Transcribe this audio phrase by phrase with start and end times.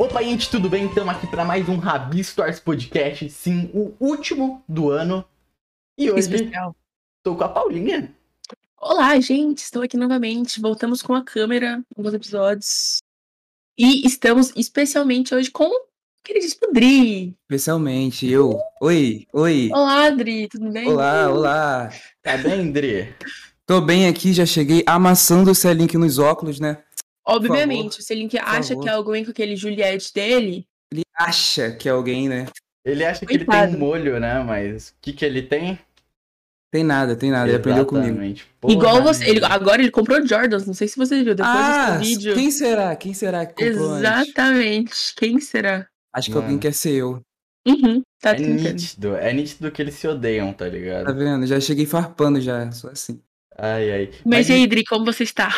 [0.00, 0.86] Opa, gente, tudo bem?
[0.86, 5.22] Estamos aqui para mais um Rabi Stars Podcast, sim, o último do ano.
[5.98, 6.74] E hoje Especial.
[7.18, 8.10] estou com a Paulinha.
[8.80, 10.58] Olá, gente, estou aqui novamente.
[10.58, 13.02] Voltamos com a câmera, alguns episódios.
[13.76, 15.86] E estamos especialmente hoje com o
[16.24, 17.36] queridíssimo Dri.
[17.42, 18.58] Especialmente eu.
[18.80, 19.68] Oi, oi.
[19.70, 20.88] Olá, Dri, tudo bem?
[20.88, 21.92] Olá, olá.
[22.22, 23.14] Tá bem, Dri?
[23.66, 26.82] Tô bem aqui, já cheguei amassando o Celink nos óculos, né?
[27.26, 31.88] Obviamente, se ele que acha que é alguém com aquele Juliette dele, Ele acha que
[31.88, 32.46] é alguém, né?
[32.84, 33.70] Ele acha que ele Coitado.
[33.72, 34.42] tem molho, né?
[34.42, 35.78] Mas o que que ele tem?
[36.72, 37.48] Tem nada, tem nada.
[37.48, 38.06] Ele aprendeu comigo.
[38.08, 38.46] Exatamente.
[38.60, 39.28] Porra, igual você.
[39.28, 42.34] Ele, agora ele comprou Jordans, não sei se você viu, depois Ah, desse vídeo.
[42.34, 42.94] quem será?
[42.96, 44.28] Quem será que comprou antes?
[44.28, 45.14] Exatamente.
[45.16, 45.86] Quem será?
[46.12, 46.44] Acho que Mano.
[46.46, 47.20] alguém quer ser eu.
[47.66, 48.72] Uhum, tá É tentando.
[48.72, 51.14] nítido, é nítido que eles se odeiam, tá Tá ligado?
[51.14, 51.46] vendo?
[51.46, 53.20] Já cheguei farpando já, só assim.
[53.58, 54.10] Ai, ai.
[54.24, 55.50] Mas e aí, Dri, como você está?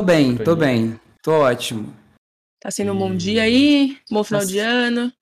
[0.00, 0.98] Tô bem, tô bem.
[1.22, 1.94] Tô ótimo.
[2.58, 3.98] Tá sendo um bom dia aí?
[4.10, 4.50] Bom final Nossa.
[4.50, 5.12] de ano?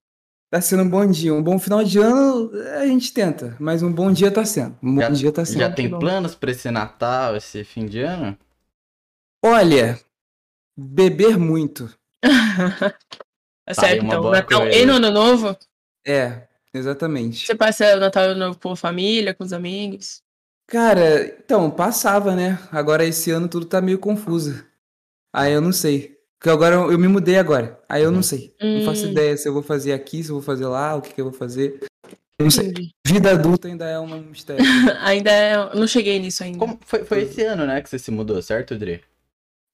[0.49, 1.33] Tá sendo um bom dia.
[1.33, 2.49] Um bom final de ano,
[2.79, 3.57] a gente tenta.
[3.59, 4.77] Mas um bom dia tá sendo.
[4.81, 5.59] Um bom Já- dia tá sendo.
[5.59, 8.37] Já tem planos pra esse Natal, esse fim de ano?
[9.43, 9.99] Olha,
[10.77, 11.93] beber muito.
[13.65, 14.31] Tá Aí, certo, então.
[14.31, 14.77] Natal coisa.
[14.77, 15.57] e no Ano Novo?
[16.07, 17.45] É, exatamente.
[17.45, 20.23] Você passa o Natal e o Ano Novo com a família, com os amigos?
[20.67, 22.57] Cara, então, passava, né?
[22.71, 24.68] Agora esse ano tudo tá meio confuso.
[25.33, 26.17] Aí eu não sei.
[26.39, 27.79] Porque agora eu, eu me mudei agora.
[27.89, 28.55] Aí eu não sei.
[28.61, 29.11] Não faço Hum.
[29.11, 31.25] ideia se eu vou fazer aqui, se eu vou fazer lá, o que, que eu
[31.25, 31.79] vou fazer.
[32.39, 32.67] Eu não sei.
[32.69, 32.91] Entendi.
[33.05, 34.63] Vida adulta ainda é um mistério.
[35.01, 35.55] ainda é...
[35.55, 36.57] eu não cheguei nisso ainda.
[36.59, 39.01] Como foi, foi esse ano, né, que você se mudou, certo, Dri?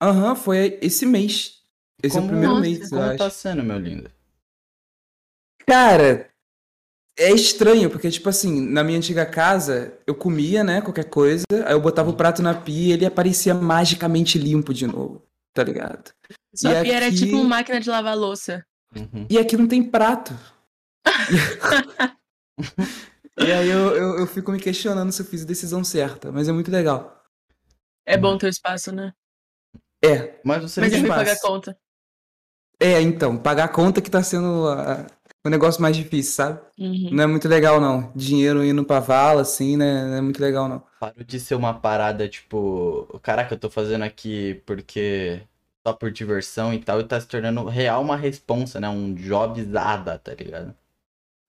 [0.01, 1.61] Aham, foi esse mês.
[2.01, 3.17] Esse é Como- o primeiro Nossa, mês, eu Como acho.
[3.17, 4.09] tá sendo, meu lindo?
[5.67, 6.29] Cara,
[7.17, 11.73] é estranho, porque, tipo assim, na minha antiga casa, eu comia, né, qualquer coisa, aí
[11.73, 15.23] eu botava o prato na pia e ele aparecia magicamente limpo de novo,
[15.55, 16.11] tá ligado?
[16.53, 18.63] Sua e pia era aqui- tipo uma máquina de lavar louça.
[18.95, 19.25] Uhum.
[19.29, 20.33] E aqui não tem prato.
[23.39, 26.47] e aí eu, eu, eu fico me questionando se eu fiz a decisão certa, mas
[26.47, 27.23] é muito legal.
[28.05, 29.13] É bom ter o espaço, né?
[30.03, 31.19] É, Mas você Mas fui espaço.
[31.19, 31.77] pagar a conta.
[32.79, 35.07] é, então, pagar a conta que tá sendo a-
[35.43, 36.59] o negócio mais difícil, sabe?
[36.77, 37.09] Uhum.
[37.11, 38.11] Não é muito legal, não.
[38.15, 40.05] Dinheiro indo pra vala, assim, né?
[40.05, 40.83] Não é muito legal, não.
[40.99, 45.41] Parou de ser uma parada, tipo, caraca, eu tô fazendo aqui porque
[45.85, 48.89] só por diversão e tal, e tá se tornando real uma responsa, né?
[48.89, 50.75] Um jobzada, tá ligado?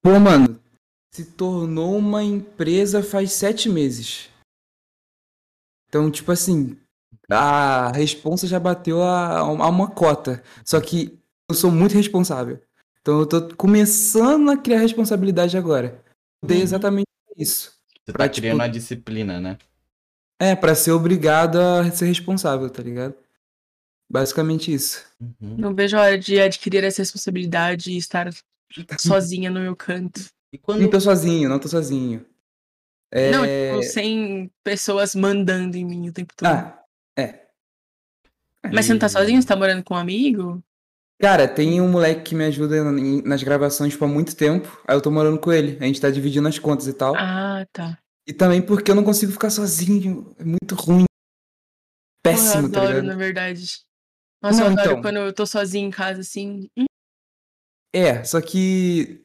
[0.03, 0.61] Pô, mano,
[1.11, 4.29] se tornou uma empresa faz sete meses.
[5.89, 6.77] Então, tipo assim,
[7.31, 10.43] a responsa já bateu a, a uma cota.
[10.65, 11.19] Só que
[11.49, 12.61] eu sou muito responsável.
[13.01, 16.05] Então eu tô começando a criar responsabilidade agora.
[16.45, 16.63] Dei Uhum.
[16.65, 17.73] exatamente isso.
[18.05, 19.57] Você Pra, tá tipo- criando a disciplina, né?
[20.39, 23.15] É, pra ser obrigado a ser responsável, tá ligado?
[24.11, 25.05] Basicamente isso.
[25.21, 25.57] Uhum.
[25.57, 28.31] Não vejo a hora de adquirir essa responsabilidade e estar
[28.99, 30.21] sozinha no meu canto.
[30.53, 30.81] E quando.
[30.81, 32.25] Não tô sozinho, não tô sozinho.
[33.13, 33.31] É...
[33.31, 36.49] Não, tipo, sem pessoas mandando em mim o tempo todo.
[36.49, 36.83] Ah,
[37.19, 37.47] é.
[38.73, 39.41] Mas você não tá sozinho?
[39.41, 40.63] Você tá morando com um amigo?
[41.21, 42.83] Cara, tem um moleque que me ajuda
[43.25, 44.83] nas gravações tipo, há muito tempo.
[44.87, 45.79] Aí eu tô morando com ele.
[45.81, 47.15] A gente tá dividindo as contas e tal.
[47.17, 47.99] Ah, tá.
[48.27, 50.35] E também porque eu não consigo ficar sozinho.
[50.39, 51.05] É muito ruim.
[52.23, 53.07] Péssimo, Porra, eu tá adoro, ligado?
[53.07, 53.86] na verdade.
[54.47, 55.03] Nossa, Não, eu adoro então.
[55.03, 56.69] quando eu tô sozinha em casa, assim.
[56.77, 56.85] Hum,
[57.95, 59.23] É, só que.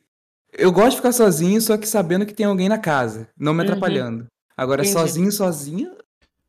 [0.53, 3.59] Eu gosto de ficar sozinho, só que sabendo que tem alguém na casa, não me
[3.61, 3.69] Uhum.
[3.69, 4.27] atrapalhando.
[4.55, 4.93] Agora, Entendi.
[4.93, 5.95] sozinho, sozinho.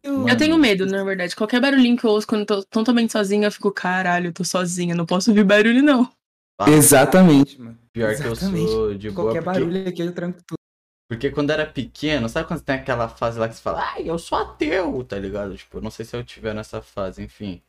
[0.03, 0.15] Eu...
[0.19, 1.37] Mano, Eu tenho medo, na verdade.
[1.37, 4.44] Qualquer barulhinho que eu ouço quando eu tô totalmente sozinha, eu fico, caralho, eu tô
[4.44, 6.11] sozinha, não posso ouvir barulho, não.
[6.59, 7.78] Ah, Exatamente, mano.
[7.93, 8.71] pior que eu exatamente.
[8.71, 9.27] sou de boa.
[9.27, 10.59] Qualquer Porque, barulho aqui eu tranco tudo.
[11.09, 14.09] porque quando era pequeno, sabe quando você tem aquela fase lá que você fala, ai,
[14.09, 15.56] eu sou ateu, tá ligado?
[15.56, 17.62] Tipo, eu não sei se eu tiver nessa fase, enfim.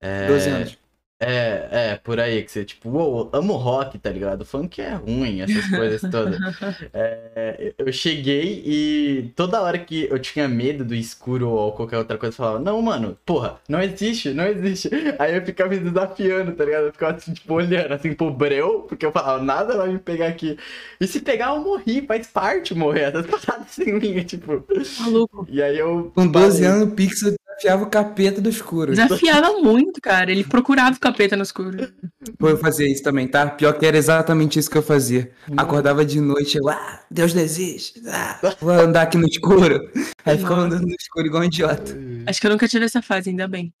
[0.00, 0.26] É...
[0.26, 0.80] 12 anos.
[1.22, 4.42] É, é, por aí, que você, tipo, uou, amo rock, tá ligado?
[4.42, 6.40] Funk é ruim, essas coisas todas.
[6.94, 12.16] É, eu cheguei e toda hora que eu tinha medo do escuro ou qualquer outra
[12.16, 14.88] coisa, eu falava, não, mano, porra, não existe, não existe.
[15.18, 16.86] Aí eu ficava me desafiando, tá ligado?
[16.86, 20.28] Eu ficava assim, tipo, olhando assim pro breu, porque eu falava, nada vai me pegar
[20.28, 20.56] aqui.
[21.00, 24.64] E se pegar, eu morri, faz parte morrer, essas paradas em mim, tipo.
[25.00, 25.46] Maluco.
[25.50, 26.10] E aí eu.
[26.14, 26.76] Com 12 parei.
[26.76, 28.92] anos, o Pixel desafiava o capeta do escuro.
[28.92, 30.32] Desafiava muito, cara.
[30.32, 31.92] Ele procurava o capeta no escuro.
[32.38, 33.48] Pô, eu fazia isso também, tá?
[33.50, 35.30] Pior que era exatamente isso que eu fazia.
[35.56, 38.02] Acordava de noite, eu, ah, Deus não existe.
[38.08, 39.90] Ah, vou andar aqui no escuro.
[40.24, 41.96] Aí ficava andando no escuro igual um idiota.
[42.26, 43.72] Acho que eu nunca tive essa fase, ainda bem.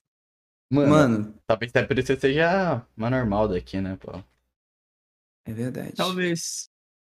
[0.70, 4.12] Mano, Mano, talvez até por isso você seja uma normal daqui, né, pô?
[5.44, 5.94] é verdade.
[5.96, 6.68] Talvez.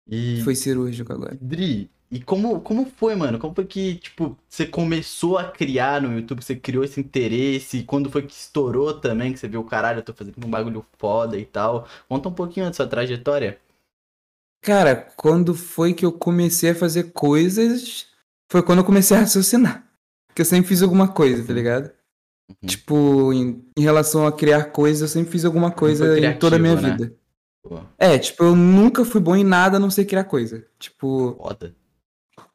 [0.07, 0.41] E.
[0.43, 1.37] Foi cirúrgico agora.
[1.41, 3.39] Dri, e como, como foi, mano?
[3.39, 6.43] Como foi que, tipo, você começou a criar no YouTube?
[6.43, 7.83] Você criou esse interesse?
[7.83, 9.33] Quando foi que estourou também?
[9.33, 11.87] Que você viu, caralho, eu tô fazendo um bagulho foda e tal.
[12.09, 13.61] Conta um pouquinho da sua trajetória.
[14.63, 18.07] Cara, quando foi que eu comecei a fazer coisas,
[18.51, 19.87] foi quando eu comecei a raciocinar.
[20.29, 21.91] Porque eu sempre fiz alguma coisa, tá ligado?
[22.49, 22.69] Uhum.
[22.69, 26.57] Tipo, em, em relação a criar coisas, eu sempre fiz alguma coisa foi em toda
[26.57, 27.07] a minha criativo, né?
[27.07, 27.19] vida.
[27.63, 30.65] Pô, É, tipo, eu nunca fui bom em nada a não ser criar coisa.
[30.79, 31.77] Tipo, foda.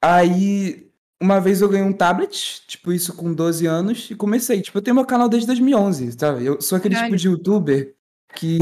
[0.01, 0.89] Aí
[1.21, 4.61] uma vez eu ganhei um tablet, tipo, isso com 12 anos, e comecei.
[4.61, 6.45] Tipo, eu tenho meu canal desde 2011, sabe?
[6.45, 7.95] Eu sou aquele tipo de youtuber
[8.35, 8.59] que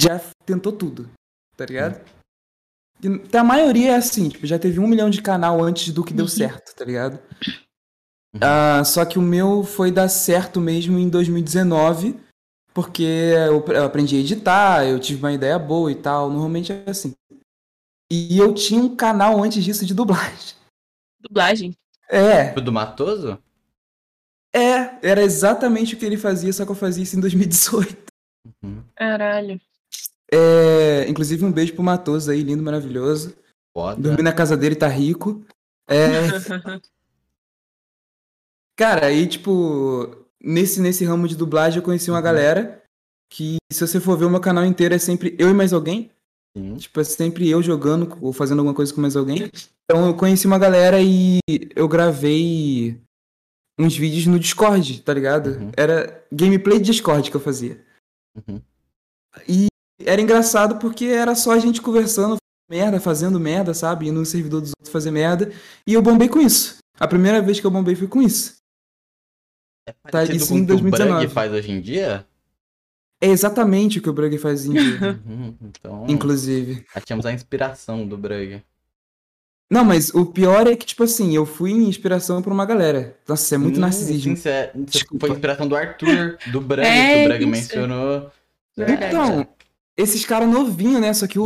[0.00, 1.08] já tentou tudo,
[1.56, 2.00] tá ligado?
[3.02, 6.12] E a maioria é assim, tipo, já teve um milhão de canal antes do que
[6.14, 6.30] deu Uhum.
[6.30, 7.18] certo, tá ligado?
[8.40, 12.18] Ah, só que o meu foi dar certo mesmo em 2019,
[12.72, 17.12] porque eu aprendi a editar, eu tive uma ideia boa e tal, normalmente é assim.
[18.16, 20.54] E eu tinha um canal antes disso de dublagem.
[21.20, 21.74] Dublagem.
[22.08, 23.38] É, Foi do Matoso?
[24.54, 27.96] é, era exatamente o que ele fazia, só que eu fazia isso em 2018.
[28.62, 28.84] Uhum.
[28.94, 29.60] Caralho.
[30.32, 33.34] É, inclusive um beijo pro Matoso aí, lindo, maravilhoso.
[33.76, 34.00] Foda.
[34.00, 35.44] Dormi na casa dele, tá rico.
[35.88, 36.06] É,
[38.76, 42.24] cara, aí tipo, nesse, nesse ramo de dublagem eu conheci uma Uhum.
[42.24, 42.82] galera
[43.30, 46.10] que, se você for ver o meu canal inteiro, é sempre eu e mais alguém.
[46.56, 46.76] Sim.
[46.76, 49.50] Tipo, é sempre eu jogando ou fazendo alguma coisa com mais alguém.
[49.84, 51.38] Então eu conheci uma galera e
[51.74, 53.00] eu gravei
[53.78, 55.50] uns vídeos no Discord, tá ligado?
[55.50, 55.72] Uhum.
[55.76, 57.84] Era gameplay de Discord que eu fazia.
[58.36, 58.60] Uhum.
[59.48, 59.66] E
[60.00, 62.36] era engraçado porque era só a gente conversando
[62.70, 64.08] merda, fazendo merda, sabe?
[64.08, 65.52] Indo no servidor dos outros fazer merda.
[65.86, 66.78] E eu bombei com isso.
[66.98, 68.56] A primeira vez que eu bombei foi com isso.
[69.88, 71.20] É Tá, isso em o que o 2019.
[71.20, 72.26] Brug faz hoje em dia?
[73.24, 75.54] É exatamente o que o Brug faz em dia, Uhum.
[75.62, 76.84] Então, inclusive.
[76.94, 78.62] achamos a inspiração do Brug.
[79.70, 83.16] Não, mas o pior é que, tipo assim, eu fui inspiração pra uma galera.
[83.26, 84.36] Nossa, é muito Sim, narcisismo.
[84.36, 85.26] Sim, você, é- você Desculpa.
[85.26, 87.50] foi inspiração do Arthur, do Brug, É, que o Brug isso.
[87.50, 88.30] mencionou.
[88.76, 89.06] Verdade.
[89.06, 89.46] Então,
[89.96, 91.12] esses caras novinhos, né?
[91.14, 91.44] Só que o,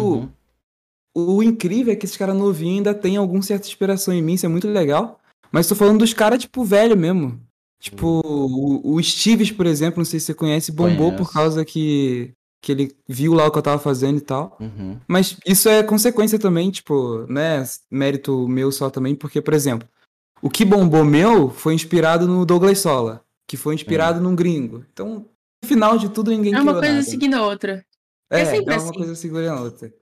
[1.14, 1.36] Uhum.
[1.38, 4.46] o incrível é que esses caras novinhos ainda tem alguma certa inspiração em mim, isso
[4.46, 5.20] é muito legal.
[5.52, 7.40] Mas tô falando dos caras, tipo, velho mesmo.
[7.80, 12.32] Tipo, o, o Steves, por exemplo, não sei se você conhece, bombou por causa que,
[12.60, 14.56] que ele viu lá o que eu tava fazendo e tal.
[14.60, 14.98] Uhum.
[15.06, 17.64] Mas isso é consequência também, tipo, né?
[17.90, 19.88] Mérito meu só também, porque, por exemplo,
[20.42, 24.84] o que bombou meu foi inspirado no Douglas Sola, que foi inspirado num gringo.
[24.92, 25.26] Então,
[25.62, 27.02] no final de tudo, ninguém É uma coisa nada.
[27.04, 27.84] seguindo a outra.
[28.30, 28.98] É, é sempre é uma assim.
[28.98, 29.92] coisa segura a outra.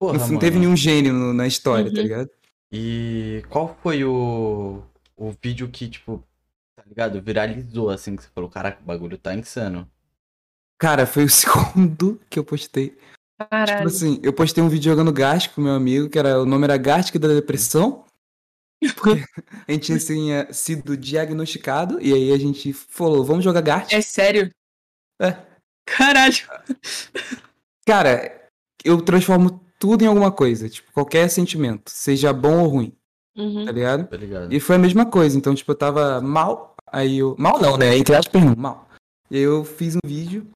[0.00, 2.02] Porra, não, não teve nenhum gênio no- na história, tá Uhum.
[2.02, 2.30] ligado?
[2.72, 4.82] E qual foi o,
[5.16, 6.24] o vídeo que, tipo, tá
[6.88, 7.20] ligado?
[7.22, 9.88] Viralizou, assim, que você falou, caraca, o bagulho tá insano.
[10.78, 12.90] Cara, foi o segundo que eu postei.
[12.90, 13.86] Tipo Caralho.
[13.86, 16.76] assim, eu postei um vídeo jogando Gartic com meu amigo, que era o nome era
[16.76, 18.04] Gartic da Depressão.
[18.94, 19.24] Porque
[19.66, 23.92] a gente tinha sido diagnosticado, e aí a gente falou, vamos jogar Gartic.
[23.94, 24.50] É sério?
[25.20, 25.34] É.
[25.86, 26.34] Caralho.
[27.86, 28.48] Cara,
[28.84, 32.92] eu transformo tudo em alguma coisa, tipo, qualquer sentimento, seja bom ou ruim,
[33.36, 33.64] Uhum.
[33.64, 34.06] tá ligado?
[34.08, 34.52] Tá ligado?
[34.52, 37.34] E foi a mesma coisa, então, tipo, eu tava mal, aí eu.
[37.38, 37.96] Mal não, né?
[37.96, 38.88] Entre aspas, não, mal.
[39.30, 40.46] E aí eu fiz um vídeo,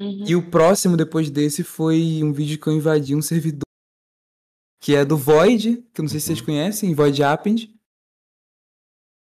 [0.00, 0.24] Uhum.
[0.26, 3.62] e o próximo depois desse foi um vídeo que eu invadi um servidor,
[4.82, 7.74] que é do Void, que eu não sei se vocês conhecem, Void Append.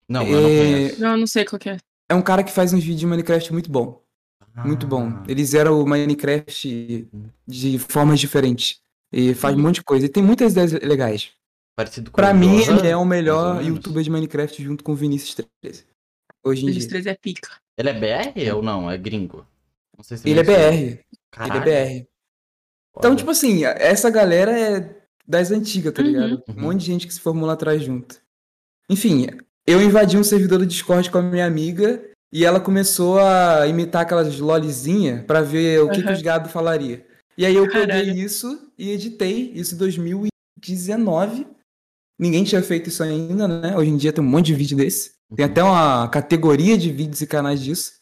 [0.09, 1.01] Não, eu não É, conheço.
[1.01, 1.77] Não, não sei qual que é.
[2.10, 4.03] É um cara que faz uns vídeos de Minecraft muito bom.
[4.63, 5.10] Muito bom.
[5.10, 7.10] Ah, Ele zera o Minecraft
[7.48, 8.79] de formas diferentes.
[9.12, 10.05] E faz um monte de coisa.
[10.05, 11.31] E tem muitas ideias legais.
[11.75, 14.95] Parecido com Pra o mim, ele é o melhor youtuber de Minecraft junto com o
[14.95, 15.86] Vinícius 13.
[16.45, 16.73] Hoje em dia.
[16.75, 17.49] Registrez é pica.
[17.77, 18.89] Ele é BR ou não?
[18.89, 19.45] É gringo?
[19.97, 20.43] Não sei se Ele é.
[20.43, 20.99] BR.
[21.31, 22.07] Caralho, Ele é BR.
[22.97, 24.95] Então, tipo assim, essa galera é
[25.27, 26.07] das antigas, tá Uhum.
[26.07, 26.43] ligado?
[26.47, 26.55] Uhum.
[26.55, 28.21] Um monte de gente que se formou lá atrás junto.
[28.89, 29.27] Enfim,
[29.67, 34.03] eu invadi um servidor do Discord com a minha amiga e ela começou a imitar
[34.03, 37.05] aquelas lolzinha pra ver o que, que os gados falaria.
[37.37, 38.13] E aí eu peguei Caralho.
[38.17, 41.47] isso e editei isso em 2019.
[42.17, 43.75] Ninguém tinha feito isso ainda, né?
[43.75, 45.14] Hoje em dia tem um monte de vídeo desse.
[45.34, 47.94] Tem até uma categoria de vídeos e canais disso.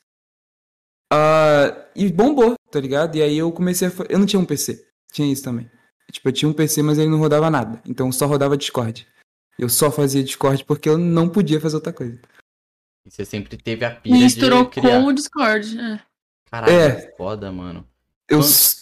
[1.11, 3.15] Ah, e bombou, tá ligado?
[3.15, 3.91] E aí eu comecei a.
[4.09, 4.87] Eu não tinha um PC.
[5.11, 5.69] Tinha isso também.
[6.11, 7.81] Tipo, eu tinha um PC, mas ele não rodava nada.
[7.87, 9.07] Então só rodava Discord.
[9.57, 12.19] Eu só fazia Discord porque eu não podia fazer outra coisa.
[13.05, 15.01] E você sempre teve a pilha E misturou de criar.
[15.01, 15.79] com o Discord.
[15.79, 15.99] É.
[16.49, 17.13] Caralho, É.
[17.15, 17.87] foda, mano.
[18.29, 18.39] Eu,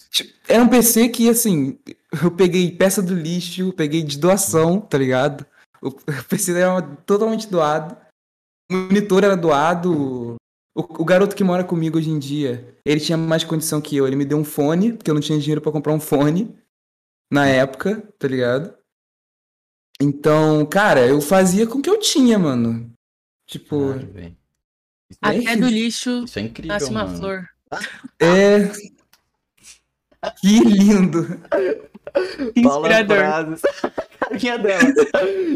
[0.09, 1.79] tipo, era um PC que, assim,
[2.21, 5.45] eu peguei peça do lixo, peguei de doação, tá ligado?
[5.81, 5.91] O
[6.29, 7.97] PC era totalmente doado.
[8.71, 10.35] O monitor era doado.
[10.73, 14.07] O, o garoto que mora comigo hoje em dia, ele tinha mais condição que eu.
[14.07, 16.55] Ele me deu um fone, porque eu não tinha dinheiro pra comprar um fone
[17.31, 18.73] na época, tá ligado?
[20.01, 22.89] Então, cara, eu fazia com o que eu tinha, mano.
[23.47, 24.31] Tipo, É
[25.21, 25.69] Até do isso.
[25.69, 27.17] lixo isso é incrível, nasce uma mano.
[27.17, 27.49] flor.
[28.19, 28.71] é.
[30.39, 31.27] Que lindo.
[32.55, 33.17] Inspirador.
[34.31, 34.81] Carinha dela.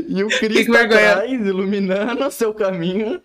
[0.07, 1.11] E o Cristo vergonha.
[1.11, 3.21] atrás, iluminando o seu caminho.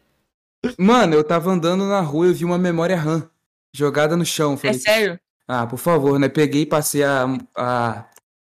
[0.79, 3.29] Mano, eu tava andando na rua e eu vi uma memória RAM
[3.75, 4.55] jogada no chão.
[4.55, 5.21] É Falei, sério?
[5.49, 6.29] ah, por favor, né?
[6.29, 7.27] Peguei e passei a,
[7.57, 8.05] a.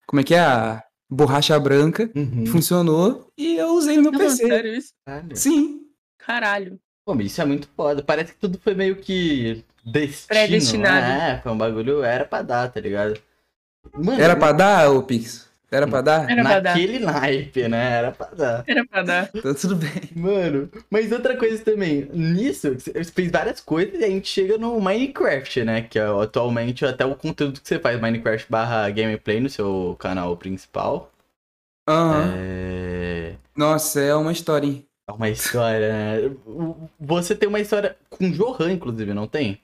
[0.07, 0.41] Como é que é?
[0.41, 2.11] A borracha branca.
[2.15, 2.47] Uhum.
[2.47, 4.47] Funcionou e eu usei no meu Não, PC.
[4.47, 4.93] sério isso?
[5.07, 5.37] Caralho.
[5.37, 5.81] Sim.
[6.19, 6.81] Caralho.
[7.07, 8.03] Pô, mas isso é muito foda.
[8.03, 10.29] Parece que tudo foi meio que destino.
[10.29, 11.07] Predestinado.
[11.07, 13.19] É, foi um bagulho, era pra dar, tá ligado?
[13.95, 15.48] Mano, Era pra dar, ô Pix?
[15.71, 16.31] Era pra dar?
[16.31, 16.71] Era pra dar.
[16.75, 17.93] naquele naipe, né?
[17.99, 18.65] Era pra dar.
[18.67, 19.31] Era pra dar.
[19.35, 20.11] Então tudo bem.
[20.17, 24.81] Mano, mas outra coisa também, nisso, você fez várias coisas e a gente chega no
[24.81, 25.83] Minecraft, né?
[25.83, 30.37] Que é atualmente até o conteúdo que você faz, Minecraft barra gameplay no seu canal
[30.37, 31.13] principal.
[31.87, 32.35] Aham.
[32.37, 33.35] É...
[33.57, 34.89] Nossa, é uma história, hein?
[35.09, 36.37] é uma história, né?
[37.01, 39.59] Você tem uma história com Johan, inclusive, não tem?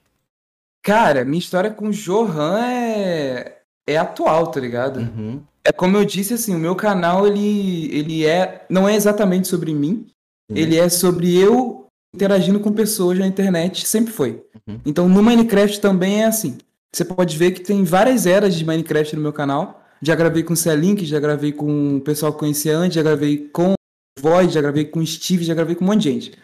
[0.82, 3.60] Cara, minha história com o Johan é.
[3.86, 5.00] É atual, tá ligado?
[5.00, 5.42] Uhum.
[5.66, 8.66] É como eu disse, assim, o meu canal, ele, ele é.
[8.68, 10.06] Não é exatamente sobre mim.
[10.50, 10.58] Sim.
[10.58, 14.42] Ele é sobre eu interagindo com pessoas na internet, sempre foi.
[14.66, 14.80] Uhum.
[14.86, 16.56] Então no Minecraft também é assim.
[16.94, 19.82] Você pode ver que tem várias eras de Minecraft no meu canal.
[20.00, 23.48] Já gravei com o C-Link, já gravei com o pessoal que conhecia antes, já gravei
[23.48, 23.74] com o
[24.20, 26.38] Void, já gravei com o Steve, já gravei com um monte de gente.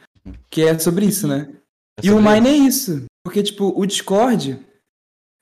[0.50, 1.48] Que é sobre isso, né?
[2.00, 3.04] É E o sobre Mine é isso.
[3.22, 4.58] Porque, tipo, o Discord,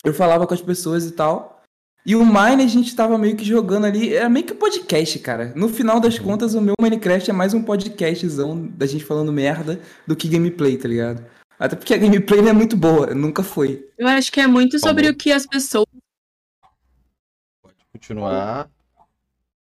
[0.05, 1.58] eu falava com as pessoas e tal.
[2.09, 4.15] E o Mine a gente tava meio que jogando ali.
[4.15, 5.53] Era meio que um podcast, cara.
[5.55, 9.79] No final das contas, o meu Minecraft é mais um podcastzão da gente falando merda
[10.07, 11.23] do que gameplay, tá ligado?
[11.59, 13.87] Até porque a gameplay não é muito boa, nunca foi.
[13.99, 15.11] Eu acho que é muito sobre bom.
[15.11, 15.85] o que as pessoas.
[17.93, 18.71] Continuar.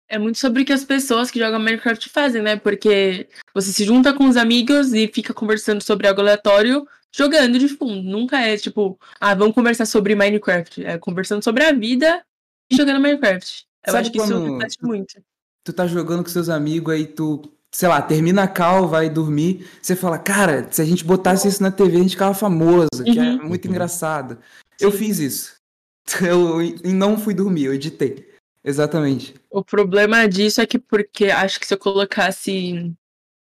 [0.09, 2.55] É muito sobre o que as pessoas que jogam Minecraft fazem, né?
[2.55, 7.67] Porque você se junta com os amigos e fica conversando sobre algo aleatório, jogando de
[7.67, 8.01] fundo.
[8.01, 10.85] Nunca é tipo, ah, vamos conversar sobre Minecraft.
[10.85, 12.25] É conversando sobre a vida
[12.71, 13.67] jogando Minecraft.
[13.87, 15.23] Eu Sabe acho que isso reflete muito.
[15.65, 19.69] Tu tá jogando com seus amigos aí, tu, sei lá, termina a call, vai dormir.
[19.83, 23.19] Você fala, cara, se a gente botasse isso na TV, a gente ficava famoso, que
[23.19, 23.49] é Uhum.
[23.49, 23.71] muito Uhum.
[23.73, 24.39] engraçado.
[24.81, 24.99] Eu Sim.
[24.99, 25.59] fiz isso.
[26.23, 28.27] Eu e não fui dormir, eu editei.
[28.65, 29.35] Exatamente.
[29.51, 32.95] O problema disso é que porque acho que se eu colocasse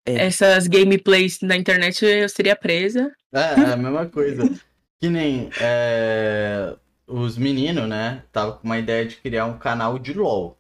[0.07, 0.25] É.
[0.27, 3.11] essas gameplays na internet, eu seria presa.
[3.31, 4.43] É, é a mesma coisa.
[5.01, 6.75] Que nem é,
[7.09, 8.23] os meninos, né?
[8.31, 10.57] Tava com uma ideia de criar um canal de LOL.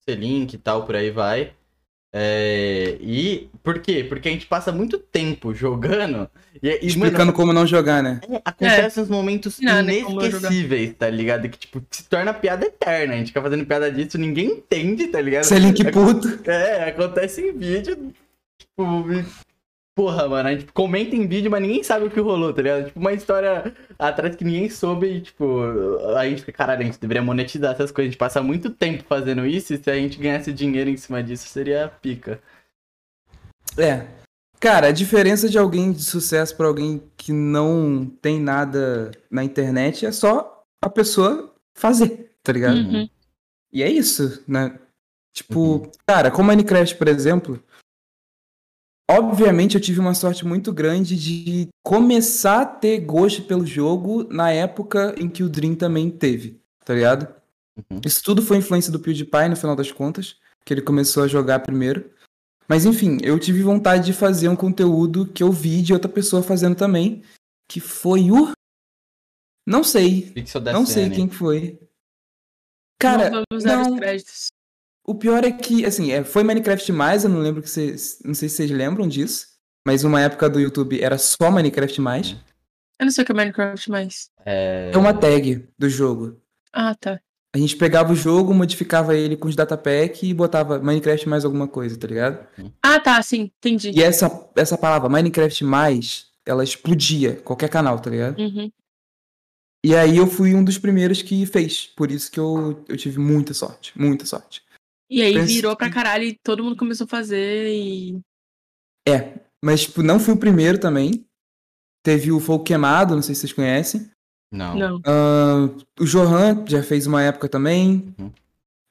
[0.00, 1.52] Ser link e tal, por aí vai.
[2.12, 4.02] É, e por quê?
[4.02, 6.28] Porque a gente passa muito tempo jogando
[6.60, 8.20] e, e Explicando mano, como não jogar, né?
[8.28, 10.48] é, acontecem uns momentos Nada como eu jogar.
[10.48, 11.48] inesquecíveis, tá ligado?
[11.48, 13.14] Que tipo, se torna piada eterna.
[13.14, 15.44] A gente fica fazendo piada disso, ninguém entende, tá ligado?
[15.44, 16.50] Você é link puto.
[16.50, 18.12] É, acontece em vídeo.
[18.58, 19.04] Tipo,
[20.00, 22.86] porra, mano, a gente comenta em vídeo, mas ninguém sabe o que rolou, tá ligado?
[22.86, 25.60] Tipo, uma história atrás que ninguém soube e, tipo,
[26.16, 28.08] a gente fica, caralho, a gente deveria monetizar essas coisas.
[28.08, 31.22] A gente passa muito tempo fazendo isso e se a gente ganhasse dinheiro em cima
[31.22, 32.40] disso, seria pica.
[33.76, 34.06] É.
[34.58, 40.06] Cara, a diferença de alguém de sucesso pra alguém que não tem nada na internet
[40.06, 42.78] é só a pessoa fazer, tá ligado?
[42.78, 43.06] Uhum.
[43.70, 44.78] E é isso, né?
[45.34, 45.90] Tipo, Uhum.
[46.06, 47.62] cara, com Minecraft, por exemplo,
[49.10, 54.50] obviamente eu tive uma sorte muito grande de começar a ter gosto pelo jogo na
[54.52, 57.28] época em que o Dream também teve, tá ligado?
[57.76, 58.00] Uhum.
[58.04, 61.60] Isso tudo foi influência do PewDiePie, no final das contas, que ele começou a jogar
[61.60, 62.10] primeiro.
[62.68, 66.42] Mas enfim, eu tive vontade de fazer um conteúdo que eu vi de outra pessoa
[66.42, 67.22] fazendo também,
[67.68, 68.52] que foi o...
[69.66, 71.78] Não sei, Pixel não sei quem foi.
[72.98, 74.48] Cara, não vamos dar não- os créditos.
[75.10, 78.20] O pior é que, assim, é, foi Minecraft mais, eu não lembro que vocês.
[78.24, 79.48] Não sei se vocês lembram disso.
[79.84, 82.36] Mas uma época do YouTube era só Minecraft mais.
[82.98, 84.30] Eu não sei o que é Minecraft mais.
[84.46, 84.90] É...
[84.94, 86.40] É uma tag do jogo.
[86.72, 87.20] Ah, tá.
[87.52, 91.66] A gente pegava o jogo, modificava ele com os datapack e botava Minecraft mais alguma
[91.66, 92.46] coisa, tá ligado?
[92.80, 93.90] Ah, tá, sim, entendi.
[93.90, 98.38] E essa, essa palavra, Minecraft mais, ela explodia qualquer canal, tá ligado?
[98.38, 98.70] Uhum.
[99.82, 101.86] E aí eu fui um dos primeiros que fez.
[101.96, 104.62] Por isso que eu, eu tive muita sorte, muita sorte.
[105.10, 108.20] E aí Penso virou pra caralho e todo mundo começou a fazer e.
[109.08, 111.26] É, mas tipo, não fui o primeiro também.
[112.04, 114.08] Teve o Fogo Queimado, não sei se vocês conhecem.
[114.52, 114.76] Não.
[114.76, 115.00] Não.
[115.04, 118.14] Ah, o Johan já fez uma época também.
[118.18, 118.32] Uhum.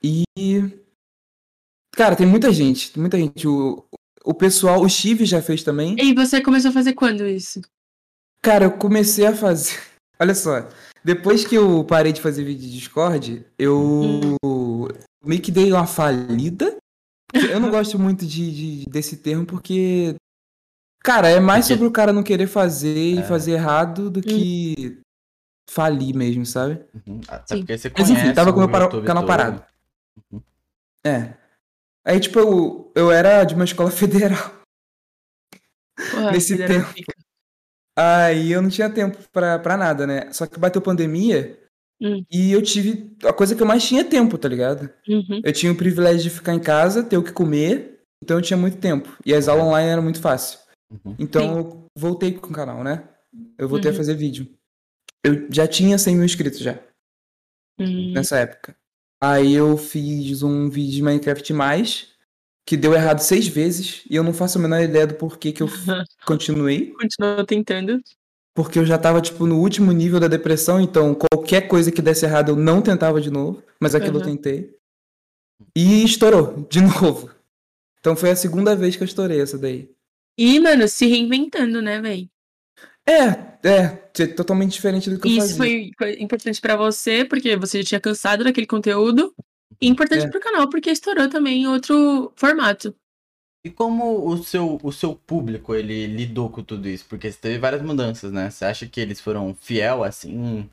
[0.03, 0.25] E.
[1.95, 2.91] Cara, tem muita gente.
[2.91, 3.47] Tem muita gente.
[3.47, 3.85] O,
[4.23, 5.95] o pessoal, o Steve já fez também.
[5.99, 7.61] E você começou a fazer quando isso?
[8.41, 9.77] Cara, eu comecei a fazer.
[10.19, 10.67] Olha só.
[11.03, 14.37] Depois que eu parei de fazer vídeo de Discord, eu
[15.23, 16.77] meio que dei uma falida.
[17.33, 20.15] Eu não gosto muito de, de- desse termo porque.
[21.01, 23.23] Cara, é mais sobre o cara não querer fazer e É.
[23.23, 24.99] fazer errado do que
[25.69, 26.83] falir mesmo, sabe?
[27.07, 27.21] Uhum.
[27.27, 27.61] Até Sim.
[27.61, 29.63] porque você Mas conhece enfim, tava com o meu para- canal parado.
[30.31, 30.41] Uhum.
[31.05, 31.33] É.
[32.05, 34.59] Aí, tipo, eu, eu era de uma escola federal.
[36.11, 36.87] Porra, Nesse tempo.
[37.97, 40.31] Aí eu não tinha tempo pra, pra nada, né?
[40.31, 41.58] Só que bateu pandemia
[42.01, 42.23] Hum.
[42.31, 44.89] e eu tive a coisa que eu mais tinha tempo, tá ligado?
[45.07, 45.41] Uhum.
[45.43, 48.55] Eu tinha o privilégio de ficar em casa, ter o que comer, então eu tinha
[48.57, 49.17] muito tempo.
[49.25, 50.59] E as aulas online eram muito fácil.
[50.91, 51.15] Uhum.
[51.19, 51.57] Então Sim.
[51.57, 53.03] eu voltei com o canal, né?
[53.57, 53.95] Eu voltei Uhum.
[53.95, 54.47] a fazer vídeo.
[55.23, 56.79] Eu já tinha 100 mil inscritos já,
[57.79, 58.13] Hum.
[58.13, 58.75] nessa época.
[59.21, 62.07] Aí eu fiz um vídeo de Minecraft mais,
[62.65, 65.61] que deu errado seis vezes, e eu não faço a menor ideia do porquê que
[65.61, 65.67] eu
[66.25, 66.93] continuei.
[66.93, 67.99] Continua tentando.
[68.61, 72.25] Porque eu já tava, tipo, no último nível da depressão, então qualquer coisa que desse
[72.25, 74.35] errado eu não tentava de novo, mas aquilo eu Uhum.
[74.35, 74.75] tentei.
[75.73, 76.81] E estourou, de
[77.15, 77.29] novo.
[78.01, 79.89] Então foi a segunda vez que eu estourei essa daí.
[80.37, 82.29] E, mano, se reinventando, né, velho?
[83.07, 85.55] É, é, t- totalmente diferente do que eu Isso fazia.
[85.57, 89.33] foi foi importante pra você, porque você já tinha cansado daquele conteúdo.
[89.81, 90.29] E importante É.
[90.29, 92.93] pro canal, porque estourou também em outro formato.
[93.63, 97.05] E como o seu, o seu público, ele lidou com tudo isso?
[97.07, 98.49] Porque você teve várias mudanças, né?
[98.49, 100.69] Você acha que eles foram fiel, assim?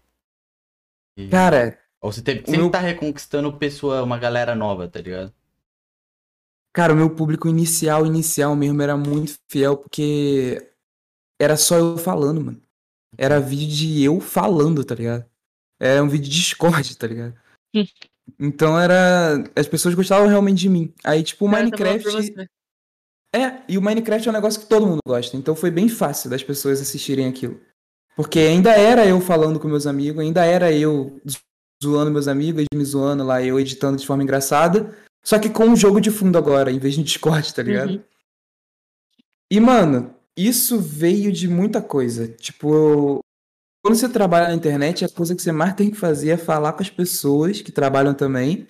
[1.18, 5.00] E- Cara, Ou você teve, o sempre meu- tá reconquistando pessoa, uma galera nova, tá
[5.00, 5.34] ligado?
[6.72, 10.70] cara, o meu público inicial, inicial mesmo, era muito fiel, porque
[11.40, 12.62] era só eu falando, mano.
[13.16, 15.24] Era vídeo de eu falando, tá ligado?
[15.80, 17.34] Era um vídeo de Discord, tá ligado?
[18.40, 19.36] Então era.
[19.54, 20.92] As pessoas gostavam realmente de mim.
[21.04, 22.34] Aí, tipo, o tá Minecraft.
[23.34, 25.36] É, e o Minecraft é um negócio que todo mundo gosta.
[25.36, 27.60] Então foi bem fácil das pessoas assistirem aquilo.
[28.16, 31.20] Porque ainda era eu falando com meus amigos, ainda era eu
[31.82, 34.96] zoando meus amigos, me zoando lá, eu editando de forma engraçada.
[35.24, 37.90] Só que com um jogo de fundo agora, em vez de Discord, tá ligado?
[37.90, 38.02] Uhum.
[39.52, 42.28] E, mano, isso veio de muita coisa.
[42.28, 43.20] Tipo,
[43.84, 46.72] quando você trabalha na internet, a coisa que você mais tem que fazer é falar
[46.72, 48.66] com as pessoas que trabalham também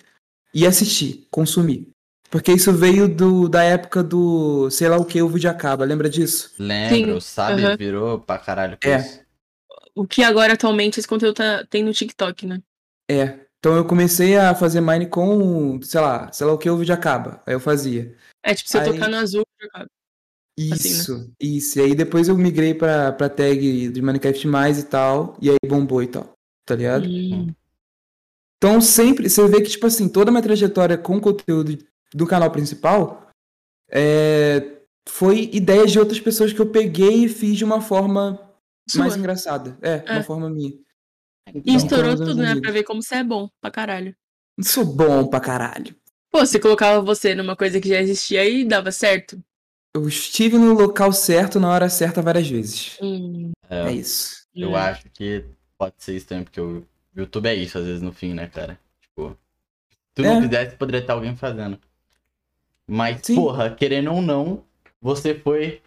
[0.53, 1.89] e assistir, consumir.
[2.29, 6.09] Porque isso veio do, da época do sei lá o que, o vídeo acaba, lembra
[6.09, 6.53] disso?
[6.59, 7.63] Lembro, sabe?
[7.63, 7.77] aham.
[7.77, 8.99] Virou pra caralho com É.
[8.99, 9.21] isso.
[9.95, 12.61] O que agora atualmente esse conteúdo tá, tem no TikTok, né?
[13.09, 13.39] É.
[13.59, 16.93] Então eu comecei a fazer mine com, sei lá, sei lá o que, o vídeo
[16.93, 17.41] acaba.
[17.45, 18.15] Aí eu fazia.
[18.45, 19.87] É tipo, se eu Aí- tocar no azul, acaba.
[20.59, 20.75] Assim, né?
[20.75, 21.79] Isso, isso.
[21.79, 25.57] E aí depois eu migrei pra, pra tag de Minecraft mais e tal, e aí
[25.65, 26.33] bombou e tal,
[26.65, 27.07] tá ligado?
[27.07, 27.53] Hum.
[28.57, 31.77] Então sempre, você vê que, tipo assim, toda a minha trajetória com conteúdo
[32.13, 33.27] do canal principal
[33.89, 38.31] é, foi ideias de outras pessoas que eu peguei e fiz de uma forma
[38.95, 39.19] mais Sua.
[39.19, 39.77] engraçada.
[39.81, 40.11] É, É.
[40.13, 40.71] uma forma minha.
[40.71, 42.45] E Então, estourou tudo, né?
[42.47, 42.61] amigos.
[42.61, 44.15] Pra ver como você é bom pra caralho.
[44.57, 45.95] Não sou bom pra caralho.
[46.29, 49.41] Pô, você colocava você numa coisa que já existia e dava certo.
[49.95, 52.97] Eu estive no local certo na hora certa várias vezes.
[53.01, 54.45] Hum, É isso.
[54.53, 54.75] Eu hum.
[54.75, 55.45] acho que
[55.77, 58.77] pode ser isso também, porque o YouTube é isso, às vezes, no fim, né, cara?
[59.01, 59.37] Tipo,
[59.89, 60.41] se tu não É.
[60.41, 61.79] fizesse, poderia estar alguém fazendo.
[62.89, 63.35] Mas, Sim.
[63.35, 64.63] porra, querendo ou não,
[65.01, 65.81] você foi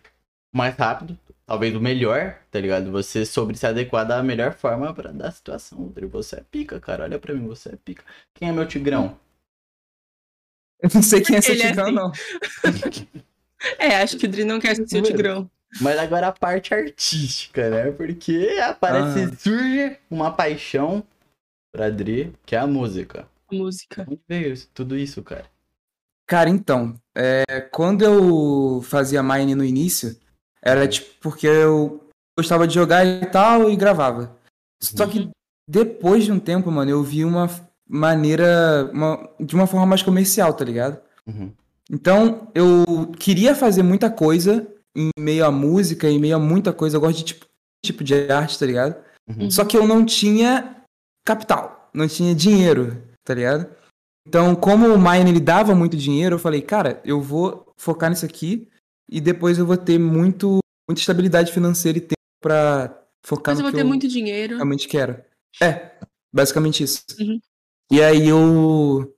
[0.54, 2.90] mais rápido, talvez o melhor, tá ligado?
[2.92, 5.78] Você soube se adequar da melhor forma pra dar a situação.
[5.78, 6.10] Rodrigo.
[6.12, 7.04] Você é pica, cara.
[7.04, 8.04] Olha pra mim, você é pica.
[8.34, 9.18] Quem é meu tigrão?
[10.82, 11.94] Eu não sei quem é esse Ele é Tigrão, assim.
[11.94, 12.12] não.
[13.78, 15.50] É, acho que o Dri não quer ser o Tigrão.
[15.82, 17.90] Mas agora a parte artística, né?
[17.92, 19.36] Porque aparece, Ah.
[19.36, 21.04] surge uma paixão
[21.70, 23.28] pra Dri, que é a música.
[23.52, 24.06] A música.
[24.08, 25.44] Onde veio tudo isso, cara?
[26.30, 30.16] Cara, então, é, quando eu fazia Mine no início,
[30.62, 34.36] era tipo porque eu gostava de jogar e tal e gravava.
[34.80, 35.30] Só que Uhum.
[35.68, 37.50] depois de um tempo, mano, eu vi uma
[37.88, 41.00] maneira, uma- de uma forma mais comercial, tá ligado?
[41.26, 41.50] Uhum.
[41.90, 44.64] Então, eu queria fazer muita coisa
[44.96, 46.96] em meio à música, em meio a muita coisa.
[46.96, 47.44] Eu gosto de tipo,
[47.84, 48.94] tipo de arte, tá ligado?
[49.28, 49.50] Uhum.
[49.50, 50.76] Só que eu não tinha
[51.26, 53.66] capital, não tinha dinheiro, tá ligado?
[54.26, 58.24] Então, como o Mine ele dava muito dinheiro, eu falei, cara, eu vou focar nisso
[58.26, 58.68] aqui
[59.10, 63.64] e depois eu vou ter muito, muita estabilidade financeira e tempo pra focar Mas eu
[63.64, 64.56] no vou que ter eu muito dinheiro.
[64.56, 65.22] realmente quero.
[65.62, 65.98] É,
[66.32, 67.02] basicamente isso.
[67.18, 67.40] Uhum.
[67.90, 69.14] E aí eu.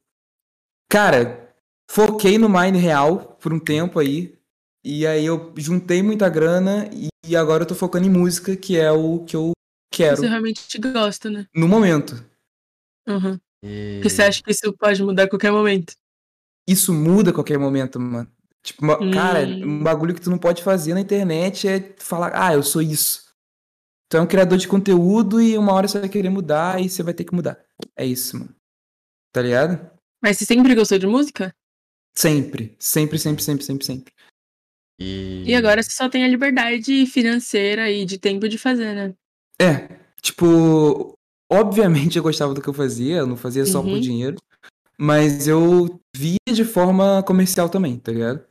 [0.91, 1.55] Cara,
[1.91, 4.39] foquei no Mine real por um tempo aí.
[4.85, 6.89] E aí eu juntei muita grana
[7.25, 9.53] e agora eu tô focando em música, que é o que eu
[9.93, 11.47] quero Você realmente gosta, né?
[11.55, 12.15] no momento.
[13.07, 13.39] Uhum.
[13.63, 13.97] E...
[13.97, 15.95] Porque você acha que isso pode mudar a qualquer momento.
[16.69, 18.31] Isso muda a qualquer momento, mano.
[18.63, 19.79] Tipo, uma- cara, Hum.
[19.81, 23.33] um bagulho que tu não pode fazer na internet é falar, ah, eu sou isso.
[24.09, 27.03] Tu é um criador de conteúdo e uma hora você vai querer mudar e você
[27.03, 27.59] vai ter que mudar.
[27.97, 28.55] É isso, mano.
[29.33, 29.91] Tá ligado?
[30.23, 31.53] Mas você sempre gostou de música?
[32.17, 34.13] Sempre, sempre, sempre, sempre, sempre, sempre.
[35.01, 39.15] E, E agora você só tem a liberdade financeira e de tempo de fazer, né?
[39.61, 39.89] É,
[40.21, 41.15] tipo,
[41.53, 44.01] obviamente eu gostava do que eu fazia, eu não fazia só por Uhum.
[44.01, 44.37] dinheiro,
[44.99, 48.45] mas eu via de forma comercial também, tá ligado?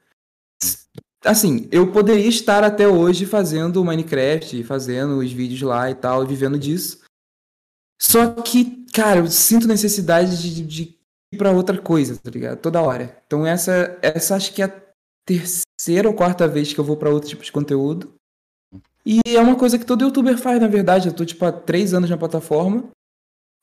[1.24, 6.58] Assim, eu poderia estar até hoje fazendo Minecraft, fazendo os vídeos lá e tal, vivendo
[6.58, 7.00] disso.
[8.02, 10.98] Só que, cara, eu sinto necessidade de, de
[11.32, 12.60] ir pra outra coisa, tá ligado?
[12.60, 13.22] Toda hora.
[13.28, 14.82] Então essa, essa acho que é a
[15.24, 18.14] terceira ou quarta vez que eu vou pra outro tipo de conteúdo.
[19.06, 21.08] E é uma coisa que todo youtuber faz, na verdade.
[21.08, 22.90] Eu tô, tipo, há três anos na plataforma.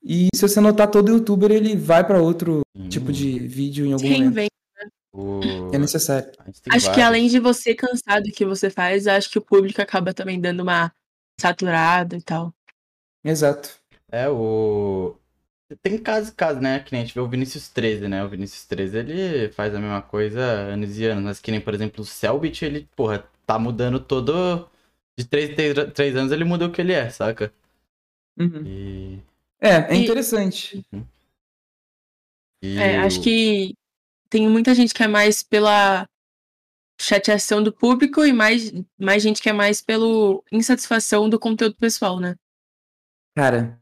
[0.02, 3.92] E se você notar, todo youtuber, ele vai pra outro Hum, tipo de vídeo em
[3.92, 4.22] algum momento.
[4.24, 4.48] reinventa.
[5.12, 6.30] o- É necessário.
[6.46, 6.98] Acho que vários.
[6.98, 10.60] além de você cansar do que você faz, acho que o público acaba também dando
[10.60, 10.92] uma
[11.40, 12.52] saturada e tal.
[13.24, 13.70] Exato.
[14.10, 15.16] É, o.
[15.82, 16.80] Tem casos e casos, né?
[16.80, 18.24] Que nem a gente vê o Vinícius 13, né?
[18.24, 21.24] O Vinícius 13, ele faz a mesma coisa anos e anos.
[21.24, 24.68] Mas que nem, por exemplo, o Selbit, ele, porra, tá mudando todo.
[25.18, 27.52] De 3 em 3 anos ele muda o que ele é, saca?
[28.38, 28.62] Uhum.
[28.64, 29.18] E.
[29.60, 30.86] É, é E- interessante.
[32.62, 33.74] e É, acho que
[34.30, 36.06] tem muita gente que é mais pela
[37.00, 42.20] chateação do público e mais, mais gente que é mais pelo insatisfação do conteúdo pessoal,
[42.20, 42.36] né?
[43.36, 43.80] Cara,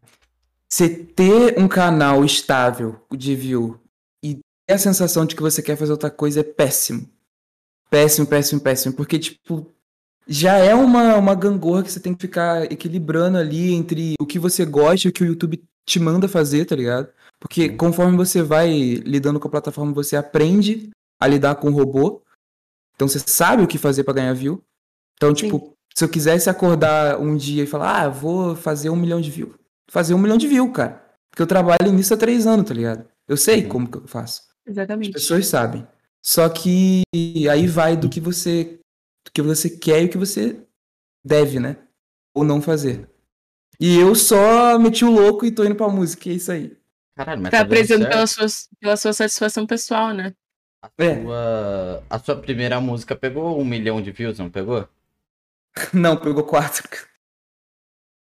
[0.70, 3.79] você ter um canal estável de view
[4.25, 7.11] e ter a sensação de que você quer fazer outra coisa é péssimo.
[7.90, 8.94] Péssimo, péssimo, péssimo.
[8.94, 9.72] Porque, tipo,
[10.27, 14.39] já é uma, uma gangorra que você tem que ficar equilibrando ali entre o que
[14.39, 17.09] você gosta e o que o YouTube te manda fazer, tá ligado?
[17.39, 17.77] Porque Sim.
[17.77, 18.71] conforme você vai
[19.05, 22.23] lidando com a plataforma, você aprende a lidar com o robô.
[22.95, 24.62] Então você sabe o que fazer pra ganhar view.
[25.17, 25.45] Então, Sim.
[25.45, 29.31] tipo, se eu quisesse acordar um dia e falar, ah, vou fazer um milhão de
[29.31, 29.55] views.
[29.89, 31.03] Fazer um milhão de views, cara.
[31.31, 33.07] Porque eu trabalho nisso há três anos, tá ligado?
[33.29, 33.69] Eu sei Uhum.
[33.69, 34.43] como que eu faço.
[34.67, 35.12] As Exatamente.
[35.12, 35.87] pessoas sabem.
[36.23, 37.03] Só que
[37.49, 38.81] aí vai do que você
[39.37, 40.59] que você quer e o que você
[41.25, 41.77] deve, né?
[42.35, 43.09] Ou não fazer.
[43.79, 46.77] E eu só meti o louco e tô indo pra música, e é isso aí.
[47.14, 48.46] Caralho, mas Tá tá prezando pela sua,
[48.81, 50.35] pela sua satisfação pessoal, né?
[50.99, 51.22] É.
[51.22, 54.88] Sua- A sua primeira música pegou um milhão de views, não pegou?
[55.92, 56.88] Não, pegou quatro.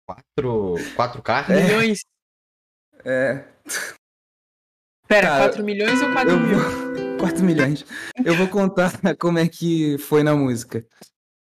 [0.08, 1.46] 4, 4K?
[1.50, 1.64] É.
[1.64, 2.06] Milhões.
[3.06, 3.46] É,
[5.08, 7.05] Pera, Cara, 4 milhões ou 4 eu mil?
[7.26, 7.32] Vou...
[7.32, 7.86] 4 milhões.
[8.24, 10.86] Eu vou contar como é que foi na música.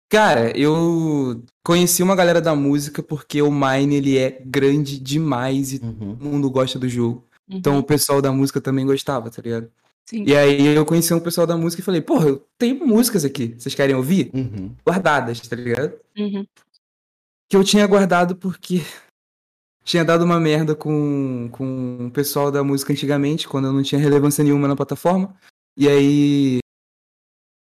[0.10, 5.80] Cara, eu conheci uma galera da música porque o Mine ele é grande demais e
[5.84, 6.16] Uhum.
[6.16, 7.26] todo mundo gosta do jogo.
[7.50, 9.72] Uhum, Então o pessoal da música também gostava, tá ligado?
[10.08, 10.24] sim.
[10.28, 13.56] E aí eu conheci um pessoal da música e falei, porra, eu tenho músicas aqui,
[13.58, 14.30] vocês querem ouvir?
[14.34, 14.76] Uhum.
[14.86, 15.94] Guardadas, tá ligado?
[16.18, 16.46] Uhum.
[17.50, 18.82] Que eu tinha guardado porque
[19.84, 24.00] tinha dado uma merda com, com o pessoal da música antigamente, quando eu não tinha
[24.00, 25.36] relevância nenhuma na plataforma.
[25.78, 26.60] E aí.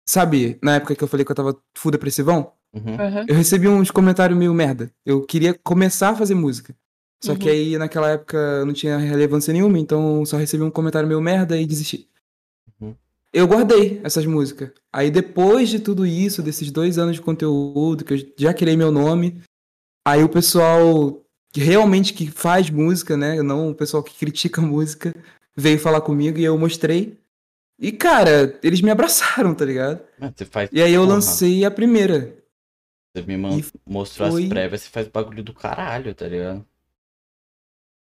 [0.08, 2.96] Sabe, na época que eu falei que eu tava full depressivão, Uhum.
[3.00, 3.26] Aham.
[3.28, 4.92] eu recebi uns comentários meio merda.
[5.06, 6.76] Eu queria começar a fazer música.
[7.24, 7.54] Só que Uhum.
[7.54, 11.60] aí naquela época eu não tinha relevância nenhuma, então só recebi um comentário meio merda
[11.60, 12.08] e desisti.
[12.80, 12.96] Uhum.
[13.34, 14.72] Eu guardei essas músicas.
[14.92, 18.92] Aí depois de tudo isso, desses dois anos de conteúdo, que eu já criei meu
[18.92, 19.42] nome,
[20.08, 23.42] aí o pessoal que realmente que faz música, né?
[23.44, 25.14] Não o pessoal que critica música,
[25.58, 27.18] veio falar comigo e eu mostrei.
[27.80, 30.02] E, cara, eles me abraçaram, tá ligado?
[30.36, 30.70] Você faz.
[30.74, 31.14] E aí eu Porra.
[31.16, 32.38] lancei a primeira.
[33.16, 36.66] Você me man- E mostrou foi- as prévias, você faz bagulho do caralho, tá ligado?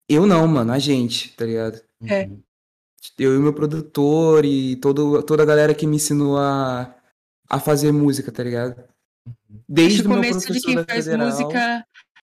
[0.10, 1.82] Eu não, mano, a gente, tá ligado?
[2.06, 2.24] É.
[2.26, 2.42] Uhum.
[3.20, 6.96] Eu e o meu produtor e todo, toda a galera que me ensinou a,
[7.50, 8.82] a fazer música, tá ligado?
[9.68, 11.28] Desde Acho o começo de quem faz Federal.
[11.28, 11.86] música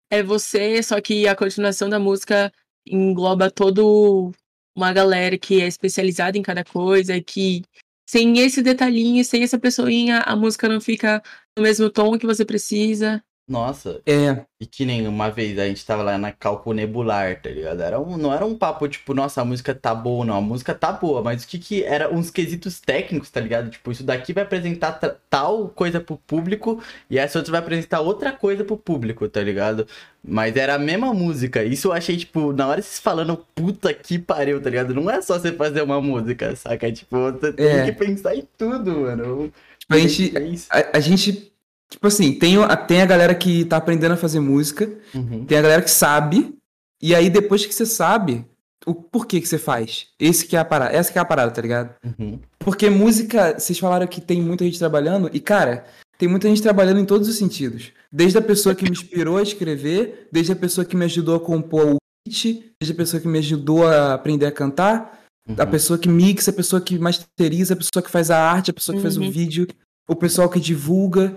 [0.09, 2.51] é você, só que a continuação da música
[2.85, 4.31] engloba todo
[4.75, 7.63] uma galera que é especializada em cada coisa, que
[8.07, 11.21] sem esse detalhinho, sem essa pessoinha, a música não fica
[11.57, 13.23] no mesmo tom que você precisa.
[13.47, 17.49] Nossa, É, e que nem uma vez a gente tava lá na Cálculo Nebular, tá
[17.49, 17.81] ligado?
[17.81, 20.73] Era um, não era um papo tipo, nossa, a música tá boa não, a música
[20.73, 23.69] tá boa, mas o que que era uns quesitos técnicos, tá ligado?
[23.69, 27.99] Tipo, isso daqui vai apresentar ta- tal coisa pro público e essa outra vai apresentar
[27.99, 29.85] outra coisa pro público, tá ligado?
[30.23, 31.61] Mas era a mesma música.
[31.63, 34.93] Isso eu achei, tipo, na hora vocês falando, puta que pariu, tá ligado?
[34.93, 36.89] Não é só você fazer uma música, saca?
[36.91, 37.83] Tipo, você tem É.
[37.83, 39.51] que pensar em tudo, mano.
[39.77, 41.50] tipo, a gente, É a, a gente,
[41.91, 45.45] tipo assim, tem, a- tem a galera que tá aprendendo a fazer música, Uhum.
[45.45, 46.55] tem a galera que sabe,
[47.01, 48.45] e aí depois que você sabe,
[48.85, 50.07] o porquê que você faz.
[50.19, 51.93] Esse que é a parada, essa que é a parada, tá ligado?
[52.03, 52.39] Uhum.
[52.57, 55.85] Porque música, vocês falaram que tem muita gente trabalhando, e cara,
[56.17, 57.91] tem muita gente trabalhando em todos os sentidos.
[58.11, 61.39] Desde a pessoa que me inspirou a escrever, desde a pessoa que me ajudou a
[61.39, 65.19] compor o beat, desde a pessoa que me ajudou a aprender a cantar,
[65.57, 65.71] A Uhum.
[65.71, 68.95] pessoa que mixa, a pessoa que masteriza, a pessoa que faz a arte, a pessoa
[68.95, 69.31] que faz o Uhum.
[69.31, 69.67] vídeo,
[70.07, 71.35] o pessoal que divulga,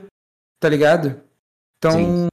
[0.64, 1.22] tá ligado?
[1.76, 2.28] Então, Sim.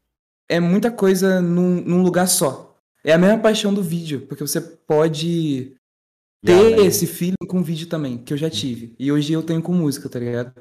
[0.50, 2.80] é muita coisa num, num lugar só.
[3.04, 5.76] É a mesma paixão do vídeo, porque você pode
[6.46, 8.96] ter além- esse feeling com vídeo também, que eu já tive.
[8.98, 10.54] E hoje eu tenho com música, tá ligado?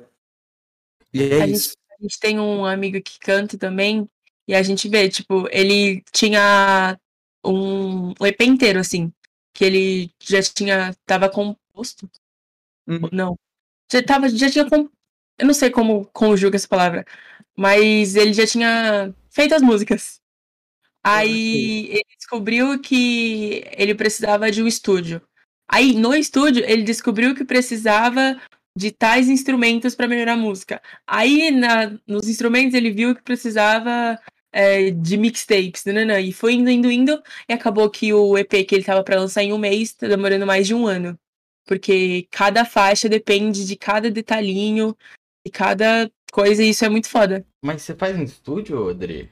[1.15, 1.75] E é A gente- isso.
[1.97, 4.09] A gente tem um amigo que canta também,
[4.49, 6.99] e a gente vê, tipo, ele tinha
[7.47, 9.13] um, EP inteiro, assim,
[9.55, 12.11] que ele já tinha, tava composto.
[12.89, 13.09] Uhum.
[13.13, 13.37] Não.
[13.93, 14.89] Já, tava, já tinha, com,
[15.39, 17.05] eu não sei como conjuga essa palavra,
[17.61, 20.19] mas ele já tinha feito as músicas.
[21.05, 25.21] Aí ele descobriu que ele precisava de um estúdio.
[25.69, 28.41] Aí no estúdio ele descobriu que precisava
[28.75, 30.81] de tais instrumentos para melhorar a música.
[31.07, 34.19] Aí na- nos instrumentos ele viu que precisava
[34.51, 38.75] é, de mixtapes, nananã, e foi indo, indo, indo, e acabou que o EP que
[38.75, 41.17] ele tava para lançar em um mês tá demorando mais de um ano.
[41.67, 44.97] Porque cada faixa depende de cada detalhinho,
[45.45, 47.45] de cada coisa, e isso é muito foda.
[47.63, 49.31] Mas você faz em estúdio, Adri?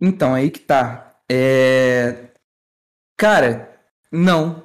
[0.00, 1.20] Então, aí que tá.
[1.30, 2.30] É...
[3.16, 3.76] Cara,
[4.10, 4.62] não.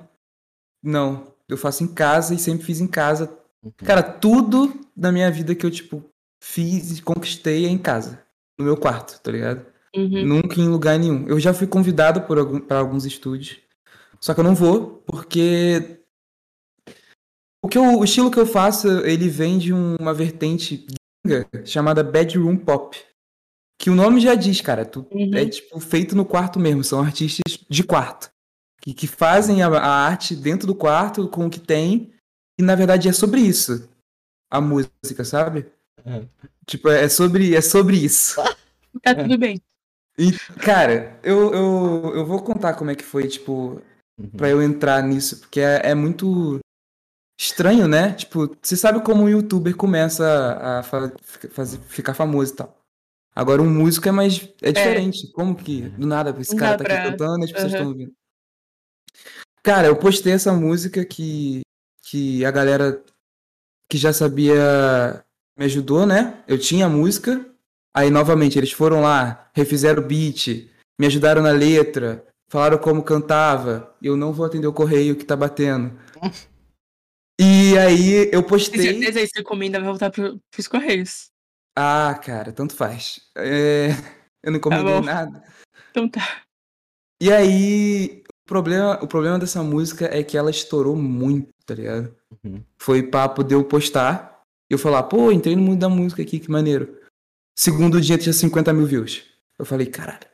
[0.81, 1.33] Não.
[1.47, 3.37] Eu faço em casa e sempre fiz em casa.
[3.63, 3.71] Uhum.
[3.77, 6.03] Cara, tudo da minha vida que eu, tipo,
[6.41, 8.23] fiz e conquistei é em casa.
[8.57, 9.65] No meu quarto, tá ligado?
[9.95, 10.25] Uhum.
[10.25, 11.27] Nunca em lugar nenhum.
[11.27, 13.59] Eu já fui convidado por algum, para alguns estúdios.
[14.19, 15.99] Só que eu não vou, porque.
[17.63, 20.85] O, que eu- o estilo que eu faço, ele vem de um- uma vertente
[21.25, 22.97] gringa chamada Bedroom Pop.
[23.79, 24.85] Que o nome já diz, cara.
[24.85, 25.31] Tu, Uhum.
[25.33, 26.83] É tipo feito no quarto mesmo.
[26.83, 28.29] São artistas de quarto.
[28.81, 32.11] Que, que fazem a, a arte dentro do quarto com o que tem.
[32.59, 33.89] E na verdade é sobre isso.
[34.51, 35.65] A música, sabe?
[36.05, 36.27] Uhum.
[36.67, 38.35] Tipo, é sobre, é sobre isso.
[39.01, 39.59] Tá tudo bem.
[40.19, 40.31] E,
[40.63, 43.81] cara, eu, eu, eu vou contar como é que foi, tipo,
[44.19, 44.29] Uhum.
[44.37, 46.59] pra eu entrar nisso, porque é, é muito
[47.43, 48.13] estranho, né?
[48.13, 50.25] Tipo, você sabe como um youtuber começa
[50.61, 51.11] a fa
[51.51, 52.77] fazer, ficar famoso e tal.
[53.35, 54.47] Agora, um músico é mais.
[54.61, 55.31] É diferente.
[55.33, 58.13] Como que, do nada, esse cara tá aqui cantando e as pessoas estão ouvindo.
[59.61, 61.61] Cara, eu postei essa música que,
[62.03, 63.01] que a galera
[63.89, 65.23] que já sabia
[65.57, 66.43] me ajudou, né?
[66.47, 67.45] Eu tinha a música.
[67.95, 73.95] Aí, novamente, eles foram lá, refizeram o beat, me ajudaram na letra, falaram como cantava.
[74.01, 75.91] Eu não vou atender o correio que tá batendo.
[77.39, 78.81] E aí eu Tem postei.
[78.81, 81.31] certeza que essa encomenda vai voltar pro, pros Correios.
[81.75, 83.19] Ah, cara, tanto faz.
[83.35, 83.87] É,
[84.43, 85.01] Eu não encomendei bom.
[85.01, 85.43] nada.
[85.89, 86.43] Então tá.
[87.21, 92.15] E aí, o problema, o problema dessa música é que ela estourou muito, tá ligado?
[92.43, 92.63] Uhum.
[92.77, 96.39] Foi papo de eu postar e eu falar, pô, entrei no mundo da música aqui,
[96.39, 96.99] que maneiro.
[97.57, 99.23] Segundo dia tinha 50 mil views.
[99.57, 100.27] Eu falei, caralho.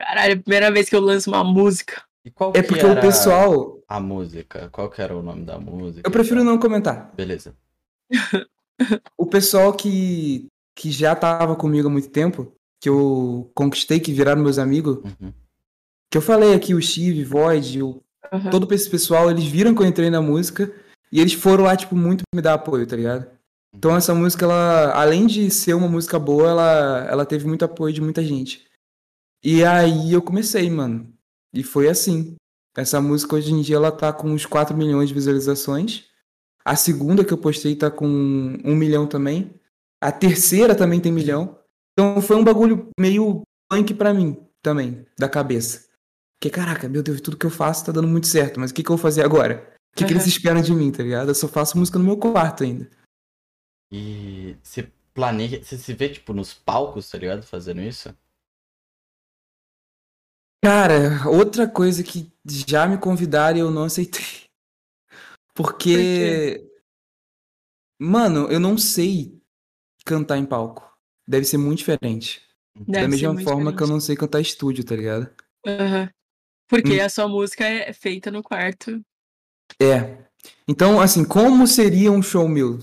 [0.00, 2.02] Caralho, é a primeira vez que eu lanço uma música.
[2.24, 3.78] E qual É que porque era o pessoal.
[3.88, 4.68] a música?
[4.70, 6.06] Qual que era o nome da música?
[6.08, 7.12] Eu prefiro não comentar.
[7.14, 7.54] Beleza.
[9.16, 14.42] O pessoal que, que já tava comigo há muito tempo, que eu conquistei, que viraram
[14.42, 15.32] meus amigos, Uhum.
[16.10, 18.50] que eu falei aqui, o Steve, Void, o Aham.
[18.50, 20.74] todo esse pessoal, eles viram que eu entrei na música
[21.12, 23.30] e eles foram lá, tipo, muito me dar apoio, tá ligado?
[23.72, 27.94] Então essa música, ela, além de ser uma música boa, ela, ela teve muito apoio
[27.94, 28.66] de muita gente.
[29.42, 31.13] E aí eu comecei, mano.
[31.54, 32.36] E foi assim.
[32.76, 36.06] Essa música hoje em dia ela tá com uns 4 milhões de visualizações.
[36.64, 39.54] A segunda que eu postei tá com 1 milhão também.
[40.00, 41.58] A terceira também tem milhão.
[41.92, 45.86] Então foi um bagulho meio punk pra mim também, da cabeça.
[46.38, 48.82] Porque, caraca, meu Deus, tudo que eu faço tá dando muito certo, mas o que,
[48.82, 49.72] que eu vou fazer agora?
[49.92, 51.28] O que, que eles esperam de mim, tá ligado?
[51.28, 52.90] Eu só faço música no meu quarto ainda.
[53.92, 55.62] E você planeja.
[55.62, 57.42] Você se vê, tipo, nos palcos, tá ligado?
[57.44, 58.14] Fazendo isso?
[60.64, 64.24] Cara, outra coisa que já me convidaram e eu não aceitei.
[65.54, 66.66] Porque.
[68.00, 69.38] Mano, eu não sei
[70.06, 70.90] cantar em palco.
[71.28, 72.40] Deve ser muito diferente.
[72.74, 73.90] Deve da mesma forma que eu diferente.
[73.90, 75.30] não sei cantar estúdio, tá ligado?
[75.66, 76.08] Aham.
[76.66, 77.04] Porque Hum.
[77.04, 79.04] a sua música é feita no quarto.
[79.78, 80.24] É.
[80.66, 82.78] Então, assim, como seria um show meu?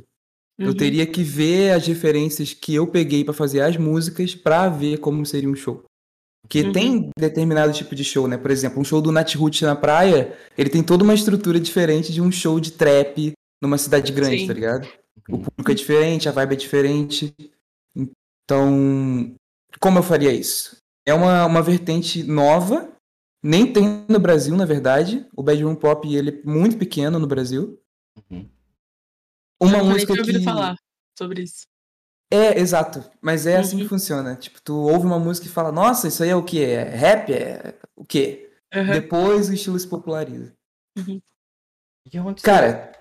[0.59, 0.77] Eu Uhum.
[0.77, 5.25] teria que ver as referências que eu peguei pra fazer as músicas pra ver como
[5.25, 5.83] seria um show.
[6.43, 6.71] Porque Uhum.
[6.71, 8.37] tem determinado tipo de show, né?
[8.37, 12.11] Por exemplo, um show do Nat Roots na praia, ele tem toda uma estrutura diferente
[12.11, 14.47] de um show de trap numa cidade grande, Sim.
[14.47, 14.87] tá ligado?
[15.29, 15.41] O Uhum.
[15.43, 17.33] público é diferente, a vibe é diferente.
[17.95, 19.33] Então,
[19.79, 20.77] como eu faria isso?
[21.05, 22.91] É uma, uma vertente nova,
[23.43, 25.25] nem tem no Brasil, na verdade.
[25.35, 27.79] O Bedroom Pop, ele é muito pequeno no Brasil.
[28.29, 28.49] Uhum.
[29.61, 30.45] Uma Eu música tinha ouvido que...
[30.45, 30.75] falar
[31.17, 31.65] sobre isso.
[32.33, 33.03] É, exato.
[33.21, 33.83] Mas é assim Uhum.
[33.83, 34.35] que funciona.
[34.35, 36.59] Tipo, tu ouve uma música e fala, nossa, isso aí é o quê?
[36.59, 37.31] É rap?
[37.33, 38.49] É o quê?
[38.73, 38.93] Aham.
[38.93, 40.53] Depois o estilo se populariza.
[40.97, 41.21] Uhum.
[42.11, 42.97] E onde você- Cara,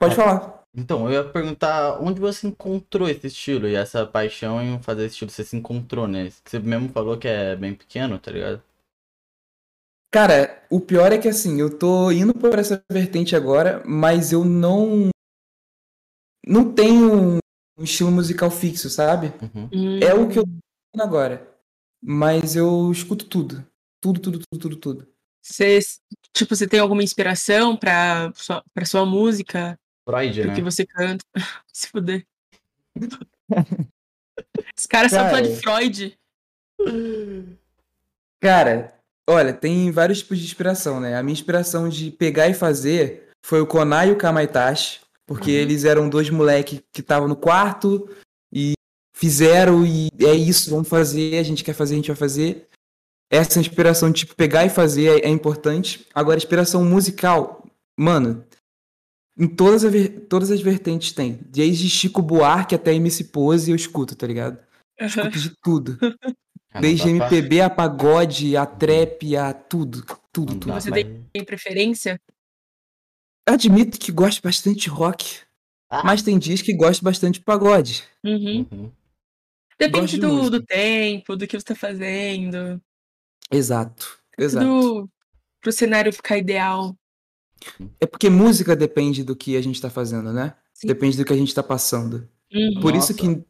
[0.00, 0.16] pode É.
[0.16, 0.58] falar.
[0.76, 5.14] Então, eu ia perguntar onde você encontrou esse estilo e essa paixão em fazer esse
[5.14, 5.30] estilo.
[5.30, 6.40] Você se encontrou nesse?
[6.42, 8.62] Que Você mesmo falou que é bem pequeno, tá ligado?
[10.12, 14.44] Cara, o pior é que assim, eu tô indo por essa vertente agora, mas eu
[14.44, 15.08] não.
[16.46, 17.38] Não tenho
[17.78, 19.32] um estilo musical fixo, sabe?
[19.54, 19.68] Uhum.
[19.72, 20.44] Hum, É o que eu
[20.94, 21.48] tô agora.
[22.02, 23.64] Mas eu escuto tudo.
[24.00, 25.08] Tudo, tudo, tudo, tudo, tudo.
[25.42, 25.78] Você,
[26.34, 30.54] tipo, você tem alguma inspiração pra sua, pra sua música, Freud, pro né?
[30.56, 31.24] que você canta?
[31.72, 32.26] Se fuder.
[34.78, 35.30] Os caras só Cara.
[35.30, 36.18] falam de Freud.
[38.40, 38.94] Cara,
[39.28, 41.16] olha, tem vários tipos de inspiração, né?
[41.16, 45.56] A minha inspiração de pegar e fazer foi o Konai e o Kamaitachi, porque Uhum.
[45.58, 48.08] eles eram dois moleques que estavam no quarto
[48.52, 48.72] e
[49.14, 52.66] fizeram e é isso, vamos fazer, a gente quer fazer, a gente vai fazer.
[53.30, 56.06] Essa inspiração de tipo, pegar e fazer é, é importante.
[56.14, 57.62] Agora, a inspiração musical,
[57.96, 58.42] mano,
[59.38, 61.38] em todas, as ver- todas as vertentes tem.
[61.46, 64.58] Desde Chico Buarque até MC Pose eu escuto, tá ligado?
[64.98, 65.98] Escuto de tudo.
[66.80, 70.02] Desde MPB a pagode, a trap, a tudo.
[70.32, 70.72] Tudo, tudo.
[70.72, 70.90] Você
[71.32, 72.18] Tem preferência?
[73.48, 75.40] Admito que gosto bastante de rock.
[75.90, 76.02] Ah.
[76.04, 78.04] Mas tem dias que gosto bastante de pagode.
[78.24, 78.66] Uhum.
[78.70, 78.92] Uhum.
[79.78, 82.80] Depende de do, do tempo, do que você tá fazendo.
[83.50, 84.18] Exato.
[84.36, 84.66] Exato.
[84.66, 85.10] Tudo
[85.60, 86.94] pro cenário ficar ideal.
[88.00, 90.54] É porque música depende do que a gente tá fazendo, né?
[90.74, 90.86] Sim.
[90.88, 92.28] Depende do que a gente tá passando.
[92.52, 92.80] Uhum.
[92.80, 93.14] Por isso Nossa.
[93.14, 93.44] que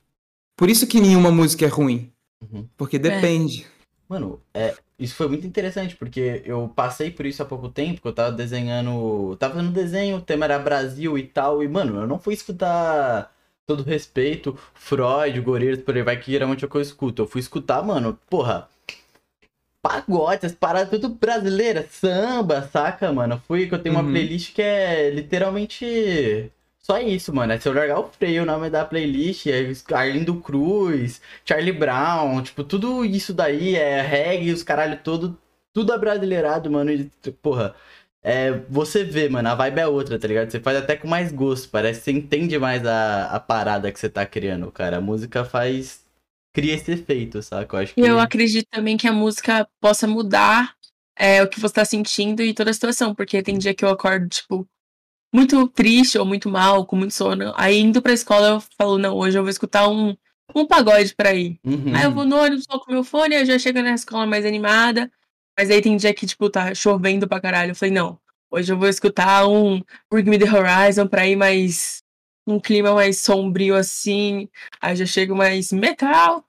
[0.57, 2.69] por isso que nenhuma música é ruim, Uhum.
[2.77, 3.67] porque depende.
[4.09, 8.09] Mano, é, isso foi muito interessante, porque eu passei por isso há pouco tempo, que
[8.09, 9.37] eu tava desenhando.
[9.37, 13.33] Tava fazendo desenho, o tema era Brasil e tal, e, mano, eu não fui escutar
[13.67, 17.23] todo respeito, Freud, Gorillaz, por aí vai, que geralmente é o que eu escuto.
[17.23, 18.69] Eu fui escutar, mano, porra.
[19.83, 23.35] Pagode, as paradas tudo brasileiras, samba, saca, mano?
[23.35, 24.11] Eu Fui que eu tenho uma Uhum.
[24.11, 26.51] playlist que é literalmente
[26.91, 27.53] só isso, mano.
[27.53, 32.43] É se eu largar o freio, o nome da playlist é Arlindo Cruz, Charlie Brown,
[32.43, 35.39] tipo, tudo isso daí é reggae, os caralho todo,
[35.73, 36.91] tudo abrasileirado, mano.
[36.91, 37.11] E,
[37.43, 37.75] porra,
[38.23, 40.51] é, você vê, mano, a vibe é outra, tá ligado?
[40.51, 44.01] Você faz até com mais gosto, parece que você entende mais a, a parada que
[44.01, 44.97] você tá criando, cara.
[44.97, 46.05] A música faz.
[46.55, 47.77] cria esse efeito, saca?
[47.77, 48.01] Eu acho que.
[48.01, 50.75] Eu acredito também que a música possa mudar
[51.17, 53.15] é, o que você tá sentindo e toda a situação.
[53.15, 54.67] Porque tem dia que eu acordo, tipo,
[55.33, 57.53] muito triste ou muito mal, com muito sono.
[57.57, 60.17] Aí indo pra escola eu falo, não, hoje eu vou escutar um,
[60.55, 61.59] um pagode pra ir.
[61.65, 61.95] Uhum.
[61.95, 64.45] Aí eu vou no ônibus, coloco meu fone, aí eu já chego na escola mais
[64.47, 65.11] animada.
[65.59, 67.73] Mas aí tem dia que, tipo, tá chovendo pra caralho.
[67.73, 68.19] Eu falei, não,
[68.51, 72.03] hoje eu vou escutar um Bring Me The Horizon pra ir mais...
[72.47, 74.49] Um clima mais sombrio assim.
[74.81, 76.43] Aí já chego mais metal.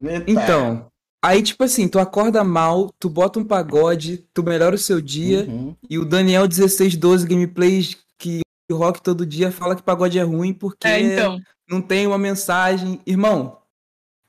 [0.00, 0.24] Metal.
[0.26, 0.86] Então,
[1.24, 5.44] aí tipo assim, tu acorda mal, tu bota um pagode, tu melhora o seu dia,
[5.44, 5.76] Uhum.
[5.88, 10.52] e o Daniel 1612 Gameplays que o rock todo dia fala que pagode é ruim
[10.52, 11.40] porque É, então.
[11.68, 13.00] não tem uma mensagem.
[13.06, 13.62] Irmão,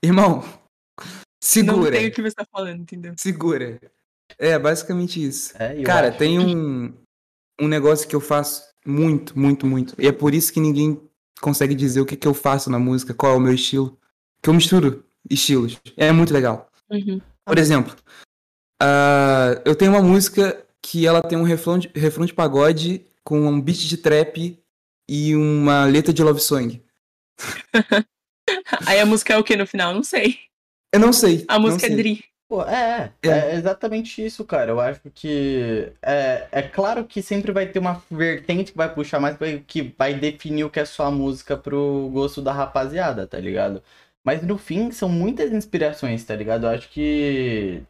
[0.02, 0.42] irmão,
[0.98, 1.06] Não
[1.42, 3.14] segura, tem o que você tá falando, entendeu?
[3.18, 3.80] segura.
[4.38, 5.52] É, basicamente isso.
[5.58, 6.94] É, Cara, acho tem um,
[7.60, 9.94] um negócio que eu faço muito, muito, muito.
[9.98, 11.00] E é por isso que ninguém
[11.40, 13.98] consegue dizer o que, que eu faço na música, qual é o meu estilo.
[14.42, 15.78] Que eu misturo estilos.
[15.96, 16.70] É muito legal.
[16.90, 17.20] Uhum.
[17.44, 17.94] Por exemplo,
[18.80, 23.40] ah, eu tenho uma música que ela tem um refrão de, refrão de pagode com
[23.40, 24.58] um beat de trap
[25.08, 26.82] e uma letra de love song.
[28.86, 29.94] Aí a música é o que no final?
[29.94, 30.38] Não sei.
[30.92, 31.44] Eu não sei.
[31.48, 31.96] A música é sei.
[31.96, 32.24] Dri.
[32.48, 33.52] Pô, é, é, É.
[33.52, 34.72] é exatamente isso, cara.
[34.72, 39.20] Eu acho que é, é claro que sempre vai ter uma vertente que vai puxar
[39.20, 43.82] mais, que vai definir o que é sua música pro gosto da rapaziada, tá ligado?
[44.24, 46.66] Mas no fim são muitas inspirações, tá ligado?
[46.66, 47.82] Eu acho que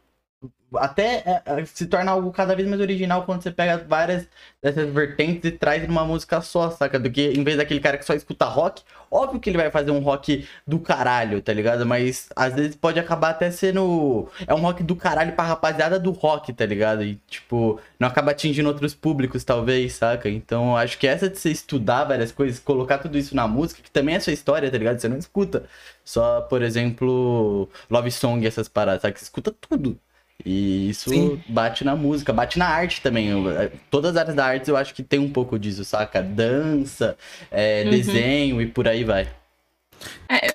[0.75, 4.27] até é, é, se torna algo cada vez mais original quando você pega várias
[4.61, 6.97] dessas vertentes e traz numa música só, saca?
[6.97, 9.91] Do que em vez daquele cara que só escuta rock, óbvio que ele vai fazer
[9.91, 11.85] um rock do caralho, tá ligado?
[11.85, 14.29] Mas às vezes pode acabar até sendo.
[14.47, 17.03] É um rock do caralho pra rapaziada do rock, tá ligado?
[17.03, 20.29] E tipo, não acaba atingindo outros públicos, talvez, saca?
[20.29, 23.91] Então acho que essa de você estudar várias coisas, colocar tudo isso na música, que
[23.91, 24.99] também é sua história, tá ligado?
[24.99, 25.65] Você não escuta
[26.03, 29.17] só, por exemplo, Love Song, essas paradas, saca?
[29.17, 29.99] Você escuta tudo.
[30.45, 31.41] E isso Sim.
[31.47, 33.29] bate na música, bate na arte também.
[33.57, 36.21] É, Todas as áreas da arte eu acho que tem um pouco disso, saca?
[36.21, 37.17] Dança,
[37.49, 37.89] é, Uhum.
[37.91, 39.27] desenho e por aí vai.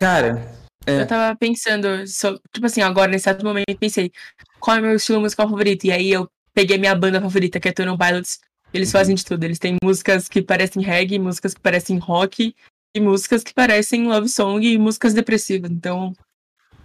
[0.00, 0.56] Cara,
[0.88, 1.00] É.
[1.02, 4.12] Eu tava pensando, so- tipo assim, agora nesse exato momento, pensei,
[4.60, 5.82] qual é o meu estilo musical favorito?
[5.84, 8.38] E aí eu peguei minha banda favorita, que é Tony Pilots.
[8.72, 8.92] Eles Uhum.
[8.92, 9.42] fazem de tudo.
[9.42, 12.54] Eles têm músicas que parecem reggae, músicas que parecem rock,
[12.94, 15.72] e músicas que parecem love song e músicas depressivas.
[15.72, 16.12] Então,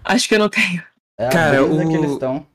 [0.04, 0.84] acho que eu não tenho.
[1.20, 2.48] É a Cara, o- que eles estão.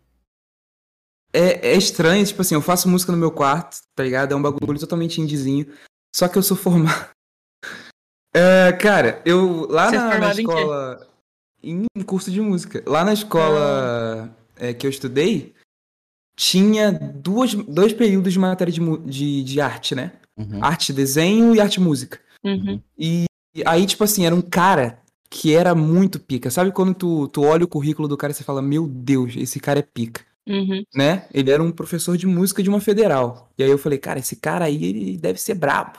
[1.37, 4.33] É, é estranho, tipo assim, eu faço música no meu quarto, tá ligado?
[4.33, 5.67] É um bagulho totalmente indizinho.
[6.15, 7.11] Só que eu sou formado.
[8.39, 11.09] É, cara, eu lá Você é na, na formado em escola.
[11.63, 12.83] Em, curso de música.
[12.87, 15.55] Lá na escola é, que eu estudei,
[16.39, 20.13] tinha duas, dois períodos de matéria de, de, de arte, né?
[20.37, 20.63] Uhum.
[20.63, 22.21] Arte, desenho e arte música.
[22.45, 22.79] Uhum.
[22.99, 23.25] E
[23.65, 26.51] aí, tipo assim, era um cara que era muito pica.
[26.51, 29.59] Sabe quando tu, tu olha o currículo do cara e você fala, meu Deus, esse
[29.59, 30.83] cara é pica, Uhum.
[30.95, 31.27] né?
[31.35, 33.51] Ele era um professor de música de uma federal.
[33.59, 35.99] E aí eu falei, cara, esse cara aí, ele deve ser brabo.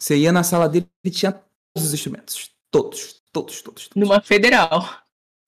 [0.00, 2.50] Você ia na sala dele, ele tinha todos os instrumentos.
[2.70, 3.88] Todos, todos, todos.
[3.88, 3.90] todos.
[3.94, 4.88] Numa federal.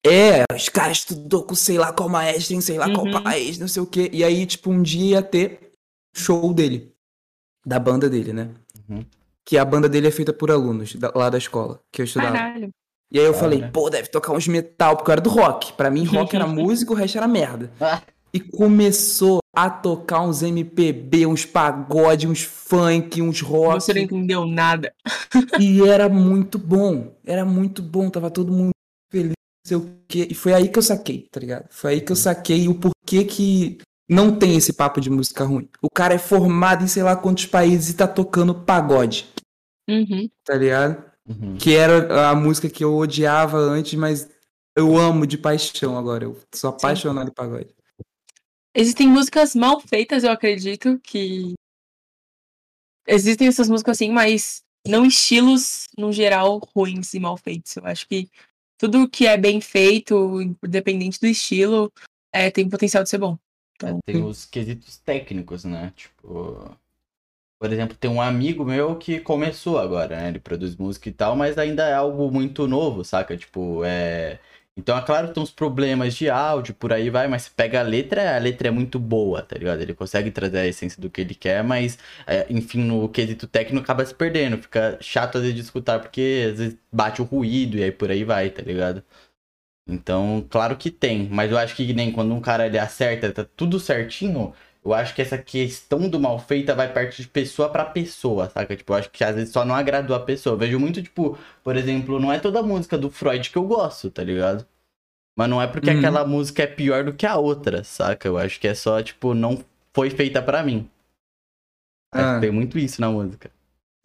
[0.06, 3.22] É, os caras estudou com sei lá qual maestro, em sei lá qual Uhum.
[3.22, 4.10] país, não sei o quê.
[4.12, 5.72] E aí, tipo, um dia ia ter
[6.14, 6.92] show dele.
[7.66, 8.50] Da banda dele, né?
[8.88, 9.04] Uhum.
[9.46, 12.32] Que a banda dele é feita por alunos da- lá da escola que eu estudava.
[12.36, 12.68] Caralho.
[13.10, 13.42] E aí eu Cara.
[13.44, 15.72] falei, pô, deve tocar uns metal, porque eu era do rock.
[15.74, 17.72] Pra mim, rock era música, o resto era merda.
[18.34, 23.74] E começou a tocar uns MPB, uns pagode, uns funk, uns rock.
[23.84, 24.92] Você não entendeu nada.
[25.60, 27.14] E era muito bom.
[27.24, 28.10] Era muito bom.
[28.10, 28.72] Tava todo mundo
[29.10, 30.26] feliz, não sei o quê.
[30.30, 31.66] E foi aí que eu saquei, tá ligado?
[31.70, 33.78] Foi aí que eu saquei o porquê que
[34.10, 35.68] não tem esse papo de música ruim.
[35.80, 39.28] O cara é formado em sei lá quantos países e tá tocando pagode,
[39.88, 40.28] Uhum.
[40.44, 41.04] tá ligado?
[41.28, 41.56] Uhum.
[41.56, 44.28] Que era a música que eu odiava antes, mas
[44.76, 46.24] eu amo de paixão agora.
[46.24, 47.68] Eu sou apaixonado em pagode.
[48.74, 51.54] Existem músicas mal feitas, eu acredito, que.
[53.06, 57.76] Existem essas músicas assim, mas não estilos, no geral, ruins e mal feitos.
[57.76, 58.28] Eu acho que
[58.78, 61.92] tudo que é bem feito, independente do estilo,
[62.32, 63.38] é, tem potencial de ser bom.
[63.76, 65.92] Então, Tem os quesitos técnicos, né?
[65.96, 66.76] Tipo.
[67.58, 70.28] Por exemplo, tem um amigo meu que começou agora, né?
[70.28, 73.36] Ele produz música e tal, mas ainda é algo muito novo, saca?
[73.36, 74.38] Tipo, é.
[74.76, 77.82] Então, é claro que tem uns problemas de áudio, por aí vai, mas pega a
[77.82, 79.80] letra, a letra é muito boa, tá ligado?
[79.80, 81.96] Ele consegue trazer a essência do que ele quer, mas,
[82.26, 84.58] é, enfim, no quesito técnico acaba se perdendo.
[84.58, 88.10] Fica chato às vezes de escutar, porque às vezes bate o ruído e aí por
[88.10, 89.04] aí vai, tá ligado?
[89.86, 93.44] Então, claro que tem, mas eu acho que nem quando um cara ele acerta, tá
[93.44, 94.54] tudo certinho,
[94.84, 98.76] eu acho que essa questão do mal feita vai partir de pessoa pra pessoa, saca?
[98.76, 100.54] Tipo, eu acho que às vezes só não agradou a pessoa.
[100.54, 104.10] Eu vejo muito, tipo, por exemplo, não é toda música do Freud que eu gosto,
[104.10, 104.66] tá ligado?
[105.36, 105.98] Mas não é porque Uhum.
[105.98, 108.28] aquela música é pior do que a outra, saca?
[108.28, 110.88] Eu acho que é só, tipo, não foi feita pra mim.
[112.12, 112.38] Ah.
[112.40, 113.50] tem muito isso na música.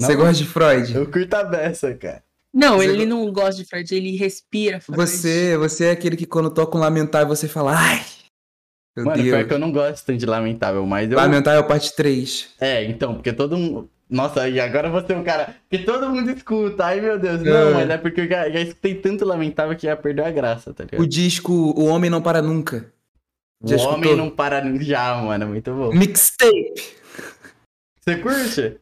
[0.01, 0.95] Você gosta de Freud?
[0.95, 2.23] Eu curto a beça, cara.
[2.53, 4.99] não, Você ele go- não gosta de Freud, ele respira Freud.
[4.99, 8.03] Você, você é aquele que quando toca um lamentável você fala, ai,
[8.95, 9.47] meu Mano, pior Deus.
[9.47, 11.17] que eu não gosto tanto de Lamentável, mas eu.
[11.17, 12.55] Lamentável parte 3.
[12.59, 13.89] É, então, porque todo mundo.
[14.09, 16.85] Nossa, e agora você é um cara que todo mundo escuta.
[16.85, 17.41] Ai, meu Deus.
[17.43, 17.73] Não, É.
[17.73, 20.83] mas é porque eu já, já escutei tanto Lamentável que ia perder a graça, tá
[20.83, 20.99] ligado?
[21.01, 22.91] O disco O Homem Não Para Nunca.
[23.61, 24.15] O já homem escutou?
[24.17, 25.47] não para nem já, mano.
[25.47, 25.91] Muito bom.
[25.93, 26.73] Mixtape.
[28.01, 28.77] Você curte?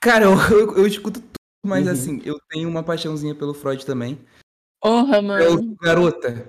[0.00, 1.34] Cara, eu, eu, eu escuto tudo,
[1.66, 1.92] mas Uhum.
[1.92, 4.18] assim, eu tenho uma paixãozinha pelo Freud também.
[4.80, 5.54] Porra, É mano.
[5.60, 6.48] o Garota.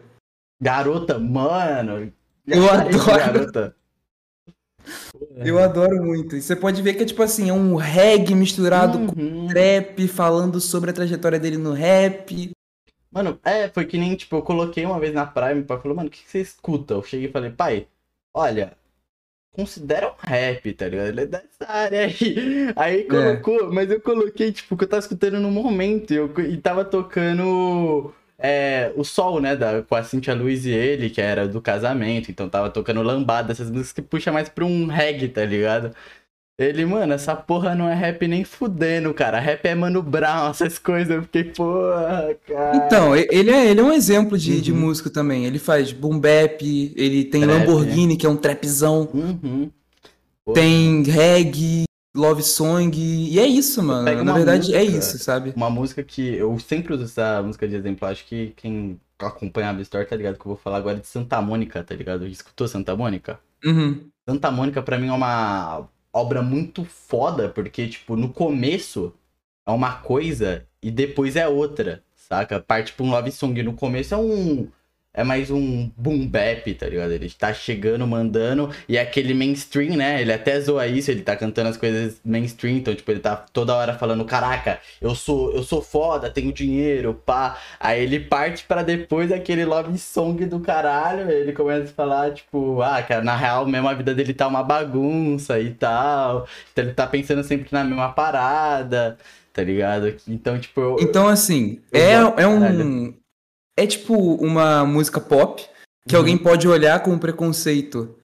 [0.61, 2.13] Garota, mano.
[2.47, 3.05] Eu adoro.
[3.05, 3.75] Garota.
[5.43, 6.35] Eu adoro muito.
[6.35, 9.47] E você pode ver que é tipo assim, é um reggae misturado com Uhum.
[9.47, 12.51] trap, falando sobre a trajetória dele no rap.
[13.11, 15.95] Mano, é, foi que nem, tipo, eu coloquei uma vez na Prime, o pai falou,
[15.95, 16.93] mano, o que, que você escuta?
[16.95, 17.87] Eu cheguei e falei, pai,
[18.33, 18.73] olha,
[19.53, 21.07] considera um rap, tá ligado?
[21.09, 22.15] Ele é dessa área aí.
[22.75, 26.57] Aí colocou, mas eu coloquei, tipo, que eu tava escutando no momento e, eu, e
[26.57, 31.47] tava tocando é, o Sol, né, da, com a Cintia Luiz e ele, que era
[31.47, 35.45] do casamento, então tava tocando lambada, essas músicas que puxa mais pra um reggae, tá
[35.45, 35.91] ligado?
[36.57, 39.41] Ele, mano, essa porra não é rap nem fudendo, cara.
[39.41, 41.13] Rap é Mano Brown, essas coisas.
[41.13, 42.77] Eu fiquei, porra, cara.
[42.77, 44.79] Então, ele é, ele é um exemplo de, de Uhum.
[44.79, 45.45] músico também.
[45.45, 46.61] Ele faz boom bap,
[46.95, 49.69] ele tem Trap, Lamborghini, que é um trapzão, Uhum.
[50.53, 51.84] Tem reggae,
[52.15, 54.23] love song, e é isso, mano.
[54.23, 55.53] Na verdade, é música- isso, sabe?
[55.55, 58.07] Uma música que eu sempre uso essa música de exemplo.
[58.07, 61.41] Acho que quem acompanha a Story tá ligado que eu vou falar agora de Santa
[61.41, 62.25] Mônica, tá ligado?
[62.25, 63.39] Escutou Santa Mônica?
[63.63, 64.07] Uhum.
[64.27, 69.13] Santa Mônica pra mim é uma obra muito foda, porque, tipo, no começo
[69.67, 72.59] é uma coisa e depois é outra, saca?
[72.59, 73.61] Parte pra um love song.
[73.63, 74.67] No começo é um.
[75.15, 77.11] É mais um boom bap, tá ligado?
[77.11, 80.21] Ele tá chegando, mandando, e é aquele mainstream, né?
[80.21, 83.73] Ele até zoa isso, ele tá cantando as coisas mainstream, então, tipo, ele tá toda
[83.73, 87.57] hora falando, caraca, eu sou, eu sou foda, tenho dinheiro, pá.
[87.79, 92.81] Aí ele parte pra depois aquele love song do caralho, ele começa a falar, tipo,
[92.81, 96.47] ah, cara, na real mesmo a vida dele tá uma bagunça e tal.
[96.71, 99.17] Então ele tá pensando sempre na mesma parada,
[99.53, 100.13] tá ligado?
[100.27, 102.59] Então, tipo, eu, Então, assim, Eu é, é um.
[102.59, 103.24] caralho.
[103.77, 105.63] É tipo uma música pop
[106.07, 106.21] que Uhum.
[106.21, 108.15] alguém pode olhar com preconceito.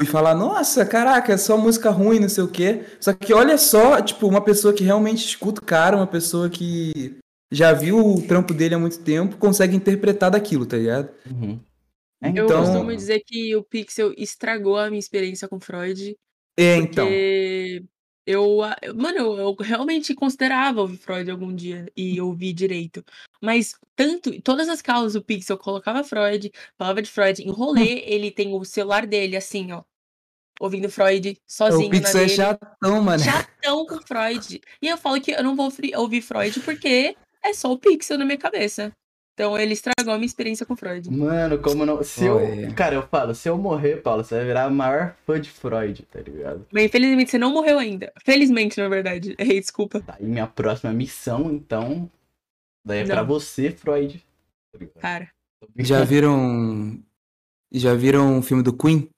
[0.00, 2.84] e falar, nossa, caraca, é só música ruim, não sei o quê.
[3.00, 7.18] Só que olha só, tipo, uma pessoa que realmente escuta o cara, uma pessoa que
[7.50, 11.08] já viu o trampo dele há muito tempo, consegue interpretar daquilo, tá ligado?
[11.28, 11.58] Uhum.
[12.22, 16.14] Eu Então- costumo dizer que o Pixel estragou a minha experiência com Freud.
[16.56, 17.04] É, então.
[17.06, 17.88] Porque eu, a-
[18.28, 23.04] eu- mano, eu, eu realmente considerava ouvir Freud algum dia e ouvir direito.
[23.40, 28.02] Mas tanto, todas as causas do Pixel eu colocava Freud, falava de Freud, em rolê,
[28.06, 29.82] ele tem o celular dele assim, ó,
[30.60, 33.22] ouvindo Freud sozinho o Pixel na é chatão, mano.
[33.22, 34.60] Chatão com Freud.
[34.82, 38.24] E eu falo que eu não vou ouvir Freud porque é só o Pixel na
[38.24, 38.92] minha cabeça.
[39.38, 41.08] Então ele estragou a minha experiência com Freud.
[41.12, 42.02] Mano, como não.
[42.02, 42.40] Se eu.
[42.74, 46.02] Cara, eu falo, se eu morrer, Paulo, você vai virar a maior fã de Freud,
[46.10, 46.66] tá ligado?
[46.72, 48.12] Mas infelizmente você não morreu ainda.
[48.24, 49.36] Felizmente, na verdade.
[49.38, 50.00] Errei, desculpa.
[50.00, 52.10] Tá aí minha próxima missão, então.
[52.84, 53.28] Daí é pra Não.
[53.28, 54.20] você, Freud.
[54.76, 55.00] Tá?
[55.00, 55.28] Cara.
[55.76, 56.98] Já viram.
[57.70, 59.08] Já viram o filme do Queen?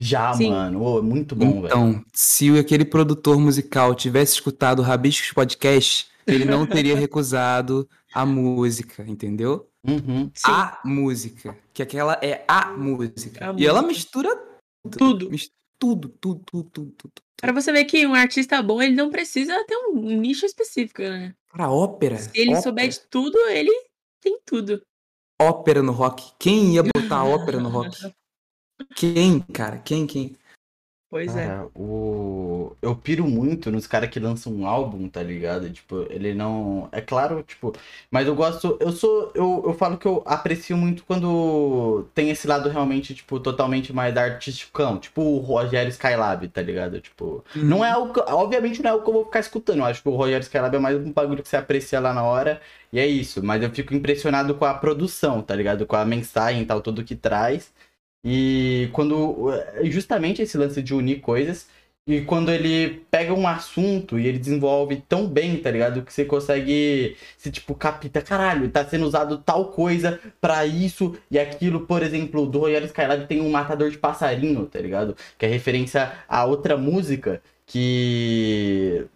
[0.00, 0.50] Já, Sim.
[0.50, 0.80] mano.
[0.80, 1.66] Ô, é muito bom, velho.
[1.66, 8.24] então, se aquele produtor musical tivesse escutado o Rabiscos Podcast, ele não teria recusado a
[8.26, 9.68] música, entendeu?
[9.86, 10.30] Uhum.
[10.44, 11.56] A música.
[11.74, 13.50] Que aquela é a música.
[13.50, 13.86] A e ela música.
[13.98, 14.30] mistura
[14.90, 15.30] Tudo.
[15.30, 17.12] mis- tudo, tudo, tudo, tudo, tudo.
[17.38, 21.34] Pra você ver que um artista bom, ele não precisa ter um nicho específico, né?
[21.52, 22.16] Pra ópera.
[22.18, 23.70] Se ele ópera, souber de tudo, ele
[24.22, 24.80] tem tudo.
[25.40, 26.32] ópera no rock.
[26.38, 27.90] Quem ia botar ópera no rock?
[28.96, 29.78] Quem, cara?
[29.78, 30.34] Quem, quem?
[31.08, 31.46] Pois é.
[31.46, 32.76] Cara, o...
[32.82, 35.70] eu piro muito nos caras que lançam um álbum, tá ligado?
[35.72, 36.88] Tipo, ele não.
[36.90, 37.72] É claro, tipo.
[38.10, 38.76] Mas eu gosto.
[38.80, 39.30] Eu sou.
[39.32, 44.16] Eu, eu falo que eu aprecio muito quando tem esse lado realmente, tipo, totalmente mais
[44.16, 44.98] artisticão.
[44.98, 47.00] Tipo o Rogério Skylab, tá ligado?
[47.00, 47.44] Tipo.
[47.54, 48.12] Não é algo.
[48.12, 49.78] que- Obviamente não é algo que eu vou ficar escutando.
[49.78, 52.24] Eu acho que o Rogério Skylab é mais um bagulho que você aprecia lá na
[52.24, 52.60] hora.
[52.92, 53.42] E é isso.
[53.44, 55.86] Mas eu fico impressionado com a produção, tá ligado?
[55.86, 57.72] Com a mensagem e tal, tudo que traz.
[58.28, 59.52] E quando.
[59.84, 61.68] Justamente esse lance de unir coisas.
[62.08, 66.02] E quando ele pega um assunto e ele desenvolve tão bem, tá ligado?
[66.02, 71.38] Que você consegue se, tipo, capta, caralho, tá sendo usado tal coisa pra isso e
[71.38, 71.86] aquilo.
[71.86, 75.16] Por exemplo, do Royal Skylab tem um matador de passarinho, tá ligado?
[75.38, 79.06] Que é referência a outra música que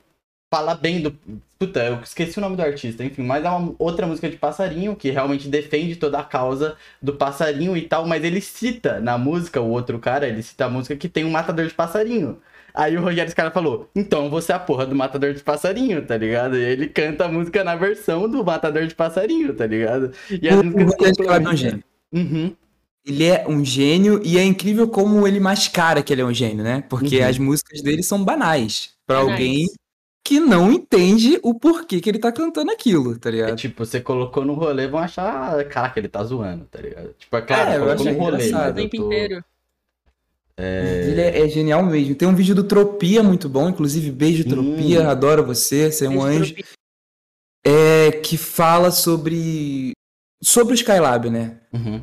[0.52, 1.16] fala bem do.
[1.62, 4.96] Puta, eu esqueci o nome do artista, enfim, mas é uma outra música de passarinho
[4.96, 9.60] que realmente defende toda a causa do passarinho e tal, mas ele cita na música,
[9.60, 12.38] o outro cara, ele cita a música que tem um matador de passarinho.
[12.72, 16.16] Aí o Rogério Scala falou, então você é a porra do matador de passarinho, tá
[16.16, 16.56] ligado?
[16.56, 20.12] E ele canta a música na versão do matador de passarinho, tá ligado?
[20.30, 21.84] E as O Rogério Skylab é um gênio.
[22.10, 22.56] Uhum.
[23.04, 26.64] Ele é um gênio e é incrível como ele mascara que ele é um gênio,
[26.64, 26.82] né?
[26.88, 27.26] Porque Uhum.
[27.28, 29.32] as músicas dele são banais pra Banais.
[29.32, 29.66] alguém
[30.22, 33.56] que não entende o porquê que ele tá cantando aquilo, tá É ligado?
[33.56, 37.14] tipo, você colocou no rolê, vão achar, "Ah, caraca, ele tá zoando, tá ligado?
[37.18, 39.06] Tipo, é claro, É, eu colocou no rolê, O tempo tô...
[39.06, 39.44] inteiro.
[40.62, 42.14] Ele é, é genial mesmo.
[42.14, 44.50] Tem um vídeo do Tropia muito bom, inclusive beijo Hum.
[44.50, 46.54] Tropia, adoro você, você é um Beijo anjo.
[47.64, 49.92] É que fala sobre
[50.42, 51.58] sobre o Skylab, né?
[51.72, 52.02] Uhum.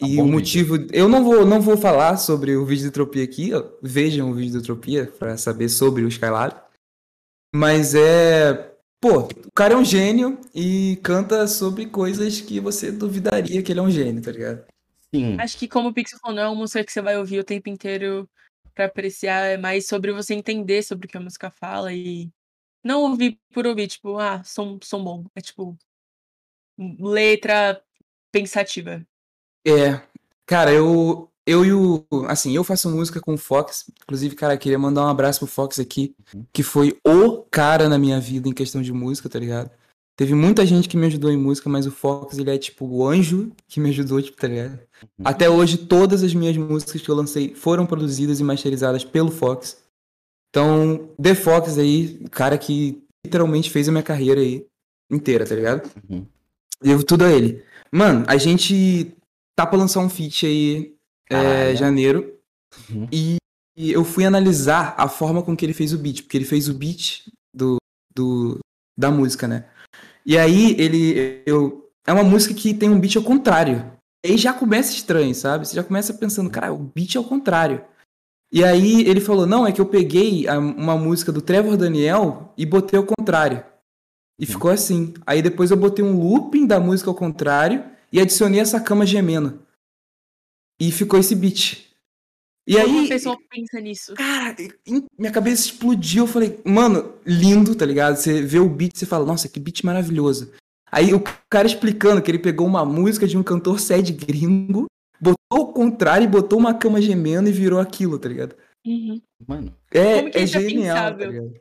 [0.00, 3.22] E bom o motivo, eu não vou não vou falar sobre o vídeo do Tropia
[3.22, 3.62] aqui, ó.
[3.80, 6.54] vejam o vídeo do Tropia pra saber sobre o Skylab.
[7.54, 13.62] Mas é, pô, o cara é um gênio e canta sobre coisas que você duvidaria
[13.62, 14.64] que ele é um gênio, tá ligado?
[15.14, 15.36] Sim.
[15.38, 17.44] Acho que como o Pixel falou, não é uma música que você vai ouvir o
[17.44, 18.28] tempo inteiro
[18.74, 22.30] pra apreciar, é mais sobre você entender sobre o que a música fala e
[22.82, 25.24] não ouvir por ouvir, tipo, ah, som, som bom.
[25.34, 25.76] É tipo,
[26.78, 27.82] letra
[28.32, 29.06] pensativa.
[29.66, 30.00] É,
[30.46, 34.78] cara, eu eu e o, assim, eu faço música com o Fox, inclusive, cara, queria
[34.78, 36.14] mandar um abraço pro Fox aqui,
[36.52, 39.70] que foi o cara na minha vida em questão de música, tá ligado?
[40.16, 43.08] Teve muita gente que me ajudou em música, mas o Fox, ele é tipo o
[43.08, 44.78] anjo que me ajudou, tipo, tá ligado?
[45.24, 49.82] Até hoje, todas as minhas músicas que eu lancei foram produzidas e masterizadas pelo Fox.
[50.50, 54.66] Então, The Fox aí, cara que literalmente fez a minha carreira aí
[55.10, 55.90] inteira, tá ligado?
[56.08, 56.26] Uhum.
[56.80, 57.64] Devo tudo a ele.
[57.90, 59.16] Mano, a gente
[59.56, 60.94] tá pra lançar um feat aí
[61.36, 62.34] é, janeiro.
[62.90, 63.08] Uhum.
[63.12, 63.36] E,
[63.76, 66.68] e eu fui analisar a forma com que ele fez o beat, porque ele fez
[66.68, 67.76] o beat do,
[68.14, 68.58] do
[68.98, 69.66] da música, né?
[70.24, 73.92] E aí ele eu é uma música que tem um beat ao contrário.
[74.24, 75.66] E aí já começa estranho, sabe?
[75.66, 77.84] Você já começa pensando, cara, o beat é ao contrário.
[78.52, 82.52] E aí ele falou: "Não, é que eu peguei a- uma música do Trevor Daniel
[82.56, 83.64] e botei ao contrário".
[84.38, 85.14] E ficou assim.
[85.26, 89.61] Aí depois eu botei um looping da música ao contrário e adicionei essa cama gemendo.
[90.82, 91.86] E ficou esse beat.
[92.66, 94.14] E Como aí, uma pessoa pensa nisso?
[94.14, 94.56] cara,
[95.16, 96.24] minha cabeça explodiu.
[96.24, 98.16] Eu falei, mano, lindo, tá ligado?
[98.16, 100.50] Você vê o beat e você fala, nossa, que beat maravilhoso.
[100.90, 104.86] Aí o cara explicando que ele pegou uma música de um cantor sad gringo,
[105.20, 108.56] botou o contrário e botou uma cama gemendo e virou aquilo, tá ligado?
[108.84, 109.22] Uhum.
[109.46, 111.54] Mano, É, Como que é é genial, tá ligado?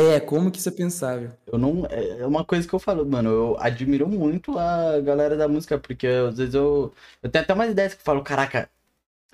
[0.00, 1.30] É, como que isso é pensável?
[1.46, 1.84] eu não.
[1.86, 3.28] É uma coisa que eu falo, mano.
[3.30, 6.92] Eu admiro muito a galera da música, porque às vezes eu.
[7.22, 8.70] Eu tenho até umas ideias que eu falo, caraca.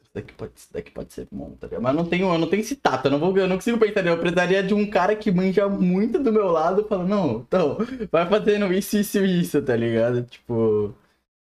[0.03, 1.83] Isso daqui pode, isso daqui pode ser bom, tá ligado?
[1.83, 4.07] Mas não tenho, eu não tenho tato, eu não, vou, eu não consigo pensar.
[4.07, 7.79] Eu precisaria de um cara que manja muito do meu lado e fala, não, então,
[8.11, 10.23] vai fazendo isso, isso isso, tá ligado?
[10.25, 10.95] Tipo.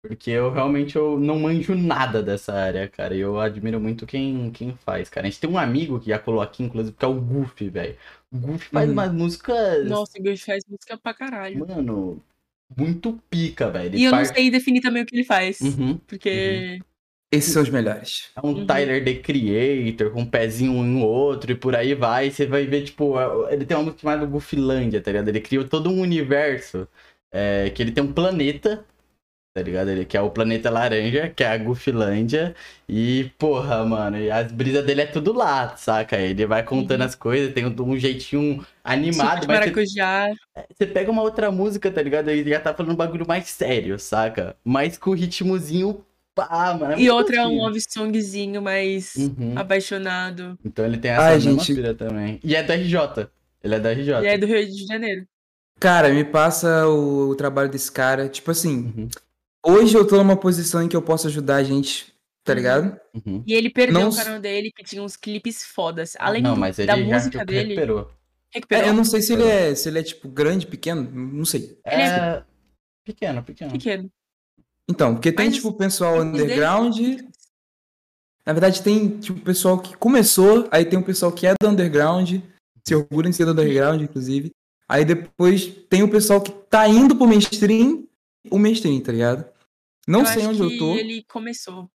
[0.02, 3.14] Porque eu realmente eu não manjo nada dessa área, cara.
[3.16, 5.28] E eu admiro muito quem, quem faz, cara.
[5.28, 7.96] A gente tem um amigo que já colou aqui, inclusive, que é o Goofy, velho.
[8.32, 8.94] O faz Uhum.
[8.94, 11.66] umas músicas, Nossa, o Gus faz música pra caralho.
[11.66, 12.22] mano,
[12.78, 13.98] muito pica, velho.
[13.98, 15.62] E eu não sei definir também o que ele faz.
[15.62, 15.98] Uhum.
[16.06, 16.80] Porque.
[17.32, 18.30] Esses são os melhores.
[18.36, 18.66] É um Uhum.
[18.66, 22.32] Tyler The Creator, com um pezinho em um outro e por aí vai.
[22.32, 23.16] Você vai ver, tipo,
[23.50, 25.28] ele tem uma música chamada Goofilândia, tá ligado?
[25.30, 26.88] Ele criou todo um universo
[27.32, 28.86] é, que ele tem um planeta,
[29.58, 29.90] tá ligado?
[29.90, 32.56] Ele que é o planeta laranja, que é a Goofilândia.
[32.88, 36.18] E, porra, mano, e as brisas dele é tudo lá, saca?
[36.18, 37.08] Ele vai contando Uhum.
[37.08, 38.66] as coisas, tem um, um jeitinho
[39.12, 40.28] Suco animado, de mas você maracujá.
[40.78, 42.30] você pega uma outra música, tá ligado?
[42.30, 44.56] Ele já tá falando um bagulho mais sério, saca?
[44.64, 46.04] Mas com ritmozinho
[46.36, 46.94] pá, mano.
[46.94, 49.54] é E outra é um love songzinho mais Uhum.
[49.58, 50.58] apaixonado.
[50.64, 51.94] Então ele tem essa Ai, mesma gente.
[51.96, 52.40] também.
[52.44, 53.30] E é da RJ.
[53.64, 54.24] Ele é da RJ.
[54.24, 55.26] E é do Rio de Janeiro.
[55.80, 58.28] Cara, me passa o, o trabalho desse cara.
[58.30, 59.08] Tipo assim, Uhum,
[59.66, 62.58] hoje eu tô numa posição em que eu posso ajudar a gente, tá Uhum.
[62.58, 63.00] ligado?
[63.26, 63.44] uhum.
[63.46, 66.14] E ele perdeu Não o canal dele, que tinha uns clipes fodas.
[66.20, 67.70] Além não, mas ele da já música tipo, dele.
[67.76, 68.12] recuperou.
[68.54, 68.84] Recuperou.
[68.86, 71.78] É, eu não sei se ele é, se ele é tipo grande, pequeno, não sei.
[71.86, 72.44] Ele É...
[73.04, 73.72] Pequeno, pequeno.
[73.72, 74.12] Pequeno.
[74.90, 76.98] Então, porque tem Mas tipo o pessoal Os dele- underground,
[78.46, 81.68] na verdade tem tipo o pessoal que começou, aí tem o pessoal que é do
[81.68, 82.40] underground,
[82.88, 84.52] se orgulha em ser do underground, inclusive.
[84.88, 88.07] Aí depois tem o pessoal que tá indo pro mainstream,
[88.52, 89.46] o mainstream, tá ligado?
[90.08, 90.96] Não eu sei acho onde eu que tô.
[90.96, 91.90] ele começou.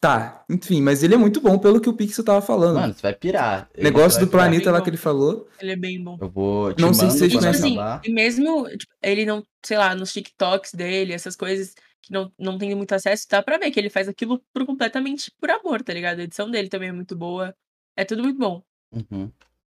[0.00, 2.74] Tá, enfim, mas ele é muito bom pelo que o Pixel tava falando.
[2.78, 3.70] Mano, você vai pirar.
[3.74, 4.44] Ele Negócio vai do pirar.
[4.44, 5.48] planeta lá Bem que ele falou.
[5.58, 6.18] Ele é bem bom.
[6.20, 9.42] Eu vou te Não sei se vocês quando tipo assim, e mesmo tipo, ele não,
[9.64, 13.56] sei lá, nos TikToks dele, essas coisas que não, não tem muito acesso, dá pra
[13.56, 16.20] ver que ele faz aquilo por completamente por amor, tá ligado?
[16.20, 17.54] A edição dele também é muito boa.
[17.96, 18.62] É tudo muito bom.
[18.92, 19.32] Uhum.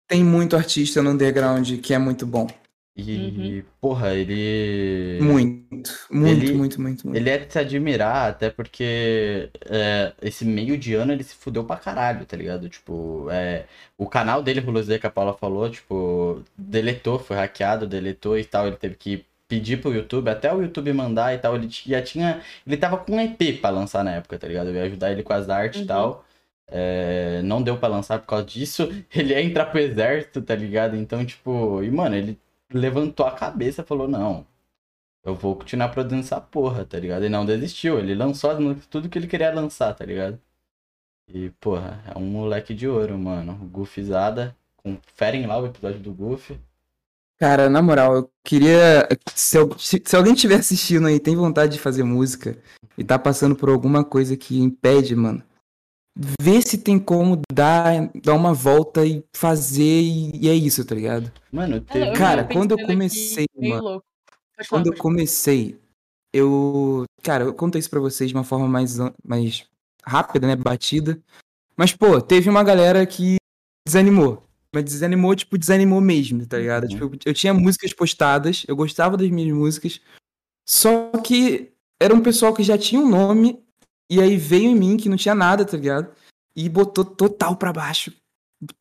[0.08, 2.48] Tem muito artista no underground que é muito bom.
[3.08, 3.64] E, Uhum.
[3.82, 5.20] porra, ele...
[5.22, 7.18] Muito, muito, Ele- muito, muito, muito.
[7.18, 11.64] Ele é de se admirar, até porque é, esse meio de ano ele se fudeu
[11.64, 12.68] pra caralho, tá ligado?
[12.70, 13.66] Tipo, é,
[13.98, 18.68] o canal dele, Rulosei, que a Paula falou, tipo, deletou, foi hackeado, deletou e tal.
[18.68, 21.56] Ele teve que pedir pro YouTube, até o YouTube mandar e tal.
[21.56, 22.42] Ele já tinha.
[22.68, 24.68] Ele tava com um EP pra lançar na época, tá ligado?
[24.70, 25.88] Eu ia ajudar ele com as artes e Uhum.
[25.88, 26.26] tal.
[26.72, 28.88] É, não deu pra lançar por causa disso.
[29.12, 30.96] Ele ia entrar pro exército, tá ligado?
[30.96, 32.38] Então, tipo, e mano, ele
[32.74, 34.46] levantou a cabeça e falou: Não,
[35.24, 37.26] eu vou continuar produzindo essa porra, tá ligado?
[37.26, 38.52] E não desistiu, ele lançou
[38.90, 40.40] tudo que ele queria lançar, tá ligado?
[41.28, 43.54] E, porra, é um moleque de ouro, mano.
[43.72, 44.56] Goofizada.
[44.78, 46.58] Conferem lá o episódio do Goof.
[47.38, 49.08] Cara, na moral, eu queria.
[49.36, 52.58] Se, se- alguém estiver assistindo aí tem vontade de fazer música
[52.98, 55.44] e tá passando por alguma coisa que impede, mano,
[56.42, 60.94] vê se tem como dar, dar uma volta e fazer e, e é isso, tá
[60.94, 61.32] ligado?
[61.52, 62.12] Mano, Eu teve.
[62.14, 64.04] Cara, quando eu comecei, mano,
[64.68, 65.80] Quando eu comecei,
[66.34, 67.06] eu.
[67.24, 69.66] Cara, eu conto isso pra vocês de uma forma mais, mais
[70.04, 70.56] rápida, né?
[70.56, 71.22] Batida.
[71.78, 73.38] Mas, pô, teve uma galera que
[73.88, 74.44] desanimou.
[74.76, 76.84] Mas desanimou, tipo, desanimou mesmo, tá ligado?
[76.84, 76.90] Uhum.
[76.90, 80.02] Tipo, eu tinha músicas postadas, eu gostava das minhas músicas.
[80.68, 83.64] Só que era um pessoal que já tinha um nome,
[84.10, 86.10] e aí veio em mim que não tinha nada, tá ligado?
[86.56, 88.12] E botou total pra baixo.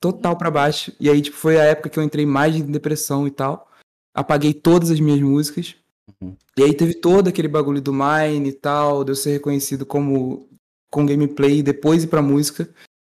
[0.01, 0.93] Total pra baixo.
[0.99, 3.71] E aí, tipo, foi a época que eu entrei mais em depressão e tal.
[4.15, 5.77] Apaguei todas as minhas músicas.
[6.21, 6.35] Uhum.
[6.57, 10.49] E aí teve todo aquele bagulho do Mine e tal, de eu ser reconhecido como
[10.91, 12.69] com gameplay e depois ir pra música.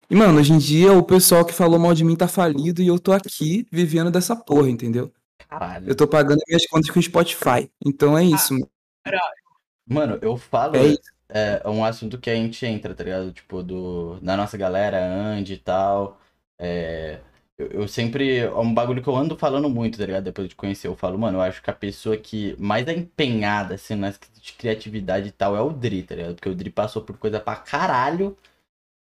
[0.09, 2.87] E, mano, hoje em dia o pessoal que falou mal de mim tá falido e
[2.87, 5.13] eu tô aqui vivendo dessa porra, entendeu?
[5.49, 5.89] Caralho.
[5.89, 7.71] Eu tô pagando minhas contas com o Spotify.
[7.85, 8.71] Então é isso, mano.
[9.87, 10.77] Mano, eu falo.
[10.77, 11.14] É isso.
[11.37, 13.33] É um assunto que a gente entra, tá ligado?
[13.33, 16.21] Tipo, do, da nossa galera, Andy e tal.
[16.59, 17.21] É,
[17.59, 18.39] eu, eu sempre.
[18.39, 20.25] É um bagulho que eu ando falando muito, tá ligado?
[20.25, 23.75] Depois de conhecer, eu falo, mano, eu acho que a pessoa que mais é empenhada,
[23.75, 26.35] assim, nas de criatividade e tal é o Dri, tá ligado?
[26.37, 28.37] Porque o Dri passou por coisa pra caralho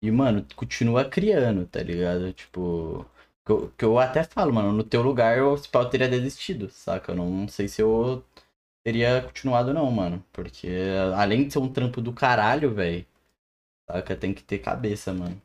[0.03, 2.33] e, mano, continua criando, tá ligado?
[2.33, 3.07] Tipo.
[3.45, 7.13] Que eu, que eu até falo, mano, no teu lugar eu, eu teria desistido, saca?
[7.13, 8.23] Eu não sei se eu
[8.85, 10.25] teria continuado, não, mano.
[10.33, 10.69] Porque
[11.15, 13.05] além de ser um trampo do caralho, velho,
[13.87, 14.17] saca?
[14.17, 15.41] Tem que ter cabeça, mano.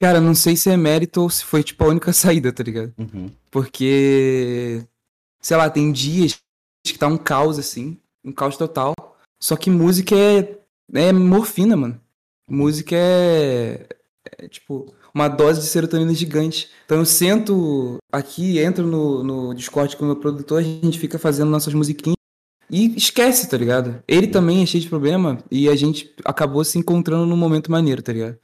[0.00, 2.94] Cara, não sei se é mérito ou se foi, tipo, a única saída, tá ligado?
[2.98, 3.30] Uhum.
[3.50, 4.86] Porque,
[5.40, 6.40] sei lá, tem dias
[6.84, 8.94] que tá um caos, assim, um caos total.
[9.38, 10.58] Só que música é,
[10.94, 12.00] É morfina, mano.
[12.48, 13.86] Música é,
[14.38, 16.70] é, tipo uma dose de serotonina gigante.
[16.84, 21.18] Então eu sento aqui, entro no, no Discord com o meu produtor, a gente fica
[21.18, 22.16] fazendo nossas musiquinhas
[22.70, 24.02] e esquece, tá ligado?
[24.06, 28.02] Ele também é cheio de problema e a gente acabou se encontrando num momento maneiro,
[28.02, 28.38] tá ligado?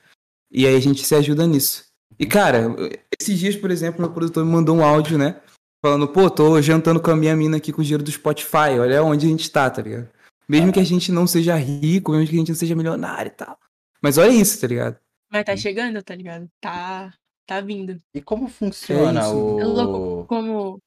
[0.51, 1.85] E aí a gente se ajuda nisso.
[2.19, 2.75] E cara,
[3.21, 5.41] esses dias, por exemplo, meu produtor me mandou um áudio, né?
[5.85, 9.03] Falando, pô, tô jantando com a minha mina aqui com o dinheiro do Spotify, olha
[9.03, 10.09] onde a gente tá, tá ligado?
[10.49, 13.35] Mesmo que a gente não seja rico, mesmo que a gente não seja milionário e
[13.35, 13.59] tal.
[14.03, 14.97] Mas olha isso, tá ligado?
[15.31, 16.49] Mas tá chegando, tá ligado?
[16.61, 17.13] Tá,
[17.47, 18.01] tá vindo.
[18.15, 19.37] E como funciona isso.
[19.37, 19.61] o.
[19.61, 20.83] É louco como,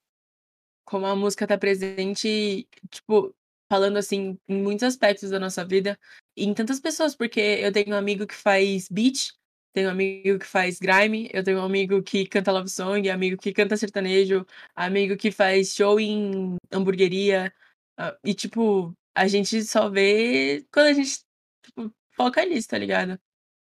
[0.85, 3.35] como a música tá presente, tipo,
[3.71, 5.97] falando assim, em muitos aspectos da nossa vida,
[6.35, 9.33] e em tantas pessoas, porque eu tenho um amigo que faz beat,
[9.73, 13.37] tenho um amigo que faz grime, eu tenho um amigo que canta love song, amigo
[13.37, 17.53] que canta sertanejo, amigo que faz show em hamburgueria,
[17.97, 21.19] ah, e tipo, a gente só vê quando a gente
[21.63, 23.19] tipo, foca nisso, tá ligado?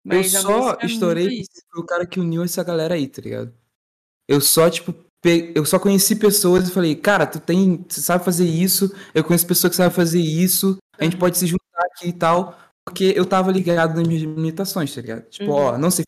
[0.05, 3.53] Eu a só é estourei pro cara que uniu essa galera aí, tá ligado?
[4.27, 8.23] Eu só, tipo, pe- eu só conheci pessoas e falei, cara, tu tem, você sabe
[8.23, 12.09] fazer isso, eu conheço pessoa que sabe fazer isso, a gente pode se juntar aqui
[12.09, 15.23] e tal, porque eu tava ligado nas minhas limitações, tá ligado?
[15.29, 15.57] Tipo, Uhum.
[15.57, 16.05] ó, não sei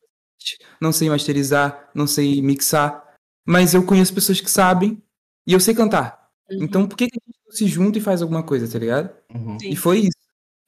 [0.79, 3.03] não sei masterizar, não sei mixar,
[3.45, 5.01] mas eu conheço pessoas que sabem
[5.45, 6.29] e eu sei cantar.
[6.49, 6.63] Uhum.
[6.63, 9.09] Então, por que que a gente não se junta e faz alguma coisa, tá ligado?
[9.33, 9.57] Uhum.
[9.61, 10.17] E foi isso.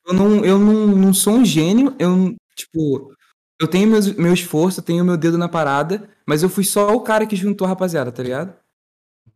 [0.05, 3.13] Eu não, eu não, não sou um gênio, eu, tipo,
[3.59, 6.95] eu tenho meus, meu esforço, eu tenho meu dedo na parada, mas eu fui só
[6.95, 8.53] o cara que juntou a rapaziada, tá ligado?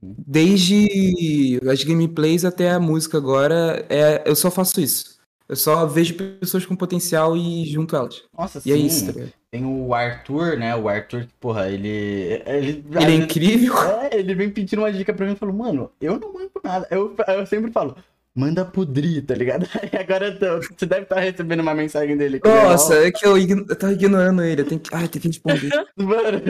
[0.01, 0.15] Uhum.
[0.17, 5.13] Desde as gameplays até a música agora, é, eu só faço isso.
[5.47, 8.23] Eu só vejo pessoas com potencial e junto elas.
[8.35, 8.85] Nossa, E é sim.
[8.85, 9.33] isso, tá ligado?
[9.51, 10.75] Tem o Arthur, né?
[10.75, 12.41] O Arthur, porra, ele.
[12.43, 13.77] Ele, Ele é incrível.
[13.77, 16.87] É, ele vem pedindo uma dica pra mim e falou, mano, eu não manjo nada.
[16.89, 17.95] Eu, eu sempre falo,
[18.35, 19.67] manda pudrir, tá ligado?
[19.81, 22.39] Aí agora eu tô- você deve estar recebendo uma mensagem dele.
[22.39, 24.61] que Nossa, é que eu, igno- eu tava ignorando ele.
[24.61, 25.69] Eu tenho que, ai, tem que responder.
[25.97, 26.41] Mano,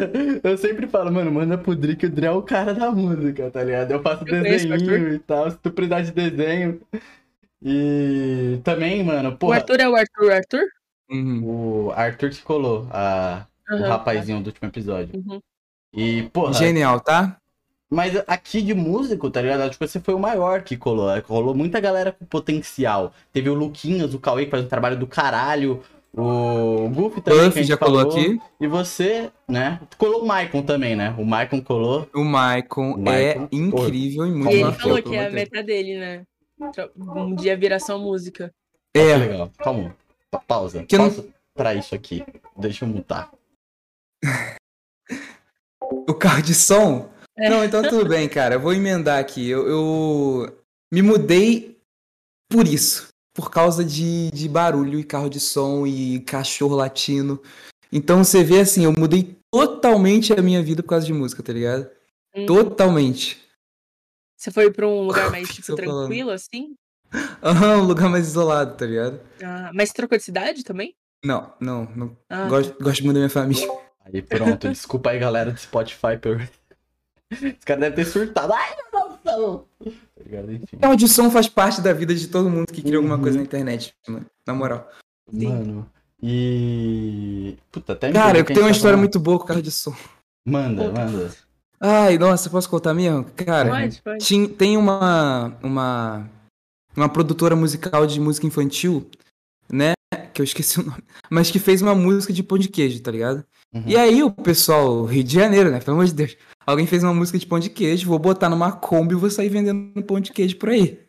[0.43, 3.51] eu sempre falo, mano, manda pro Dri que o Dri é o cara da música,
[3.51, 3.91] tá ligado?
[3.91, 6.79] Eu faço Eu o desenho e tal, se tu precisar de desenho.
[7.61, 10.65] E também, mano, O porra, Arthur é o Arthur Arthur?
[11.09, 11.41] Uhum.
[11.87, 13.87] o Arthur que colou a, o Aham.
[13.89, 15.11] rapazinho do último episódio.
[15.15, 15.39] Uhum.
[15.93, 17.37] E, porra, Genial, tá?
[17.93, 19.61] Mas aqui de músico, tá ligado?
[19.61, 21.09] Acho que você foi o maior que colou.
[21.15, 23.13] é, Rolou muita galera com potencial.
[23.31, 25.81] Teve o Luquinhas, o Cauê, que faz um trabalho do caralho.
[26.15, 28.15] O Goofy também, que a Buff gente já colou falou.
[28.19, 28.39] aqui.
[28.61, 29.79] E você, né?
[29.97, 31.15] Colou o Maicon também, né?
[31.17, 32.07] O Maicon colou.
[32.13, 35.63] O Maicon, O Maicon, é incrível e muito E ele falou que é a meta
[35.63, 36.23] dele, né?
[36.97, 38.53] Um dia virar só música.
[38.95, 39.51] É, legal.
[39.57, 39.95] Calma.
[40.29, 40.83] Pa- Pausa.
[40.83, 42.23] Que eu não- Pausa pra isso aqui.
[42.55, 43.31] Deixa eu mutar.
[46.07, 47.09] o carro de som?
[47.37, 47.49] É.
[47.49, 48.55] Não, então tudo bem, cara.
[48.55, 49.49] Eu vou emendar aqui.
[49.49, 50.57] Eu, eu
[50.91, 51.79] me mudei
[52.49, 53.07] por isso.
[53.35, 57.41] Por causa de, de barulho e carro de som e cachorro latino.
[57.91, 61.51] Então você vê assim, eu mudei totalmente a minha vida por causa de música, tá
[61.51, 61.89] ligado?
[62.35, 62.45] Hum.
[62.45, 63.41] Totalmente.
[64.37, 65.99] Você foi pra um lugar mais, tipo, tá falando?
[66.07, 66.75] tranquilo, assim?
[67.41, 69.19] Aham, um lugar mais isolado, tá ligado?
[69.43, 70.95] Ah, mas você trocou de cidade também?
[71.23, 72.17] Não, não, não.
[72.29, 73.67] Ah, Gosto, gosto muito da minha família.
[74.05, 74.67] Aí pronto.
[74.67, 76.17] Desculpa aí, galera do Spotify.
[76.21, 76.41] Por...
[77.33, 78.53] Os caras devem ter surtado.
[78.53, 79.67] Ai, meu Deus do céu.
[80.15, 80.51] Tá ligado?
[80.53, 80.77] Enfim.
[80.77, 83.21] Carro de som faz parte da vida de todo mundo que cria alguma Uhum.
[83.21, 84.25] coisa na internet, mano.
[84.47, 84.89] Na moral.
[85.31, 85.47] Sim.
[85.47, 85.89] Mano.
[86.21, 87.57] E.
[87.71, 89.93] Puta, até Cara, eu a tenho uma história muito boa com carro de som.
[90.45, 91.31] Manda, manda.
[91.79, 93.25] Ai, nossa, posso contar mesmo?
[93.35, 94.25] Cara, Pode, pode.
[94.25, 96.29] tin- tem uma, uma,
[96.95, 99.09] uma produtora musical de música infantil,
[99.71, 99.93] né?
[100.33, 101.03] Que eu esqueci o nome.
[101.29, 103.43] Mas que fez uma música de pão de queijo, tá ligado?
[103.73, 103.83] Uhum.
[103.85, 105.79] E aí o pessoal, Rio de Janeiro, né?
[105.79, 106.37] Pelo amor de Deus.
[106.65, 109.49] Alguém fez uma música de pão de queijo, vou botar numa Kombi e vou sair
[109.49, 110.99] vendendo pão de queijo por aí.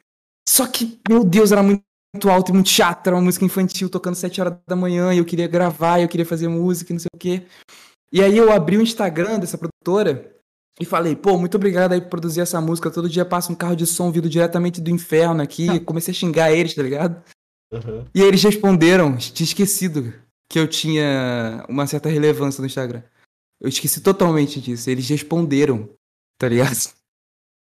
[0.48, 1.84] Só que, meu Deus, era muito
[2.28, 3.06] alto e muito chato.
[3.06, 6.26] Era uma música infantil tocando 7 horas da manhã e eu queria gravar, eu queria
[6.26, 7.42] fazer música e não sei o quê.
[8.12, 10.32] E aí eu abri o Instagram dessa produtora
[10.80, 12.90] e falei, pô, muito obrigado aí por produzir essa música.
[12.90, 15.80] Todo dia passa um carro de som vindo diretamente do inferno aqui.
[15.80, 17.22] Comecei a xingar eles, tá ligado?
[17.72, 18.04] Uhum.
[18.14, 20.12] E aí eles responderam, tinha esquecido
[20.48, 23.02] que eu tinha uma certa relevância no Instagram.
[23.64, 24.90] Eu esqueci totalmente disso.
[24.90, 25.88] Eles responderam,
[26.38, 26.76] tá ligado?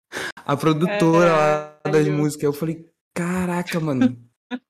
[0.43, 2.13] A produtora lá das Caralho.
[2.13, 2.43] músicas.
[2.45, 4.17] Eu falei, caraca, mano.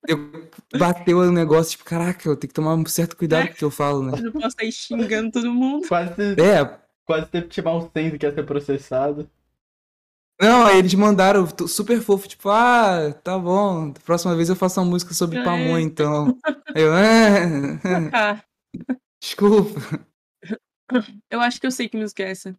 [0.06, 0.18] Eu
[0.78, 3.64] bateu o negócio, tipo, caraca, eu tenho que tomar um certo cuidado com o que
[3.64, 4.12] eu falo, né?
[4.20, 5.88] Eu não posso sair xingando todo mundo.
[5.88, 9.28] Quase, É, quase teve que chamar o Senso que ia ser processado.
[10.40, 14.90] não, aí eles mandaram super fofo, tipo, ah, tá bom, próxima vez eu faço uma
[14.90, 15.44] música sobre É.
[15.44, 16.36] pamonha, então.
[16.74, 18.42] Aí eu, ah, Ah,
[19.22, 19.80] desculpa.
[21.30, 22.56] Eu acho que eu sei que música é essa.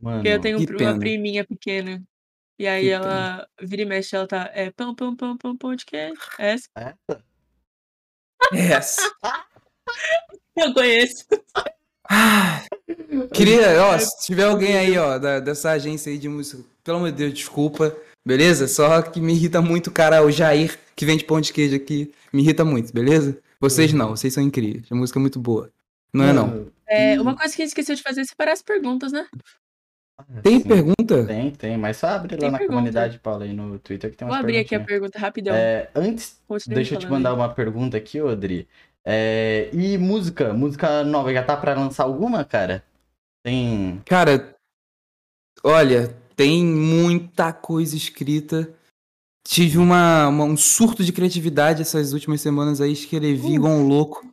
[0.00, 0.18] Mano.
[0.18, 0.98] Porque eu tenho que uma pena.
[0.98, 2.02] priminha pequena.
[2.58, 4.50] E aí Que ela vira e mexe, ela tá.
[4.54, 6.14] É pão, pão, pão, pão, pão de queijo.
[6.38, 6.68] É essa?
[6.76, 7.22] Essa?
[8.52, 9.16] Essa.
[10.56, 11.24] Eu conheço.
[12.08, 12.62] Ah,
[13.32, 17.10] queria, ó, se tiver alguém aí, ó, da- dessa agência aí de música, pelo amor
[17.12, 17.96] de Deus, desculpa,
[18.26, 18.66] beleza?
[18.68, 22.12] Só que me irrita muito o cara, o Jair, que vende pão de queijo aqui,
[22.32, 23.38] me irrita muito, beleza?
[23.60, 25.70] Vocês não, vocês são incríveis, a música é muito boa.
[26.12, 26.66] Não é não.
[26.90, 29.26] É, uma coisa que a gente esqueceu de fazer é separar as perguntas, né?
[30.42, 30.68] Tem Sim.
[30.68, 31.24] pergunta?
[31.26, 32.76] Tem, tem, mas só abre lá Tem na pergunta.
[32.78, 35.54] comunidade, Paulo, aí no Twitter que tem Vou umas abrir aqui a pergunta rapidão.
[35.54, 37.36] É, antes, Continue deixa eu te mandar aí.
[37.36, 38.68] uma pergunta aqui, Odri.
[39.04, 40.52] É, e música?
[40.52, 42.84] Música nova, já tá pra lançar alguma, cara?
[43.42, 44.02] Tem.
[44.04, 44.54] Cara,
[45.64, 48.74] olha, tem muita coisa escrita.
[49.46, 54.29] Tive uma, uma- um surto de criatividade essas últimas semanas aí, escrevi igual um louco.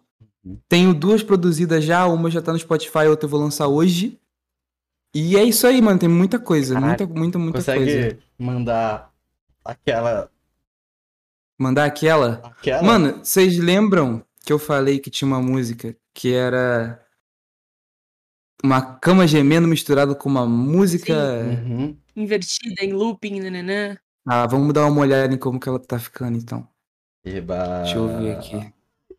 [0.68, 4.20] Tenho duas produzidas já, uma já tá no Spotify, a outra eu vou lançar hoje.
[5.14, 8.20] E é isso aí, mano, tem muita coisa, Caraca, muita, muita, muita consegue coisa.
[8.38, 9.12] mandar
[9.64, 10.32] aquela.
[11.60, 12.42] Mandar aquela?
[12.44, 12.84] aquela?
[12.84, 17.04] Mano, vocês lembram que eu falei que tinha uma música que era
[18.64, 21.14] uma cama gemendo misturada com uma música.
[21.14, 21.98] Uhum.
[22.16, 23.98] Invertida em looping, nananã.
[24.26, 26.68] Ah, vamos dar uma olhada em como que ela tá ficando então.
[27.24, 27.84] Eba.
[27.84, 28.74] Deixa eu ver aqui.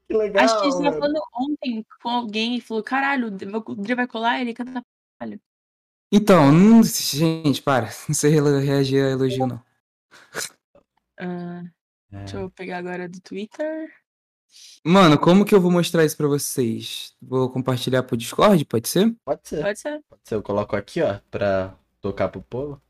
[0.09, 0.45] Que legal.
[0.45, 4.07] Acho que a gente tava falando ontem com alguém e falou: caralho, o Dre vai
[4.07, 4.83] colar, ele canta.
[6.11, 7.91] Então, não, gente, para.
[8.09, 9.63] Não sei reagir a elogio, não.
[11.21, 11.63] Ah,
[12.11, 12.19] É.
[12.21, 13.93] deixa eu pegar agora do Twitter.
[14.83, 17.15] Mano, como que eu vou mostrar isso pra vocês?
[17.21, 19.15] Vou compartilhar pro Discord, pode ser?
[19.23, 19.63] Pode ser.
[19.63, 20.03] Pode ser.
[20.09, 20.35] Pode ser.
[20.37, 22.81] Eu coloco aqui, ó, pra tocar pro povo.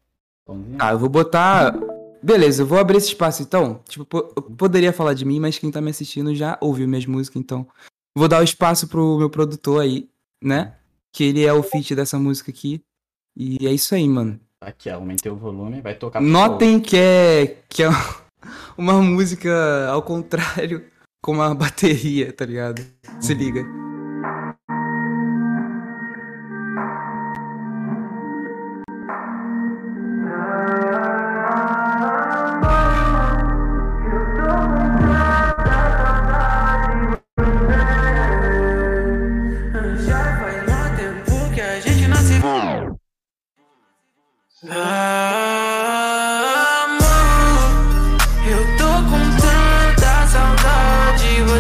[0.78, 1.74] Tá, eu vou botar.
[2.22, 3.80] Beleza, eu vou abrir esse espaço então.
[3.88, 7.06] Tipo, po- eu poderia falar de mim, mas quem tá me assistindo já ouviu minhas
[7.06, 7.66] músicas, então.
[8.16, 10.08] Vou dar o espaço pro meu produtor aí,
[10.42, 10.74] né?
[11.12, 12.82] Que ele é o feat dessa música aqui.
[13.36, 14.40] E é isso aí, mano.
[14.60, 17.88] Aqui, aumentei o volume, vai tocar Notem que é, que é
[18.76, 20.84] uma música ao contrário,
[21.22, 22.84] com uma bateria, tá ligado?
[23.20, 23.88] Se liga.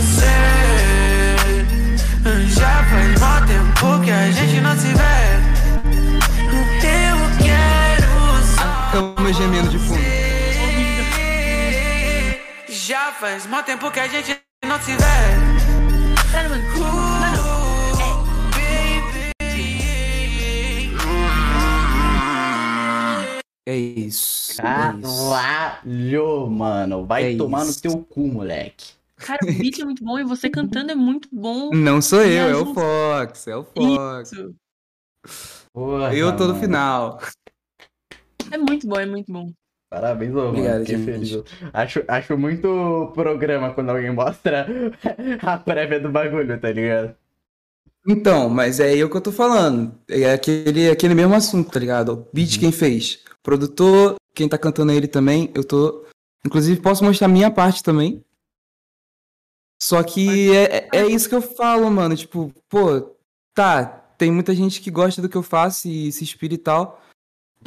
[0.00, 0.26] Você.
[2.48, 5.18] Já faz mó tempo que a gente não se vê.
[6.54, 6.64] Eu
[7.42, 8.08] quero
[8.56, 9.98] só Cama gemendo de fundo.
[9.98, 10.38] você.
[12.68, 14.98] Já faz mó tempo que a gente não se vê.
[16.32, 16.62] Caralho, mano.
[17.20, 17.48] Mano,
[23.66, 24.52] É isso.
[24.52, 24.56] é isso.
[24.62, 27.04] Caralho, mano.
[27.04, 27.74] Vai É tomar isso.
[27.74, 28.97] no teu cu, moleque.
[29.18, 31.70] Cara, o beat é muito bom e você cantando é muito bom.
[31.72, 34.30] Não sou eu, é o Fox, é o Fox.
[35.72, 36.60] Porra, Eu tô no mano.
[36.60, 37.18] final.
[38.50, 39.52] É muito bom, é muito bom.
[39.90, 40.48] Parabéns, ô.
[40.48, 41.04] Obrigado, gente.
[41.04, 41.42] feliz.
[41.72, 44.66] Acho, acho muito programa quando alguém mostra
[45.42, 47.14] a prévia do bagulho, tá ligado?
[48.06, 49.94] Então, mas é aí o que eu tô falando.
[50.08, 52.12] É aquele, aquele mesmo assunto, tá ligado?
[52.12, 52.60] O beat Uhum.
[52.60, 53.20] quem fez?
[53.42, 55.50] Produtor, quem tá cantando ele também.
[55.54, 56.04] Eu tô.
[56.46, 58.22] Inclusive, posso mostrar minha parte também.
[59.80, 62.16] Só que é, é- é isso que eu falo, mano.
[62.16, 63.14] Tipo, pô,
[63.54, 63.86] tá.
[64.18, 67.00] Tem muita gente que gosta do que eu faço e se inspira e tal.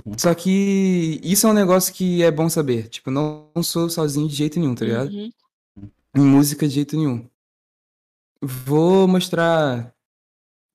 [0.05, 0.17] Uhum.
[0.17, 2.89] Só que isso é um negócio que é bom saber.
[2.89, 5.09] Tipo, eu não, não sou sozinho de jeito nenhum, tá ligado?
[5.11, 5.31] Uhum.
[6.15, 7.25] Em música de jeito nenhum.
[8.41, 9.93] Vou mostrar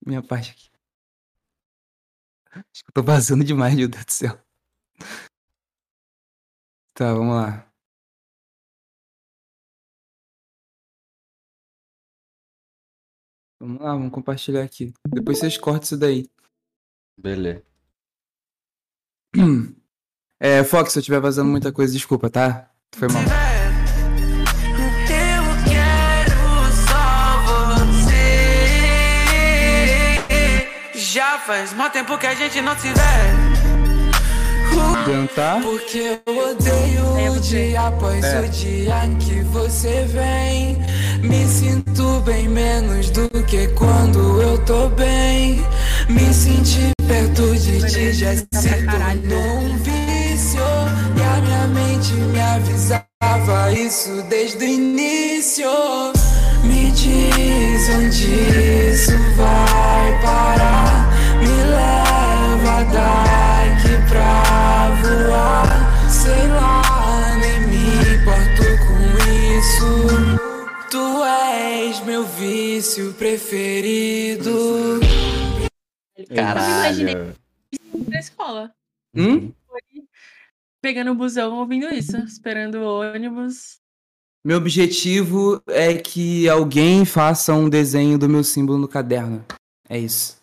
[0.05, 0.70] minha parte aqui.
[2.53, 4.39] Acho que eu tô vazando demais, meu Deus do céu.
[6.95, 7.70] Tá, vamos lá.
[13.61, 14.92] Vamos lá, vamos compartilhar aqui.
[15.09, 16.28] Depois vocês cortam isso daí.
[17.18, 17.62] Beleza.
[20.38, 22.70] É, Fox, se eu estiver vazando muita coisa, desculpa, tá?
[22.94, 23.22] Foi mal.
[23.22, 23.28] Eu
[25.07, 26.36] quero
[26.86, 27.40] só
[30.92, 30.98] você.
[30.98, 33.46] Já faz mó tempo que a gente não se vê.
[35.07, 35.62] Cantar.
[35.62, 38.40] Porque eu odeio o dia após É.
[38.42, 40.76] o dia que você vem.
[41.28, 45.60] Me sinto bem menos do que quando eu tô bem.
[46.08, 50.60] Me sentir perto de ti já se tornou um vício.
[51.16, 55.68] E a minha mente me avisava isso desde o início.
[56.62, 61.12] Me diz onde isso vai parar.
[61.40, 65.65] Me leva daqui pra voar.
[72.76, 74.50] Vício preferido.
[76.34, 77.34] Caralho.
[78.06, 78.70] Na escola.
[79.14, 79.50] Hum?
[80.82, 82.18] Pegando o busão, ouvindo isso.
[82.18, 83.78] Esperando o ônibus.
[84.44, 89.42] Meu objetivo é que alguém faça um desenho do meu símbolo no caderno.
[89.88, 90.36] É isso.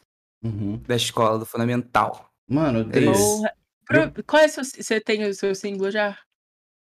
[0.43, 0.77] Uhum.
[0.87, 2.29] Da escola, do fundamental.
[2.49, 3.43] Mano, É isso.
[3.43, 3.43] Ou-
[3.85, 4.63] Pro- Qual é o seu...
[4.63, 6.17] Você tem o seu símbolo já?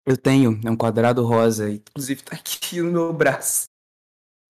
[0.05, 1.71] Eu tenho, é um quadrado rosa.
[1.71, 3.67] Inclusive tá aqui no meu braço.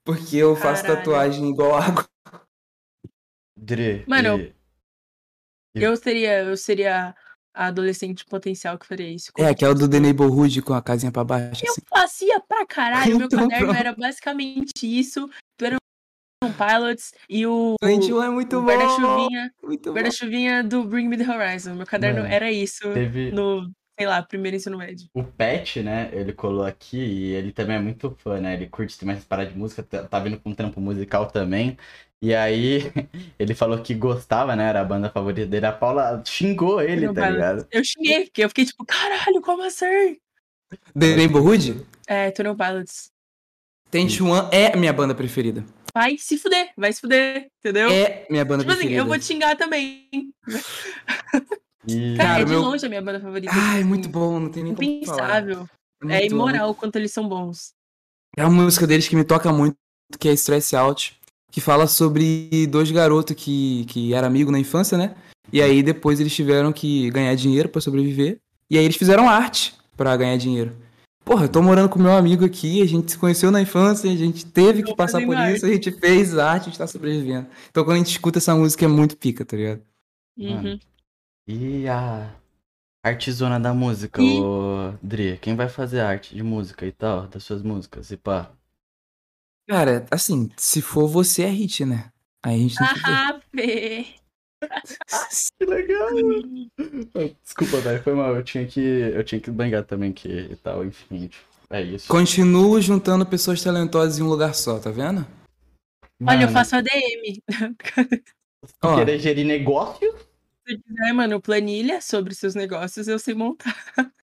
[0.09, 0.99] Porque eu faço Caralho.
[1.05, 2.07] tatuagem igual água.
[3.55, 4.55] Dre, Mano, e-
[5.75, 7.15] Eu seria, eu seria
[7.55, 9.31] a adolescente potencial que faria isso.
[9.37, 11.63] É, aquela do The Neighborhood com a casinha pra baixo.
[11.67, 11.83] Eu assim.
[11.87, 13.19] fazia pra caralho.
[13.19, 13.79] Meu Então, caderno pronto.
[13.79, 15.29] era basicamente isso.
[15.59, 15.77] Tu era
[16.43, 18.67] um Pilots e o, Gente, é muito o bom.
[18.69, 19.53] guarda-chuvinha
[19.93, 21.75] guarda-chuvinha do Bring Me The Horizon.
[21.75, 25.09] Meu caderno Mano, era isso teve no, sei lá, primeiro ensino médio.
[25.13, 26.09] o Pet, né?
[26.13, 28.55] Ele colou aqui e ele também é muito fã, né?
[28.55, 31.77] Ele curte essas paradas de música, tá tá vindo com um trampo musical também.
[32.23, 32.93] E aí,
[33.39, 34.69] ele falou que gostava, né?
[34.69, 35.67] Era a banda favorita dele.
[35.67, 37.67] A Paula xingou ele, Não, tá ligado?
[37.73, 40.17] Eu xinguei, porque eu fiquei tipo, caralho, como assim?
[40.97, 41.85] The Neighborhood?
[42.07, 43.11] É, Tunnel Pilots.
[43.91, 45.65] Tente One é minha banda preferida.
[45.95, 47.91] Vai se fuder, vai se fuder, entendeu?
[47.91, 49.01] É minha banda tipo assim, preferida.
[49.01, 50.09] eu vou te xingar também.
[51.87, 52.17] E...
[52.17, 53.53] Cara, Cara, é de meu- longe a minha banda favorita.
[53.55, 55.41] Ai, assim, muito bom, não tem nem como falar.
[55.43, 55.69] Impensável.
[56.09, 56.27] É bom.
[56.27, 57.73] imoral o quanto eles são bons.
[58.37, 59.77] É uma música deles que me toca muito,
[60.19, 61.19] que é Stress Out,
[61.51, 65.15] que fala sobre dois garotos que, que eram amigos na infância, né?
[65.53, 68.39] E aí depois eles tiveram que ganhar dinheiro pra sobreviver.
[68.71, 70.77] E aí eles fizeram arte pra ganhar dinheiro.
[71.25, 74.17] Porra, eu tô morando com meu amigo aqui, a gente se conheceu na infância, a
[74.17, 77.47] gente teve que passar por isso, a gente fez arte, a gente tá sobrevivendo.
[77.71, 79.83] Então quando a gente escuta essa música é muito pica, tá ligado?
[80.39, 80.69] Mano.
[80.69, 80.79] Uhum.
[81.51, 82.31] E a
[83.03, 87.43] artesona da música, E- o Dri, quem vai fazer arte de música e tal, das
[87.43, 88.53] suas músicas, e pá?
[89.67, 92.13] Cara, assim, se for você é hit, né?
[92.45, 93.13] Aí a gente tem que ver.
[93.15, 94.07] Ah, Fê.
[95.59, 96.09] Que legal!
[97.43, 100.85] Desculpa, velho, foi mal, eu tinha que, eu tinha que bangar também que e tal,
[100.85, 101.31] enfim,
[101.71, 102.09] é isso.
[102.09, 105.27] Continuo juntando pessoas talentosas em um lugar só, tá vendo?
[106.27, 107.41] Olha, eu Mano, faço ADM.
[108.83, 110.13] Ó, querer gerir negócio,
[110.69, 113.75] Se quiser, mano, planilha sobre seus negócios, eu sei montar.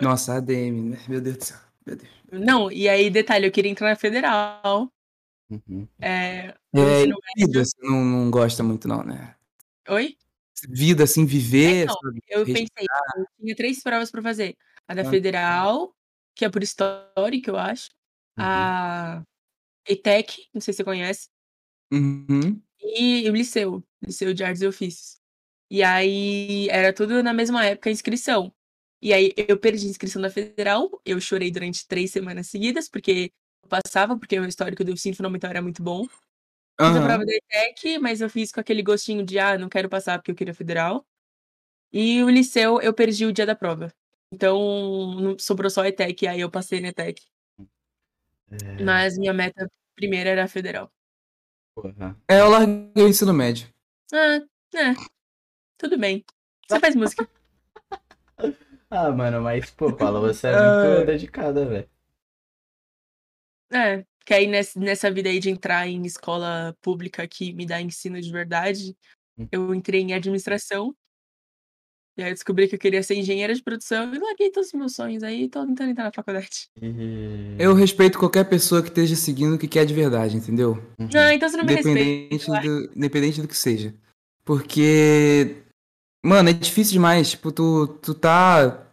[0.00, 0.98] nossa, ADM, né?
[1.08, 1.58] Meu Deus do céu.
[1.86, 2.10] Meu Deus.
[2.30, 4.92] Não, e aí, detalhe, eu queria entrar na federal.
[5.50, 5.88] Uhum.
[5.98, 6.54] É...
[6.74, 9.34] É, ensino vida, você não, não gosta muito, não, né?
[9.88, 10.16] Oi?
[10.68, 11.88] Vida, assim, viver.
[11.88, 12.20] Sabe?
[12.28, 12.86] Eu Res- pensei,
[13.16, 14.56] eu tinha três provas pra fazer.
[14.86, 15.10] A da Ah.
[15.10, 15.94] federal,
[16.34, 17.88] que é por história, que eu acho.
[18.38, 18.44] Uhum.
[18.44, 19.22] A
[19.88, 21.28] ETEC, não sei se você conhece.
[21.90, 22.60] Uhum.
[22.80, 25.17] E o liceu, Liceu de Artes e Ofícios.
[25.70, 28.52] E aí era tudo na mesma época a inscrição.
[29.00, 33.32] E aí eu perdi a inscrição da federal, eu chorei durante três semanas seguidas, porque
[33.62, 36.06] eu passava, porque o histórico do ensino fundamental era muito bom.
[36.06, 39.88] Fiz a prova da ETEC, mas eu fiz com aquele gostinho de, ah, não quero
[39.88, 41.04] passar porque eu queria federal.
[41.92, 43.92] E o liceu, eu perdi o dia da prova.
[44.32, 47.22] Então, sobrou só a ETEC, aí eu passei na ETEC.
[48.50, 50.92] É, Mas minha meta primeira era a federal.
[51.74, 52.16] porra.
[52.28, 53.68] É, eu larguei o ensino médio.
[54.12, 54.40] Ah,
[54.74, 55.17] é.
[55.78, 56.24] Tudo bem.
[56.68, 57.28] Você faz música.
[58.90, 60.84] Ah, mano, mas, pô, Paula, você é Ah.
[60.84, 61.88] muito dedicada, velho.
[63.70, 68.20] É, que aí nessa, vida aí de entrar em escola pública que me dá ensino
[68.20, 68.96] de verdade,
[69.38, 69.46] Hum.
[69.52, 70.94] eu entrei em administração.
[72.16, 74.74] E aí eu descobri que eu queria ser engenheira de produção e larguei todos os
[74.74, 76.68] meus sonhos aí e tô tentando entrar na faculdade.
[77.60, 80.76] Eu respeito qualquer pessoa que esteja seguindo o que quer de verdade, entendeu?
[81.14, 82.00] Ah, então você não me respeita.
[82.00, 82.60] Independente ué.
[82.60, 83.94] do, independente do que seja.
[84.44, 85.56] Porque,
[86.28, 87.30] mano, é difícil demais.
[87.30, 88.84] Tipo, tu, tu tá.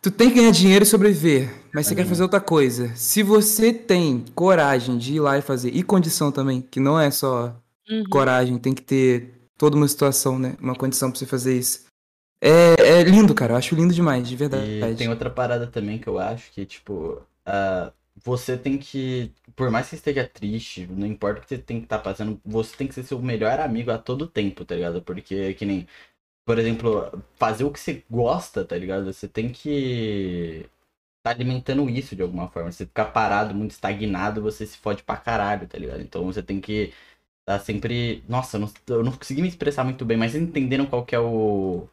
[0.00, 2.92] Tu tem que ganhar dinheiro e sobreviver, mas você quer fazer outra coisa.
[2.96, 7.10] Se você tem coragem de ir lá e fazer, e condição também, que não é
[7.10, 7.54] só
[7.88, 8.04] Uhum.
[8.10, 10.56] coragem, tem que ter toda uma situação, né?
[10.60, 11.84] Uma condição pra você fazer isso.
[12.40, 13.52] É, é lindo, cara.
[13.52, 14.68] Eu acho lindo demais, de verdade.
[14.68, 19.32] E tem outra parada também que eu acho que, tipo, ah, você tem que.
[19.56, 22.76] Por mais que esteja triste, não importa o que você tem que estar passando, você
[22.76, 25.02] tem que ser seu melhor amigo a todo tempo, tá ligado?
[25.02, 25.86] Porque, que nem.
[26.44, 29.06] Por exemplo, fazer o que você gosta, tá ligado?
[29.12, 30.66] Você tem que.
[31.22, 32.72] Tá alimentando isso de alguma forma.
[32.72, 36.02] Você ficar parado, muito estagnado, você se fode pra caralho, tá ligado?
[36.02, 36.92] Então você tem que.
[37.46, 38.24] Tá sempre.
[38.28, 41.14] Nossa, eu não, eu não consegui me expressar muito bem, mas vocês entenderam qual que
[41.14, 41.88] é o.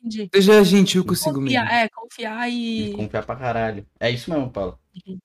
[0.00, 0.30] Entendi.
[0.34, 1.58] Seja gentil consigo mesmo.
[1.60, 2.92] Confiar, é, confiar E e.
[2.92, 3.86] confiar pra caralho.
[4.00, 4.78] É isso mesmo, Paulo.
[5.06, 5.18] Uhum.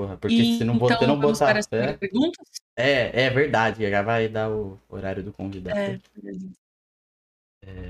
[0.00, 1.92] Porra, porque e se não, então, você não botar as fé.
[1.92, 2.46] perguntas?
[2.74, 5.78] É, é verdade, já vai dar o horário do convidado.
[5.78, 6.00] É.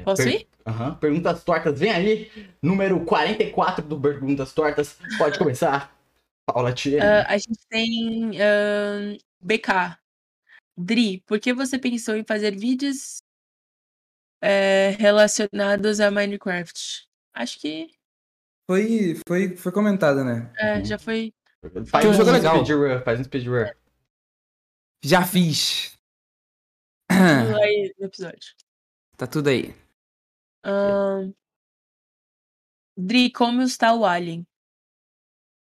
[0.03, 0.49] Posso per- ir?
[0.67, 0.97] Aham.
[0.97, 2.29] Perguntas tortas, vem aí.
[2.61, 4.99] Número 44 do Perguntas Tortas.
[5.17, 5.97] Pode começar.
[6.45, 7.01] Paula Thierry.
[7.01, 9.97] Ah, a gente tem ahn, BK.
[10.77, 13.23] Dri, por que você pensou em fazer vídeos
[14.43, 17.07] eh, relacionados a Minecraft?
[17.35, 17.89] Acho que
[18.69, 20.53] Foi, foi, foi comentado, né?
[20.59, 20.85] é, Uhum.
[20.85, 21.33] já foi.
[21.87, 22.65] Faz um jogo legal.
[22.65, 23.67] speedrun, faz um speedrun.
[25.05, 25.99] Já fiz.
[27.09, 28.55] tudo aí no episódio.
[29.17, 29.75] Tá tudo aí.
[30.65, 31.33] Ahn,
[32.97, 34.47] Dri, como está o Alien?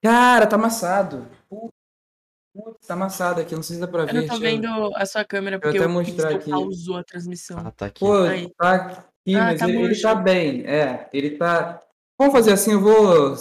[0.04, 1.28] Cara, tá amassado.
[1.50, 4.16] Putz, tá amassado aqui, não sei se dá pra ver.
[4.16, 6.50] Eu não tô eu- vendo a sua câmera porque até o mostrar aqui.
[6.50, 7.60] pausou a transmissão.
[7.60, 8.00] Ah, tá aqui.
[8.00, 8.52] Pô, Aí.
[8.56, 10.66] tá aqui, Ah, mas tá ele, ele tá bem.
[10.66, 11.84] É, ele tá.
[12.20, 13.36] Vamos fazer assim, eu vou.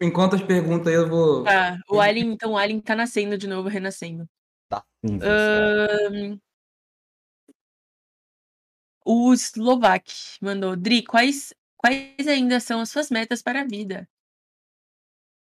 [0.00, 1.44] Enquanto as perguntas aí, eu vou.
[1.44, 4.28] Tá, o Alien, então o Alien tá nascendo de novo, renascendo.
[4.68, 4.84] Tá.
[5.04, 6.38] Ahn,
[9.10, 14.06] o Slovak mandou, Dri, quais, quais ainda são as suas metas para a vida?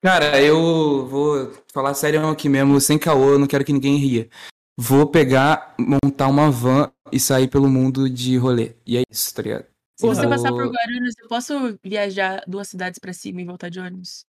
[0.04, 4.30] Cara, eu vou falar sério aqui mesmo, sem caô, eu não quero que ninguém ria.
[4.78, 8.76] Vou pegar, montar uma van e sair pelo mundo de rolê.
[8.86, 9.66] E é isso, tá ligado?
[9.97, 13.80] Se você passar por Guarulhos, eu posso viajar duas cidades pra cima e voltar de
[13.80, 14.26] ônibus?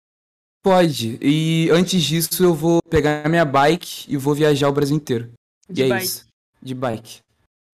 [0.62, 1.18] Pode.
[1.20, 5.32] E antes disso, eu vou pegar minha bike e vou viajar o Brasil inteiro.
[5.68, 6.04] De e é bike.
[6.04, 6.26] isso.
[6.62, 7.20] De bike.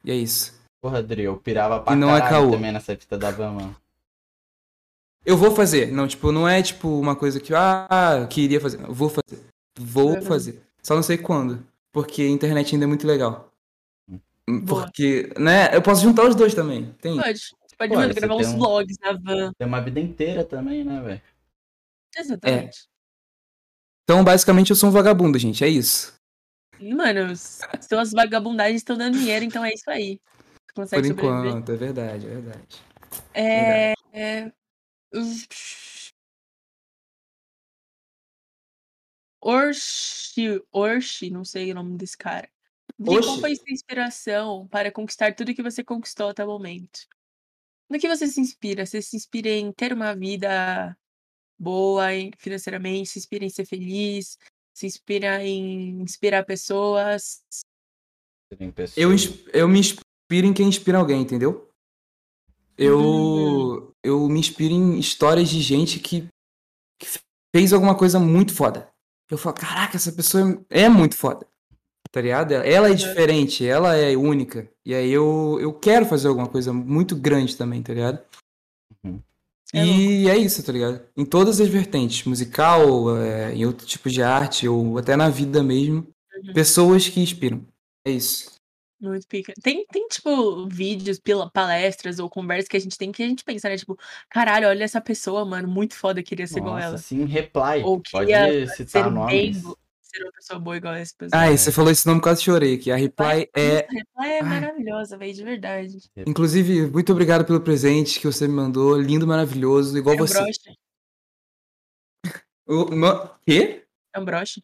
[0.05, 0.55] E é isso.
[0.80, 2.51] Porra, Dri, eu pirava pra E não é caô.
[2.51, 3.76] também nessa fita da van, mano.
[5.24, 5.93] Eu vou fazer.
[5.93, 8.78] Não, tipo, não é tipo uma coisa que, ah, queria fazer.
[8.78, 9.45] Não, eu vou fazer.
[9.78, 10.62] Vou Vai fazer.
[10.82, 11.62] Só não sei quando.
[11.93, 13.51] Porque a internet ainda é muito legal.
[14.49, 14.84] Boa.
[14.84, 15.74] Porque, né?
[15.76, 16.95] Eu posso juntar os dois também.
[17.03, 17.16] Tem.
[17.20, 17.39] Pode.
[17.39, 19.53] Você pode você gravar uns um- vlogs na van.
[19.59, 21.20] Tem uma vida inteira também, né, velho?
[22.18, 22.88] Exatamente.
[24.04, 25.62] Então, basicamente, eu sou um vagabundo, gente.
[25.62, 26.18] É isso.
[26.80, 30.20] Mano, suas vagabundagens estão dando dinheiro, então é isso aí.
[30.20, 31.50] Você Por consegue sobreviver.
[31.50, 31.72] enquanto.
[31.72, 32.82] É verdade, é verdade.
[33.34, 33.92] É.
[34.12, 34.52] é...
[39.40, 42.48] Orshi, Orshi, não sei o nome desse cara.
[43.02, 43.40] Qual Oxi.
[43.40, 47.00] foi sua inspiração para conquistar tudo que você conquistou até o momento?
[47.88, 48.84] No que você se inspira?
[48.84, 50.96] Você se inspira em ter uma vida
[51.59, 53.09] boa em- financeiramente?
[53.11, 54.38] Se inspira em ser feliz?
[54.74, 57.40] Se inspira em inspirar pessoas?
[58.56, 61.68] Tem pessoas- Eu, ins- eu me inspiro em quem inspira alguém, entendeu?
[62.76, 63.92] Eu, Hum.
[64.02, 66.28] eu me inspiro em histórias de gente que,
[67.00, 67.09] que
[67.54, 68.88] fez alguma coisa muito foda.
[69.30, 71.46] Eu falo, caraca, essa pessoa é muito foda.
[72.11, 72.52] Tá ligado?
[72.52, 72.96] Ela- Ela é Uhum.
[72.96, 74.70] diferente, ela é única.
[74.86, 78.24] E aí eu, eu quero fazer alguma coisa muito grande também, tá ligado?
[79.04, 79.20] Uhum.
[79.74, 81.02] É e é isso, tá ligado?
[81.16, 85.62] Em todas as vertentes, musical, é, em outro tipo de arte, ou até na vida
[85.62, 86.06] mesmo.
[86.42, 86.52] Uhum.
[86.54, 87.66] Pessoas que inspiram.
[88.06, 88.58] É isso.
[89.00, 89.52] Muito pica.
[89.62, 91.20] Tem, tem, tipo, vídeos,
[91.52, 93.76] palestras ou conversas que a gente tem que a gente pensa, né?
[93.76, 93.96] Tipo,
[94.28, 96.98] caralho, olha essa pessoa, mano, muito foda, queria ser igual Nossa, ela.
[96.98, 97.82] sim, reply.
[97.84, 99.62] Ou Pode queria citar ser nomes.
[99.62, 99.74] bem,
[100.24, 101.42] uma pessoa boa igual essa pessoa.
[101.42, 102.90] Ah, e você falou esse nome, quase chorei aqui.
[102.90, 103.86] A Reply é.
[104.16, 105.98] Ela é maravilhosa, velho, de verdade.
[106.26, 109.00] Inclusive, muito obrigado pelo presente que você me mandou.
[109.00, 110.34] Lindo, maravilhoso, igual É um você.
[110.42, 110.60] broche.
[112.66, 112.86] O-
[113.46, 113.84] Quê?
[114.14, 114.62] É um broche.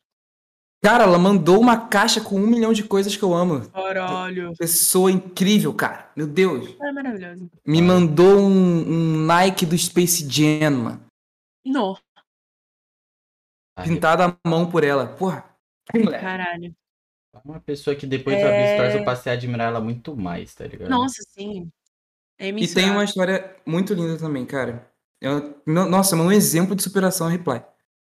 [0.83, 3.67] Cara, ela mandou uma caixa com um milhão de coisas que eu amo.
[3.71, 4.53] Caralho.
[4.59, 6.11] Pessoa incrível, cara.
[6.15, 6.77] Meu Deus.
[6.83, 7.51] É maravilhoso.
[7.67, 11.01] Me mandou um, um Nike do Space Jam, mano.
[11.65, 11.97] No,
[13.77, 15.07] A Pintado à mão por ela.
[15.07, 15.45] Porra.
[16.21, 16.75] caralho.
[17.35, 18.75] É Uma pessoa que depois da É.
[18.75, 20.89] Stories eu passei a admirar ela muito mais, tá ligado?
[20.89, 21.69] Nossa, sim.
[22.39, 24.89] É E tem uma história muito linda também, cara.
[25.21, 27.63] Eu- no- nossa, um exemplo de superação a Reply.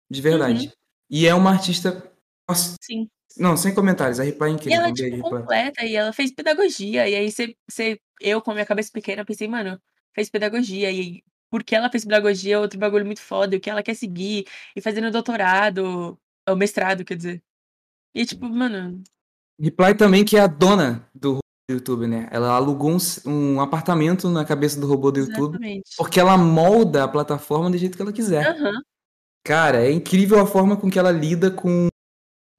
[0.09, 0.71] De verdade.
[1.09, 2.11] E é uma artista.
[2.47, 3.07] Nossa, Sim.
[3.37, 4.19] não, sem comentários.
[4.19, 4.77] A Reply é E incrível.
[4.77, 7.07] ela é, Um beijo, tipo, completa, e ela fez pedagogia.
[7.09, 9.79] E aí, você, você, eu, com a minha cabeça pequena, pensei, mano,
[10.13, 10.91] fez pedagogia.
[10.91, 11.23] E
[11.55, 14.45] porque ela fez pedagogia é outro bagulho muito foda, e o que ela quer seguir,
[14.75, 17.41] e fazendo doutorado, ou mestrado, quer dizer.
[18.13, 19.01] E, tipo, mano,
[19.59, 22.27] Reply também, que é a dona do robô do YouTube, né?
[22.29, 22.97] Ela alugou um,
[23.29, 25.55] um apartamento na cabeça do robô do YouTube.
[25.55, 25.95] exatamente.
[25.97, 28.45] Porque ela molda a plataforma do jeito que ela quiser.
[28.47, 28.81] Aham,
[29.43, 31.87] Cara, é incrível a forma com que ela lida com,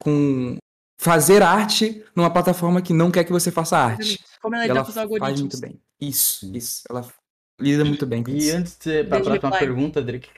[0.00, 0.56] com
[1.00, 4.24] fazer arte numa plataforma que não quer que você faça arte.
[4.40, 5.40] Como ela lida ela com os faz algoritmos.
[5.40, 5.80] muito bem.
[6.00, 6.84] Isso, isso.
[6.88, 7.04] Ela
[7.60, 8.56] lida muito bem com E isso.
[8.56, 9.58] antes de pra Beijo, próxima reply.
[9.58, 10.28] pergunta, Adri, o que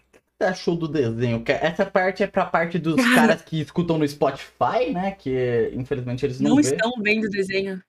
[0.41, 1.43] você achou do desenho?
[1.43, 3.15] Que Essa parte é pra parte dos Cara.
[3.15, 5.13] caras que escutam no Spotify, né?
[5.13, 6.63] Que infelizmente eles não, Não vê.
[6.63, 7.83] estão vendo o desenho.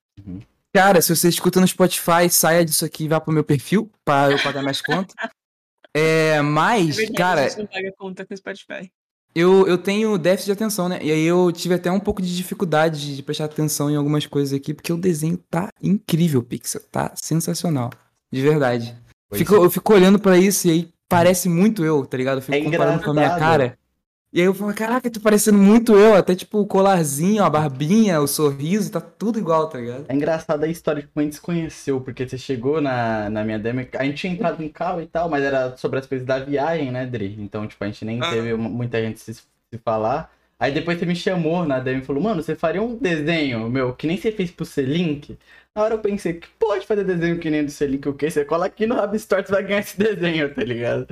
[0.74, 4.32] Cara, se você escuta no Spotify, saia disso aqui e vá pro meu perfil para
[4.34, 5.16] eu pagar minhas contas.
[5.96, 8.92] É, É mas, verdade, a cara, gente não paga conta com o Spotify.
[9.34, 11.00] eu, eu tenho déficit de atenção, né?
[11.02, 14.54] E aí eu tive até um pouco de dificuldade de prestar atenção em algumas coisas
[14.54, 16.82] aqui, porque o desenho tá incrível, Pixel.
[16.92, 17.90] Tá sensacional.
[18.32, 18.96] De verdade.
[19.30, 22.38] Pois Fico, eu fico olhando pra isso e aí parece muito eu, tá ligado?
[22.40, 23.40] Eu fico É comparando com a minha engraçado.
[23.40, 23.78] cara.
[24.32, 28.22] E aí eu falo, caraca, tô parecendo muito eu, até tipo o colarzinho, a barbinha,
[28.22, 30.06] o sorriso, tá tudo igual, tá ligado?
[30.08, 33.44] É engraçada a história de como a gente se conheceu, porque você chegou na, na
[33.44, 36.28] minha demo, a gente tinha entrado em carro e tal, mas era sobre as coisas
[36.28, 37.38] da viagem, né, Dri?
[37.40, 38.30] Então, tipo, a gente nem Ah.
[38.30, 39.44] teve mu- muita gente se, se
[39.84, 40.32] falar.
[40.62, 43.94] Aí depois você me chamou na demo e falou, mano, você faria um desenho, meu,
[43.94, 45.38] que nem você fez pro C-Link?
[45.74, 48.30] Na hora eu pensei, que pode fazer desenho que nem do C-Link, o quê?
[48.30, 51.08] Você cola aqui no Rabstore, você vai ganhar esse desenho, tá ligado?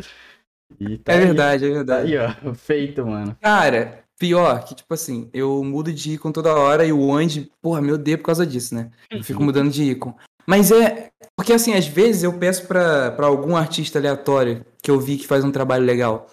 [0.77, 2.17] E tá É aí, verdade, é Tá verdade.
[2.17, 3.37] aí, ó, feito, mano.
[3.41, 7.81] Cara, pior que, tipo assim, eu mudo de ícone toda hora e o Andy, porra,
[7.81, 8.91] me odeia por causa disso, né?
[9.09, 10.15] Eu fico mudando de ícone.
[10.45, 11.09] Mas é.
[11.37, 15.27] Porque assim, às vezes eu peço pra, pra algum artista aleatório que eu vi que
[15.27, 16.27] faz um trabalho legal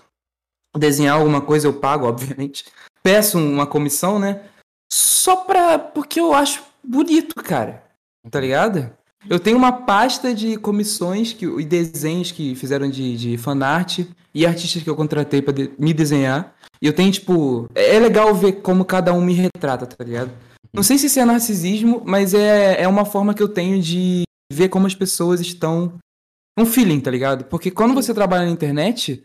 [0.77, 2.65] desenhar alguma coisa, eu pago, obviamente.
[3.05, 4.41] Peço uma comissão, né?
[4.93, 5.79] Só pra.
[5.79, 7.83] Porque eu acho bonito, cara.
[8.31, 8.91] Tá ligado?
[9.29, 14.01] Eu tenho uma pasta de comissões que, e desenhos que fizeram de, de fanart
[14.35, 16.55] e artistas que eu contratei pra de- me desenhar.
[16.81, 17.69] E eu tenho, tipo.
[17.75, 20.31] É é legal ver como cada um me retrata, tá ligado?
[20.73, 24.23] Não sei se isso é narcisismo, mas é, é uma forma que eu tenho de
[24.53, 25.95] ver como as pessoas estão.
[26.59, 27.45] Um feeling, tá ligado?
[27.47, 29.25] Porque quando você trabalha na internet,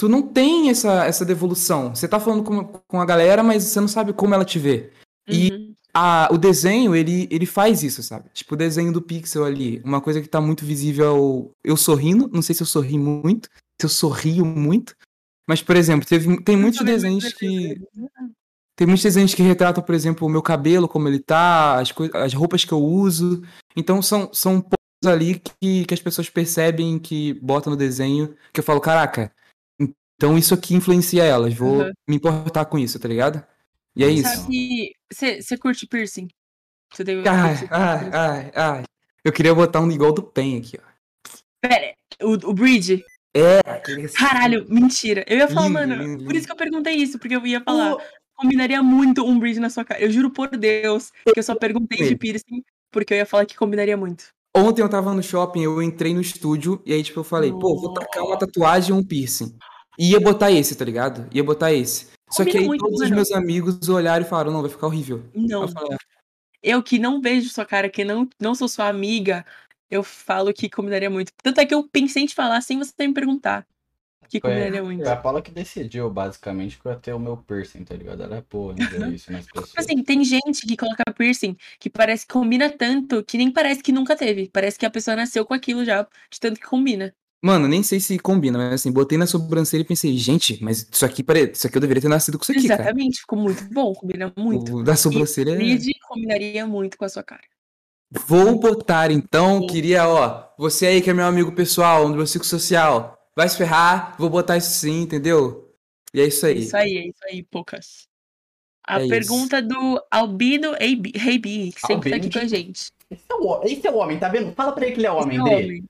[0.00, 1.94] tu não tem essa, essa devolução.
[1.94, 4.90] Você tá falando com, com a galera, mas você não sabe como ela te vê.
[5.28, 5.70] E- Uhum.
[5.92, 8.30] A, o desenho, ele, ele faz isso, sabe?
[8.32, 9.82] Tipo, o desenho do pixel ali.
[9.84, 12.30] Uma coisa que tá muito visível é o eu sorrindo.
[12.32, 13.48] Não sei se eu sorri muito,
[13.80, 14.94] se eu sorrio muito.
[15.48, 17.74] Mas, por exemplo, teve, tem muitos desenhos que.
[18.76, 22.32] Tem muitos desenhos que retratam, por exemplo, o meu cabelo, como ele tá, as, as
[22.32, 23.42] roupas que eu uso.
[23.76, 28.60] Então são, são pontos ali que, que as pessoas percebem que botam no desenho, que
[28.60, 29.32] eu falo, caraca,
[30.20, 31.92] então isso aqui influencia elas, vou Uhum.
[32.06, 33.42] me importar com isso, tá ligado?
[33.96, 34.46] E é Sabe isso.
[34.46, 34.92] Que
[35.40, 36.28] você curte piercing?
[36.92, 38.82] Você tem Ai, ai, ai, ai.
[39.24, 40.90] Eu queria botar um igual do Pen aqui, ó.
[41.62, 43.02] Pera, o, o Bridge?
[43.34, 44.16] É, aquele assim.
[44.18, 45.24] Caralho, mentira.
[45.26, 47.62] Eu ia falar, Lindo, mano, lindo, por isso que eu perguntei isso, porque eu ia
[47.62, 47.96] falar,
[48.34, 50.02] combinaria muito um Bridge na sua cara.
[50.02, 53.56] Eu juro por Deus que eu só perguntei de piercing porque eu ia falar que
[53.56, 54.24] combinaria muito.
[54.54, 57.80] Ontem eu tava no shopping, eu entrei no estúdio e aí, tipo, eu falei, pô,
[57.80, 59.56] vou tacar uma tatuagem e um piercing.
[59.98, 61.28] E ia botar esse, tá ligado?
[61.34, 62.08] Ia botar esse.
[62.30, 63.14] Só que Combina aí muito, todos os mano.
[63.16, 65.24] meus amigos olharam e falaram, não, vai ficar horrível.
[65.34, 65.98] Não, Eu falei, ah,
[66.62, 69.44] eu que não vejo sua cara, que não, não sou sua amiga,
[69.90, 71.32] eu falo que combinaria muito.
[71.42, 73.66] Tanto é que eu pensei em te falar sem você me perguntar.
[74.28, 75.02] Que Foi- combinaria muito.
[75.02, 78.22] Foi a Paula que decidiu, basicamente, que eu ia ter o meu piercing, tá ligado?
[78.22, 78.44] Ela é
[78.86, 79.72] ver isso nas pessoas.
[79.76, 83.90] Assim, tem gente que coloca piercing que parece que combina tanto que nem parece que
[83.90, 84.48] nunca teve.
[84.52, 87.12] Parece que a pessoa nasceu com aquilo já, de tanto que combina.
[87.42, 91.06] Mano, nem sei se combina, mas assim, botei na sobrancelha e pensei, gente, mas isso
[91.06, 91.50] aqui, pare...
[91.52, 92.82] isso aqui eu deveria ter nascido com isso aqui, cara.
[92.82, 94.76] Exatamente, ficou muito bom, combina muito.
[94.76, 95.56] O da sobrancelha é...
[95.56, 97.42] Bridge combinaria muito com a sua cara.
[98.26, 99.66] Vou botar então, Sim.
[99.68, 103.56] queria, ó, você aí que é meu amigo pessoal, no meu ciclo social, vai se
[103.56, 105.72] ferrar, vou botar isso sim, entendeu?
[106.12, 106.58] E é isso aí.
[106.58, 108.08] Isso aí, é isso aí, poucas.
[108.86, 109.08] A É isso.
[109.08, 112.90] pergunta do Albino AB Hey B, que sempre tá aqui Albino com a gente.
[113.10, 114.52] Esse é, o, esse é o homem, tá vendo?
[114.52, 115.84] Fala pra ele que ele é homem, Esse é o homem.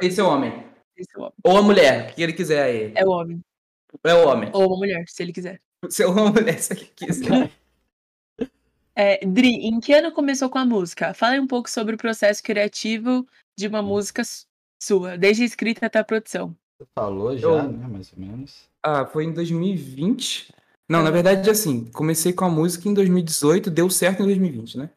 [0.00, 0.75] Esse é o homem.
[0.96, 1.34] Esse é o homem.
[1.44, 2.92] Ou a mulher, o que ele quiser aí.
[2.94, 3.40] É o homem.
[4.04, 4.50] É o homem.
[4.52, 5.60] Ou uma mulher, se ele quiser.
[5.88, 7.50] Se é uma mulher, se ele quiser.
[8.98, 11.12] É, Dri, em que ano começou com a música?
[11.12, 14.22] Fale um pouco sobre o processo criativo de uma música
[14.82, 16.56] sua, desde a escrita até a produção.
[16.78, 17.86] Você falou já, Eu- né?
[17.86, 18.62] Mais ou menos.
[18.82, 20.50] Ah, foi em 2020.
[20.88, 24.88] Não, na verdade, assim, comecei com a música em 2018, deu certo em 2020, né?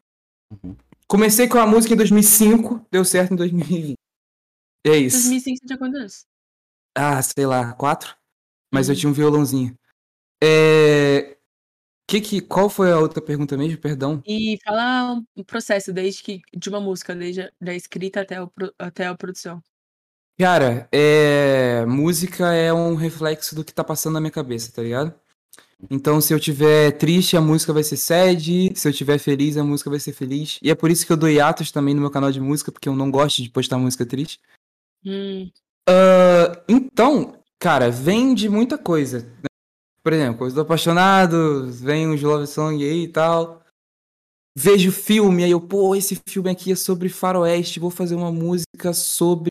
[0.64, 0.78] Uhum.
[1.06, 3.96] Comecei com a música em 2005, deu certo em 2020.
[4.85, 5.18] É isso.
[5.18, 6.26] 2005 você tinha quantos anos?
[6.95, 8.15] Ah, sei lá, quatro?
[8.73, 8.99] Mas eu Uhum.
[8.99, 9.77] tinha um violãozinho.
[10.43, 11.38] É...
[12.10, 12.41] Que que...
[12.41, 13.77] Qual foi a outra pergunta mesmo?
[13.77, 14.23] Perdão.
[14.26, 18.51] E fala um processo desde que de uma música, desde a, da escrita até, o,
[18.80, 19.61] até a produção.
[20.39, 21.85] Cara, é...
[21.85, 25.14] música é um reflexo do que tá passando na minha cabeça, tá ligado?
[25.89, 28.73] Então, se eu tiver triste, a música vai ser sad.
[28.76, 30.60] Se eu tiver feliz, a música vai ser feliz.
[30.61, 32.89] E é por isso que eu dou hiatos também no meu canal de música, porque
[32.89, 34.39] eu não gosto de postar música triste.
[35.06, 35.52] Hum,
[35.88, 39.22] Ah, então, cara, vem de muita coisa.
[39.22, 39.48] né?
[40.04, 43.64] Por exemplo, eu tô apaixonado, vem uns love song aí e tal.
[44.58, 48.94] Vejo filme, aí eu, pô, esse filme aqui é sobre faroeste, vou fazer uma música
[48.94, 49.50] sobre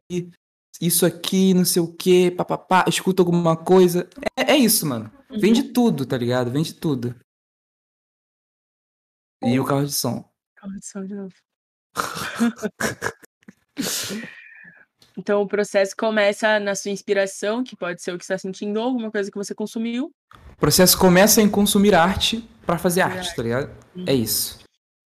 [0.80, 4.08] isso aqui, não sei o quê, papapá, escuto alguma coisa.
[4.36, 5.10] É, é isso, mano.
[5.30, 6.50] Vem de tudo, tá ligado?
[6.50, 7.14] Vem de tudo.
[9.42, 10.28] E o carro de som.
[10.56, 11.34] Calma, só de novo.
[15.18, 18.78] Então o processo começa na sua inspiração, que pode ser o que você está sentindo,
[18.78, 20.12] ou alguma coisa que você consumiu.
[20.52, 23.76] O processo começa em consumir arte pra fazer Fazer arte, tá ligado?
[23.96, 24.04] Uhum.
[24.06, 24.60] É isso.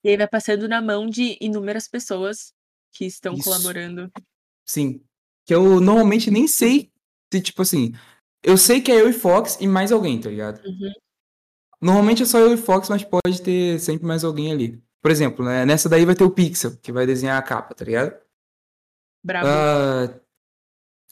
[0.05, 2.53] E aí vai passando na mão de inúmeras pessoas
[2.93, 3.45] que estão Isso.
[3.45, 4.11] colaborando.
[4.67, 5.01] Sim.
[5.47, 6.91] Que eu normalmente nem sei
[7.33, 7.95] se, tipo assim,
[8.45, 10.61] Eu sei que é eu e Fox e mais alguém, tá ligado?
[10.65, 10.93] Uhum.
[11.81, 14.83] Normalmente é só eu e Fox, mas pode ter sempre mais alguém ali.
[15.01, 17.85] Por exemplo, né, nessa daí vai ter o Pixel, que vai desenhar a capa, tá
[17.85, 18.15] ligado?
[19.23, 19.49] Bravo.
[19.49, 20.21] Ah,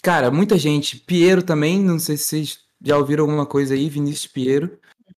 [0.03, 0.99] cara, muita gente.
[0.99, 4.79] Piero também, não sei se vocês já ouviram alguma coisa aí, Vinícius Piero,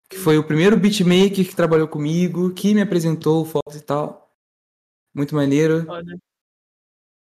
[0.09, 4.29] que foi o primeiro beatmaker que trabalhou comigo, que me apresentou Fox e tal.
[5.13, 5.85] Muito maneiro.
[5.85, 6.17] Foda.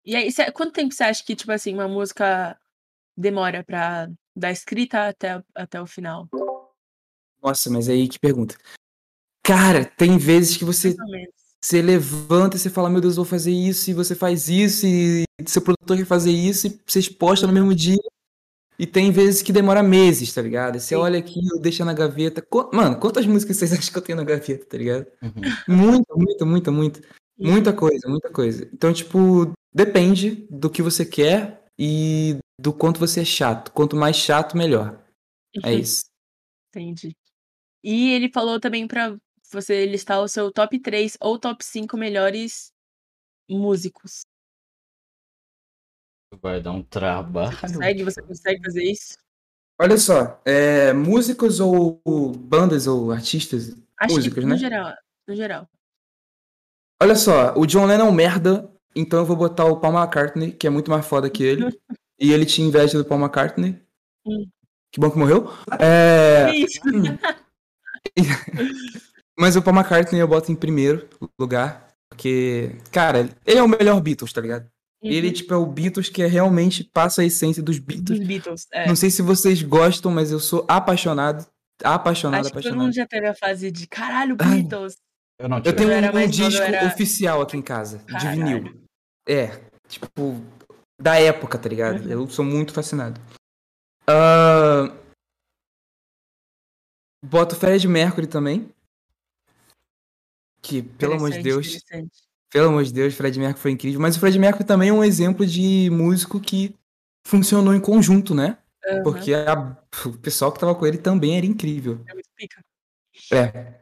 [0.04, 2.58] E aí, cê- quanto tempo você acha que, tipo assim, uma música
[3.16, 6.28] demora pra da escrita até, até o final?
[7.42, 8.56] Nossa, mas aí que pergunta.
[9.42, 11.43] Cara, tem vezes que você Mais ou menos.
[11.64, 15.24] Você levanta e você fala, meu Deus, vou fazer isso, e você faz isso, e
[15.46, 17.96] seu produtor quer fazer isso, e vocês postam no mesmo dia.
[18.78, 20.78] E tem vezes que demora meses, tá ligado?
[20.78, 20.96] Você Sim.
[20.96, 22.46] olha aqui, eu deixo na gaveta.
[22.70, 25.06] Mano, quantas músicas vocês acham que eu tenho na gaveta, tá ligado?
[25.22, 25.30] Uhum.
[25.66, 27.00] Muita, muita, muita, muita.
[27.38, 27.50] Uhum.
[27.52, 28.68] Muita coisa, muita coisa.
[28.70, 33.72] Então, tipo, depende do que você quer e do quanto você é chato.
[33.72, 35.02] Quanto mais chato, melhor.
[35.64, 36.04] É isso.
[36.68, 37.16] Entendi.
[37.82, 39.16] E ele falou também pra
[39.54, 42.72] você listar o seu top 3 ou top 5 melhores
[43.48, 44.22] músicos.
[46.40, 47.58] Vai dar um trabalho.
[47.60, 48.04] Consegue?
[48.04, 49.16] Você consegue fazer isso?
[49.80, 52.00] Olha só, é, músicos ou
[52.36, 53.74] bandas ou artistas?
[53.98, 54.56] Acho Músicos, que no né?
[54.56, 54.94] geral.
[55.26, 55.68] No geral.
[57.02, 60.52] Olha só, o John Lennon é um merda, então eu vou botar o Paul McCartney,
[60.52, 61.64] que é muito mais foda que ele.
[62.18, 63.80] e ele tinha inveja do Paul McCartney.
[64.26, 64.48] Hum.
[64.92, 65.48] Que bom que morreu.
[65.80, 66.80] É, Que isso?
[69.38, 71.08] mas o Paul McCartney eu boto em primeiro
[71.38, 74.68] lugar, porque, cara, ele é o melhor Beatles, tá ligado?
[75.02, 75.32] Ele, Uhum.
[75.34, 78.18] tipo, é o Beatles que é, realmente passa a essência dos Beatles.
[78.18, 78.66] Dos Beatles.
[78.72, 78.86] É.
[78.88, 81.46] Não sei se vocês gostam, mas eu sou apaixonado.
[81.82, 82.84] Apaixonado, Acho que todo apaixonado.
[82.86, 84.34] mundo já teve a fase de caralho.
[84.36, 84.96] Beatles.
[85.38, 85.76] Eu não Eu tive.
[85.76, 88.36] tenho eu um, um eu disco era- oficial aqui em casa, de Caralho.
[88.44, 88.80] vinil.
[89.28, 90.40] É, tipo,
[91.02, 92.04] da época, tá ligado?
[92.04, 92.10] Uhum.
[92.10, 93.20] Eu sou muito fascinado.
[94.08, 94.90] Ah,
[97.24, 98.70] boto Fred Mercury também.
[100.64, 101.78] Que, pelo amor de Deus,
[102.50, 104.00] pelo amor de Deus, Fred Mercury foi incrível.
[104.00, 106.74] Mas o Fred Mercury também é um exemplo de músico que
[107.26, 108.56] funcionou em conjunto, né?
[108.86, 109.76] Aham, Porque a-
[110.06, 112.00] o pessoal que tava com ele também era incrível.
[112.08, 112.62] é muito pica.
[113.32, 113.80] É.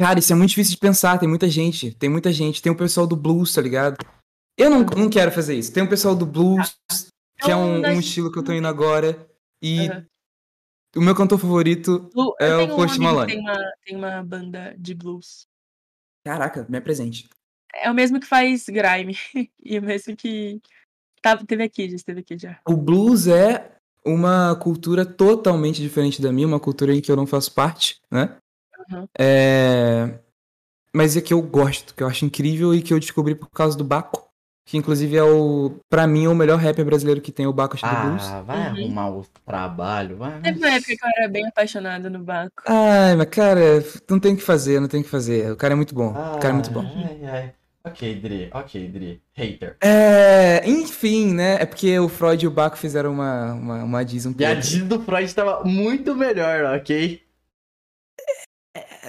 [0.00, 1.18] Cara, isso é muito difícil de pensar.
[1.18, 1.94] Tem muita gente.
[1.94, 2.62] Tem muita gente.
[2.62, 3.98] Tem o pessoal do blues, tá ligado?
[4.56, 5.70] Eu não, não quero fazer isso.
[5.72, 6.76] Tem o pessoal do blues,
[7.38, 9.28] que é um, Então, um nós- estilo que eu tô indo agora.
[9.62, 10.06] E Aham.
[10.96, 12.10] o meu cantor favorito.
[12.14, 13.32] Lu- É eu o um Post que Malone.
[13.32, 15.46] Tem uma, tem uma banda de blues.
[16.24, 17.28] Caraca, me apresente.
[17.74, 19.16] É o mesmo que faz grime.
[19.62, 20.60] e o mesmo que.
[21.22, 22.58] Tá, teve aqui, já esteve aqui já.
[22.66, 27.26] O blues é uma cultura totalmente diferente da minha, uma cultura em que eu não
[27.26, 28.38] faço parte, né?
[28.90, 29.08] Aham.
[29.18, 30.18] É...
[30.94, 33.76] Mas é que eu gosto, que eu acho incrível e que eu descobri por causa
[33.76, 34.29] do Baco.
[34.70, 35.72] Que inclusive é o.
[35.88, 38.22] Pra mim, é o melhor rapper brasileiro que tem, o Baco do Blues.
[38.24, 38.66] Ah, vai Uhum.
[38.66, 40.16] arrumar o trabalho.
[40.16, 40.40] Vai.
[40.42, 42.62] Teve uma época que eu era bem apaixonada no Baco.
[42.66, 43.60] Ai, mas cara,
[44.08, 45.50] não tem o que fazer, não tem o que fazer.
[45.50, 46.10] O cara é muito bom.
[46.10, 46.84] O cara é muito bom.
[47.04, 47.52] Ai, ai.
[47.82, 48.48] Ok, Dri.
[48.54, 49.20] Ok, Dri.
[49.32, 49.76] Hater.
[49.82, 51.54] É, enfim, né?
[51.60, 54.48] É porque o Freud e o Baco fizeram uma, uma, uma diz um E a
[54.50, 54.62] pouco.
[54.62, 57.20] diz do Freud tava muito melhor, ok?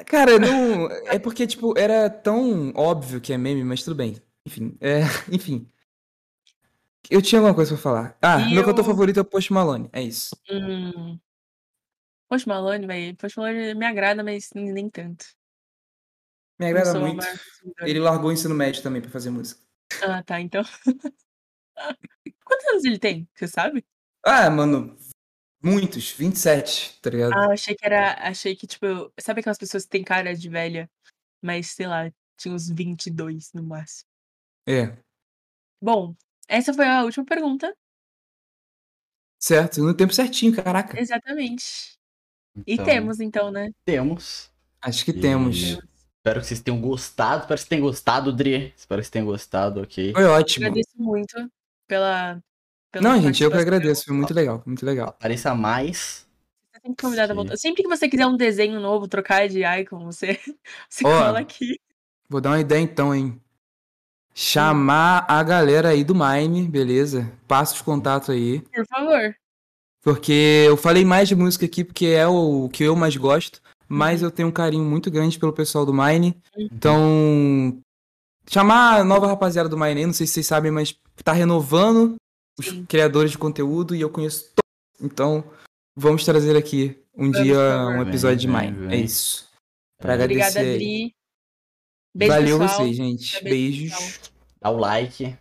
[0.08, 0.90] Cara, não.
[1.06, 4.16] É porque, tipo, era tão óbvio que é meme, mas tudo bem.
[4.46, 5.02] Enfim, é,
[5.32, 5.70] enfim.
[7.10, 8.18] Eu tinha alguma coisa pra falar.
[8.22, 9.90] Ah, E meu cantor eu- favorito é o Post Malone.
[9.92, 10.36] É isso.
[10.50, 11.20] Hum.
[12.30, 13.16] Post Malone, velho.
[13.18, 15.26] Post Malone me agrada, mas nem tanto.
[16.60, 17.18] Me agrada muito.
[17.26, 17.90] consumidora.
[17.90, 19.60] Ele largou o ensino médio também pra fazer música.
[20.04, 20.64] Ah, tá, então.
[22.46, 23.28] Quantos anos ele tem?
[23.36, 23.84] Você sabe?
[24.24, 24.96] Ah, mano,
[25.62, 26.12] muitos.
[26.12, 27.34] 27, tá ligado?
[27.34, 28.14] Ah, achei que era.
[28.28, 30.90] Achei que, tipo, eu- sabe aquelas pessoas que têm cara de velha,
[31.42, 34.10] mas sei lá, tinha uns 22 no máximo.
[34.68, 34.98] É.
[35.82, 36.16] Bom,
[36.48, 37.74] essa foi a última pergunta.
[39.40, 41.00] Certo, no tempo certinho, caraca.
[41.00, 41.98] Exatamente.
[42.68, 43.70] E Então, temos, então, né?
[43.86, 44.52] Temos.
[44.82, 45.58] Acho que E- temos.
[45.58, 47.42] Espero que vocês tenham gostado.
[47.42, 48.74] Espero que vocês tenham gostado, Dri.
[48.78, 50.14] Espero que vocês tenham gostado, ok?
[50.14, 50.66] Foi ótimo.
[50.68, 51.52] Agradeço muito
[51.88, 52.40] pela.
[52.92, 53.62] pela Não, gente, eu que participação.
[53.62, 54.06] agradeço.
[54.06, 55.10] Foi muito legal, muito legal.
[55.10, 56.28] Apareça mais.
[56.72, 57.42] Você é sempre convidado a Sim.
[57.42, 57.58] voltar.
[57.58, 60.38] Sempre que você quiser um desenho novo, trocar de icon, você,
[60.88, 61.80] você Ó, cola aqui.
[62.30, 63.42] Vou dar uma ideia então, hein?
[64.34, 67.32] Chamar a galera aí do Mine, beleza?
[67.48, 68.62] Passa os contatos aí.
[68.62, 69.36] Por favor.
[70.04, 73.62] Porque eu falei mais de música aqui porque é o que eu mais gosto.
[73.88, 76.42] Mas eu tenho um carinho muito grande pelo pessoal do Mine.
[76.58, 77.78] Então,
[78.50, 80.96] chamar a nova rapaziada do Mine aí, não sei se vocês sabem, mas
[81.26, 82.16] tá renovando
[82.58, 82.86] os Sim.
[82.86, 85.12] criadores de conteúdo e eu conheço todos.
[85.12, 85.44] Então,
[85.94, 87.60] vamos trazer aqui um Vamos, dia
[87.90, 88.78] um episódio de Vem, Mine.
[88.78, 89.04] vem, É vem.
[89.04, 89.46] isso.
[90.00, 90.78] Pra É, agradecer Obrigada, aí.
[90.78, 91.16] Dri.
[92.14, 92.80] Beijo, Valeu pessoal.
[92.80, 93.44] vocês, gente.
[93.44, 93.50] Beijo,
[93.82, 93.94] Beijos.
[93.94, 94.32] pessoal.
[94.62, 95.38] Dá o like.